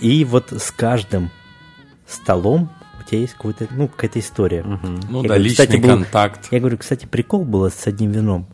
[0.00, 1.30] И вот с каждым
[2.06, 2.70] столом
[3.14, 4.62] тебя есть какой-то, ну, какая-то история.
[4.62, 6.48] Ну Я да, говорю, личный кстати, был- контакт.
[6.50, 8.46] Я говорю, кстати, прикол было с одним вином.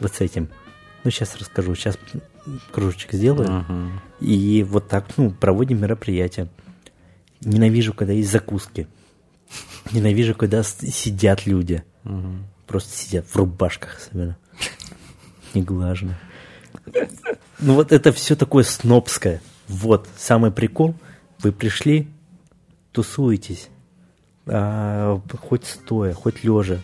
[0.00, 0.48] Вот с этим.
[1.04, 1.74] Ну, сейчас расскажу.
[1.74, 1.98] Сейчас
[2.72, 3.64] кружечек сделаю.
[4.20, 6.48] И вот так, ну, проводим мероприятие.
[7.40, 8.88] Ненавижу, когда есть закуски.
[9.92, 11.84] Ненавижу, когда сидят люди.
[12.66, 14.36] Просто сидят в рубашках особенно.
[15.54, 16.18] Неглажно.
[17.60, 19.40] Ну вот это все такое снобское.
[19.68, 20.94] Вот, самый прикол.
[21.40, 22.08] Вы пришли,
[22.92, 23.68] тусуетесь.
[24.48, 26.78] А, хоть стоя, хоть лежа.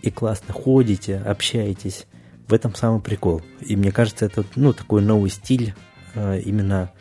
[0.00, 2.06] И классно ходите, общаетесь.
[2.48, 3.40] В этом самый прикол.
[3.60, 5.74] И мне кажется, это ну, такой новый стиль
[6.14, 6.92] а, именно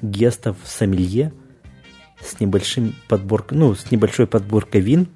[0.00, 1.32] гестов сомелье
[2.20, 5.08] с небольшим подборкой, ну, с небольшой подборкой вин,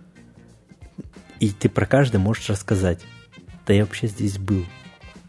[1.39, 3.01] и ты про каждый можешь рассказать.
[3.67, 4.65] Да я вообще здесь был.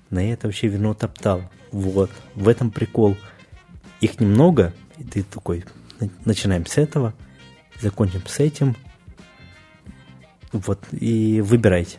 [0.10, 1.44] На это вообще вино топтал.
[1.72, 2.12] Вот.
[2.36, 3.18] В этом прикол.
[4.02, 5.64] Их немного, и ты такой,
[6.00, 7.14] «На- начинаем с этого,
[7.82, 8.76] закончим с этим.
[10.52, 10.80] Вот.
[10.92, 11.98] И выбирайте.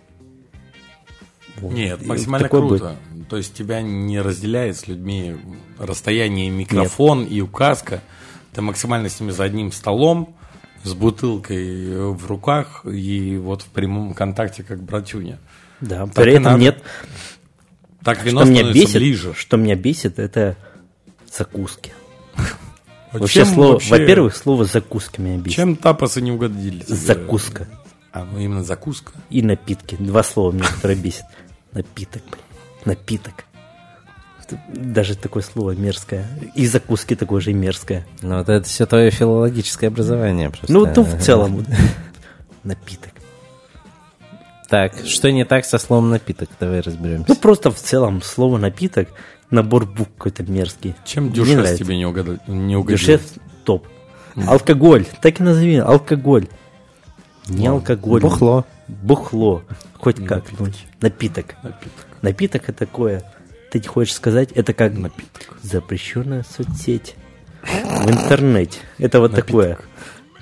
[1.56, 1.72] Вот.
[1.72, 2.80] Нет, максимально такой будет.
[2.80, 2.96] круто.
[3.28, 5.36] То есть тебя не разделяет с людьми
[5.78, 8.02] расстояние микрофон и указка.
[8.52, 10.36] Ты максимально с ними за одним столом,
[10.82, 15.38] с бутылкой в руках и вот в прямом контакте, как братюня.
[15.80, 16.58] Да, Так при этом надо.
[16.58, 16.82] нет.
[18.04, 19.32] Так вино Что меня бесит, ближе.
[19.34, 20.56] что меня бесит, это
[21.32, 21.92] закуски.
[23.12, 25.56] Вот Вообще, чем слово, вообще- во-первых, слово закуска меня бесит.
[25.56, 26.82] чем тапосы не угодили?
[26.82, 26.94] тебе?
[26.96, 27.68] Закуска.
[28.12, 29.12] А, ну именно закуска.
[29.30, 29.96] И напитки.
[29.98, 31.24] Два слова меня, которые бесит.
[31.72, 32.42] Напиток, блин.
[32.84, 33.44] Напиток.
[34.68, 36.26] Даже такое слово мерзкое.
[36.54, 38.06] И закуски такое же мерзкое.
[38.20, 40.70] Ну, вот это все твое филологическое образование просто.
[40.72, 41.64] Ну, то в целом.
[42.64, 43.12] Напиток.
[44.68, 46.48] Так, что не так со словом напиток?
[46.60, 47.34] Давай Ну, разберемся.
[47.36, 49.08] просто в целом слово напиток,
[49.52, 50.94] набор букв какой-то мерзкий.
[51.04, 51.84] Чем Мне дюшес нравится.
[51.84, 52.98] тебе не, угадал, не угодил?
[52.98, 53.22] Дешев
[53.64, 53.86] топ.
[54.34, 55.06] Алкоголь.
[55.20, 55.76] Так и назови.
[55.76, 56.48] Алкоголь.
[57.48, 58.20] Не алкоголь.
[58.20, 58.64] Бухло.
[58.88, 59.62] Бухло.
[59.98, 60.44] Хоть как.
[60.58, 60.66] ну,
[61.00, 61.54] напиток.
[61.62, 62.06] Напиток.
[62.22, 63.22] Напиток это такое.
[63.70, 64.92] Ты хочешь сказать, это как
[65.62, 67.14] запрещенная соцсеть
[67.62, 68.80] в интернете.
[68.98, 69.78] Это вот такое.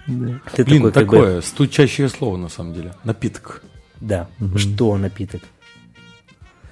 [0.06, 0.40] Да.
[0.54, 2.94] Ты Блин, такой, как бы, такое стучащее слово на самом деле.
[3.04, 3.62] Напиток.
[4.00, 4.28] да.
[4.56, 5.42] Что напиток?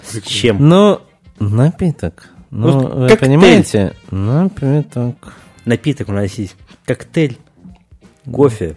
[0.03, 0.69] С чем?
[0.69, 1.01] Ну,
[1.41, 2.29] напиток.
[2.51, 3.19] Ну, Вот вы коктейль.
[3.19, 3.95] понимаете?
[4.11, 5.35] Напиток.
[5.65, 6.57] Напиток у нас есть
[6.87, 7.39] коктейль,
[8.33, 8.77] кофе,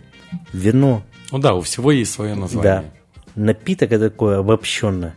[0.54, 1.04] вино.
[1.32, 2.42] Ну да, у всего есть свое Да.
[2.42, 2.92] название.
[3.36, 5.16] Напиток это такое обобщенное.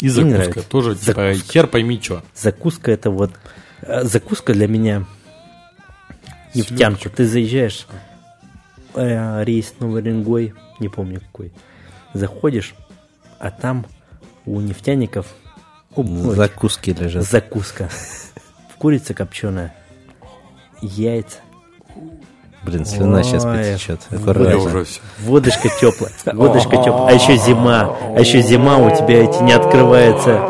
[0.00, 0.62] И закуска нравится.
[0.68, 1.52] тоже, типа, Закуска.
[1.52, 2.22] хер пойми что.
[2.34, 3.32] Закуска это вот...
[3.82, 5.04] э, Закуска для меня
[6.54, 7.08] нефтянка.
[7.10, 7.86] Ты заезжаешь,
[8.94, 11.52] э, рейс Новый Уренгой, не помню какой,
[12.12, 12.74] заходишь,
[13.38, 13.86] а там
[14.46, 15.26] у нефтяников
[15.96, 17.24] ой, Закуски лежат.
[17.24, 17.88] закуска.
[18.78, 19.74] Курица копченая,
[20.82, 21.38] яйца,
[22.64, 24.00] Блин, слюна сейчас Ой, потечет.
[24.10, 24.84] Я Аккуратно.
[25.20, 30.40] водочка теплая, водочка теплая, а еще зима, а еще зима у тебя эти не открывается.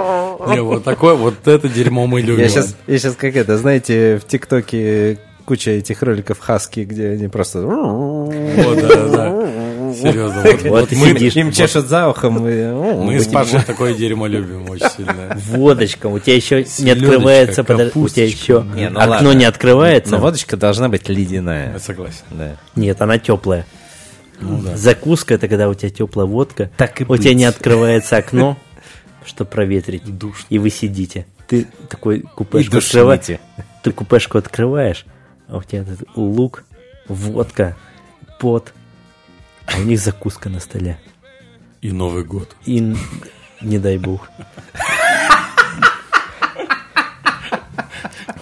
[0.48, 2.42] Не, вот такое, вот это дерьмо мы любим.
[2.42, 7.28] Я сейчас, я сейчас как это, знаете, в ТикТоке куча этих роликов хаски, где они
[7.28, 7.62] просто...
[7.62, 9.48] Вот, да, да.
[9.94, 10.42] Серьезно.
[10.42, 11.36] Вот, Вот мы, сидишь.
[11.36, 12.46] Им чешут за ухом.
[12.48, 15.36] и, о, мы с Пашей такое дерьмо любим очень сильно.
[15.36, 17.62] Водочка, у тебя еще не открывается,
[17.94, 19.32] у тебя еще Не, ну окно ладно.
[19.32, 20.12] не открывается.
[20.12, 21.72] Но водочка должна быть ледяная.
[21.72, 22.22] Я согласен.
[22.30, 22.56] Да.
[22.76, 23.66] Нет, она теплая.
[24.74, 27.36] Закуска это когда у тебя теплая водка, Так и у тебя быть.
[27.36, 28.58] не открывается окно,
[29.24, 30.46] чтобы проветрить, Душно.
[30.50, 31.26] и вы сидите.
[31.46, 33.38] Ты такой купешку открываешь,
[33.82, 35.06] ты купешку открываешь,
[35.46, 36.64] а у тебя этот лук,
[37.06, 37.76] водка,
[38.40, 38.72] пот,
[39.66, 40.98] а у них закуска на столе.
[41.80, 42.56] И Новый год.
[42.64, 42.94] И
[43.60, 44.28] не дай бог.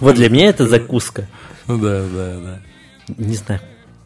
[0.00, 1.28] Вот для меня это закуска.
[1.66, 2.58] Ну да, да, да.
[3.16, 3.60] Не знаю,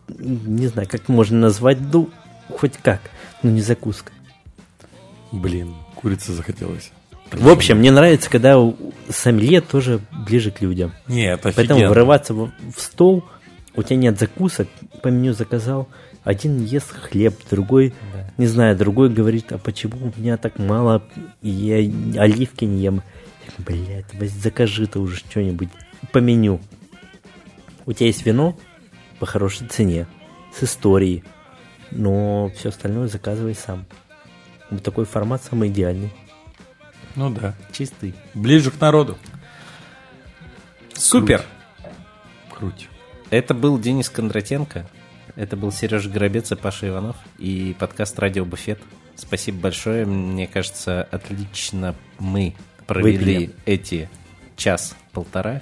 [0.09, 2.11] не знаю, как можно назвать, ну,
[2.51, 3.01] хоть как,
[3.43, 4.13] но не закуска.
[5.33, 6.93] Блин, курица захотелось.
[7.33, 8.57] В общем, мне нравится, когда
[9.09, 10.93] сомелье тоже ближе к людям.
[11.09, 11.91] Нет, Поэтому офигенно.
[11.91, 13.25] врываться в, в стол,
[13.75, 14.69] у тебя нет закусок,
[15.03, 15.89] по меню заказал,
[16.27, 17.94] один ест хлеб, другой,
[18.36, 21.03] не знаю, другой говорит, а почему у меня так мало,
[21.40, 21.77] и я
[22.20, 23.03] оливки не ем.
[23.59, 25.69] Блядь, возь- закажи ты уже что-нибудь
[26.12, 26.61] по меню.
[27.86, 28.59] У тебя есть вино
[29.20, 30.09] по хорошей цене,
[30.53, 31.23] с историей,
[31.93, 33.86] но все остальное заказывай сам.
[34.69, 36.12] Вот такой формат самый идеальный.
[37.15, 37.55] Ну да.
[37.70, 38.15] Чистый.
[38.35, 39.16] Ближе к народу.
[40.93, 41.44] Супер.
[42.53, 42.89] Круть.
[43.31, 44.86] Это был Денис Кондратенко.
[45.37, 47.17] Это был Сережа Горобец и Паша Иванов.
[47.39, 48.79] И подкаст «Радио Буфет».
[49.17, 50.07] Спасибо большое.
[50.07, 52.55] Мне кажется, отлично мы
[52.87, 53.51] провели Выпили.
[53.67, 54.09] эти
[54.57, 55.61] час-полтора.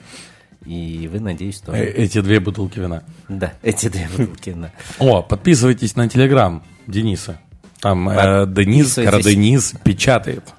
[0.64, 1.84] И вы, надеюсь, Э, тоже.
[1.84, 3.02] Эти две бутылки вина.
[3.28, 4.52] Да, эти две бутылки.
[4.56, 4.70] да.
[4.98, 7.38] О, подписывайтесь на телеграм Дениса.
[7.80, 8.94] Там э, Денис.
[8.94, 10.53] Караденис печатает.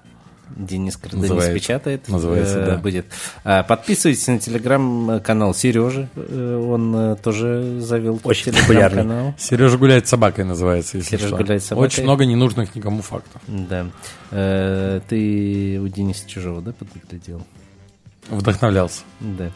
[0.56, 1.54] Денис Карданис Называется.
[1.54, 2.08] печатает.
[2.08, 2.78] Называется, э, да.
[2.78, 3.06] Будет.
[3.44, 6.08] А, Подписывайтесь на телеграм-канал Сережи.
[6.16, 9.34] Э, Он э, тоже завел Очень телеграм-канал.
[9.38, 11.38] Сережа гуляет с собакой называется, если Сережа что.
[11.38, 11.88] гуляет с собакой.
[11.88, 13.42] Очень много ненужных никому фактов.
[13.48, 13.88] Да.
[14.32, 17.42] Э, Ты у Дениса Чужого, да, подглядел?
[18.30, 19.04] Вдохновлялся.
[19.20, 19.52] Да.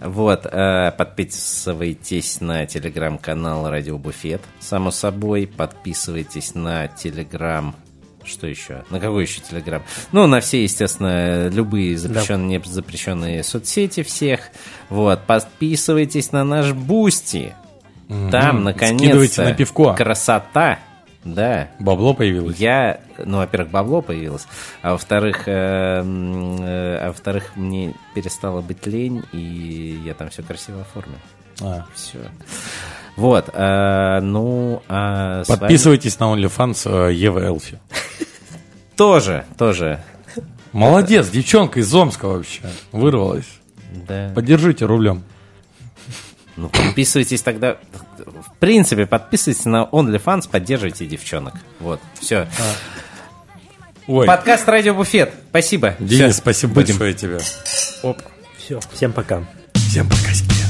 [0.00, 5.46] Вот, подписывайтесь на телеграм-канал Радио Буфет, само собой.
[5.46, 7.76] Подписывайтесь на телеграм...
[8.28, 8.84] Что еще?
[8.90, 9.82] На какой еще телеграм?
[10.12, 14.40] Ну, на все, естественно, любые запрещенные, не запрещенные соцсети всех.
[14.88, 17.54] Вот, подписывайтесь на наш Boosty.
[18.30, 19.94] Там, наконец-то, на пивко.
[19.94, 20.78] красота.
[21.24, 22.56] Да, Бабло появилось.
[22.58, 24.46] я, ну, во-первых, бабло появилось,
[24.82, 30.82] а во-вторых, э, э, а во-вторых, мне перестало быть лень, и я там все красиво
[30.82, 31.18] оформил.
[31.60, 31.86] А.
[31.94, 32.18] Все.
[33.18, 37.80] Вот, э, ну, а с вами Подписывайтесь на OnlyFans э, Ева Элфи.
[38.96, 40.00] тоже, тоже,
[40.72, 42.60] Молодец, девчонка из Омска вообще.
[42.92, 43.48] Вырвалась.
[44.06, 44.30] да.
[44.36, 45.24] Поддержите рублем.
[46.54, 47.78] Ну, подписывайтесь тогда,
[48.18, 51.54] в принципе, подписывайтесь на OnlyFans, поддерживайте девчонок.
[51.80, 52.46] Вот, все.
[54.06, 55.32] Ой, Подкаст Радио Буфет.
[55.50, 55.96] Спасибо.
[55.98, 56.42] Денис, Всё.
[56.42, 56.98] спасибо Будем.
[56.98, 57.40] большое тебе.
[58.04, 58.22] Оп.
[58.58, 59.42] Все, всем пока.
[59.74, 60.67] Всем пока.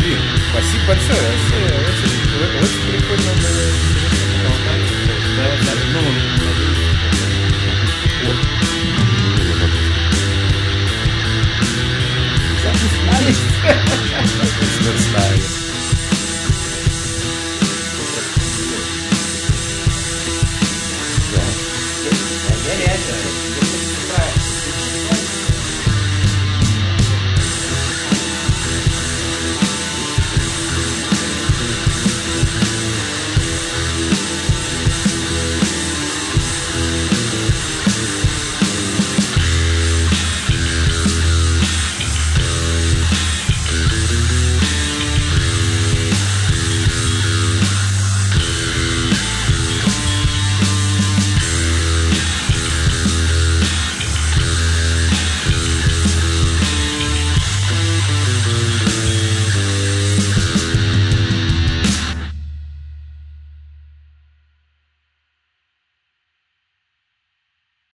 [0.00, 0.18] Блин,
[0.50, 1.20] спасибо большое.
[1.20, 2.14] Вообще, очень,
[2.58, 3.64] очень прикольно было.
[5.36, 6.00] Да, да, ну,
[6.46, 6.90] надеюсь.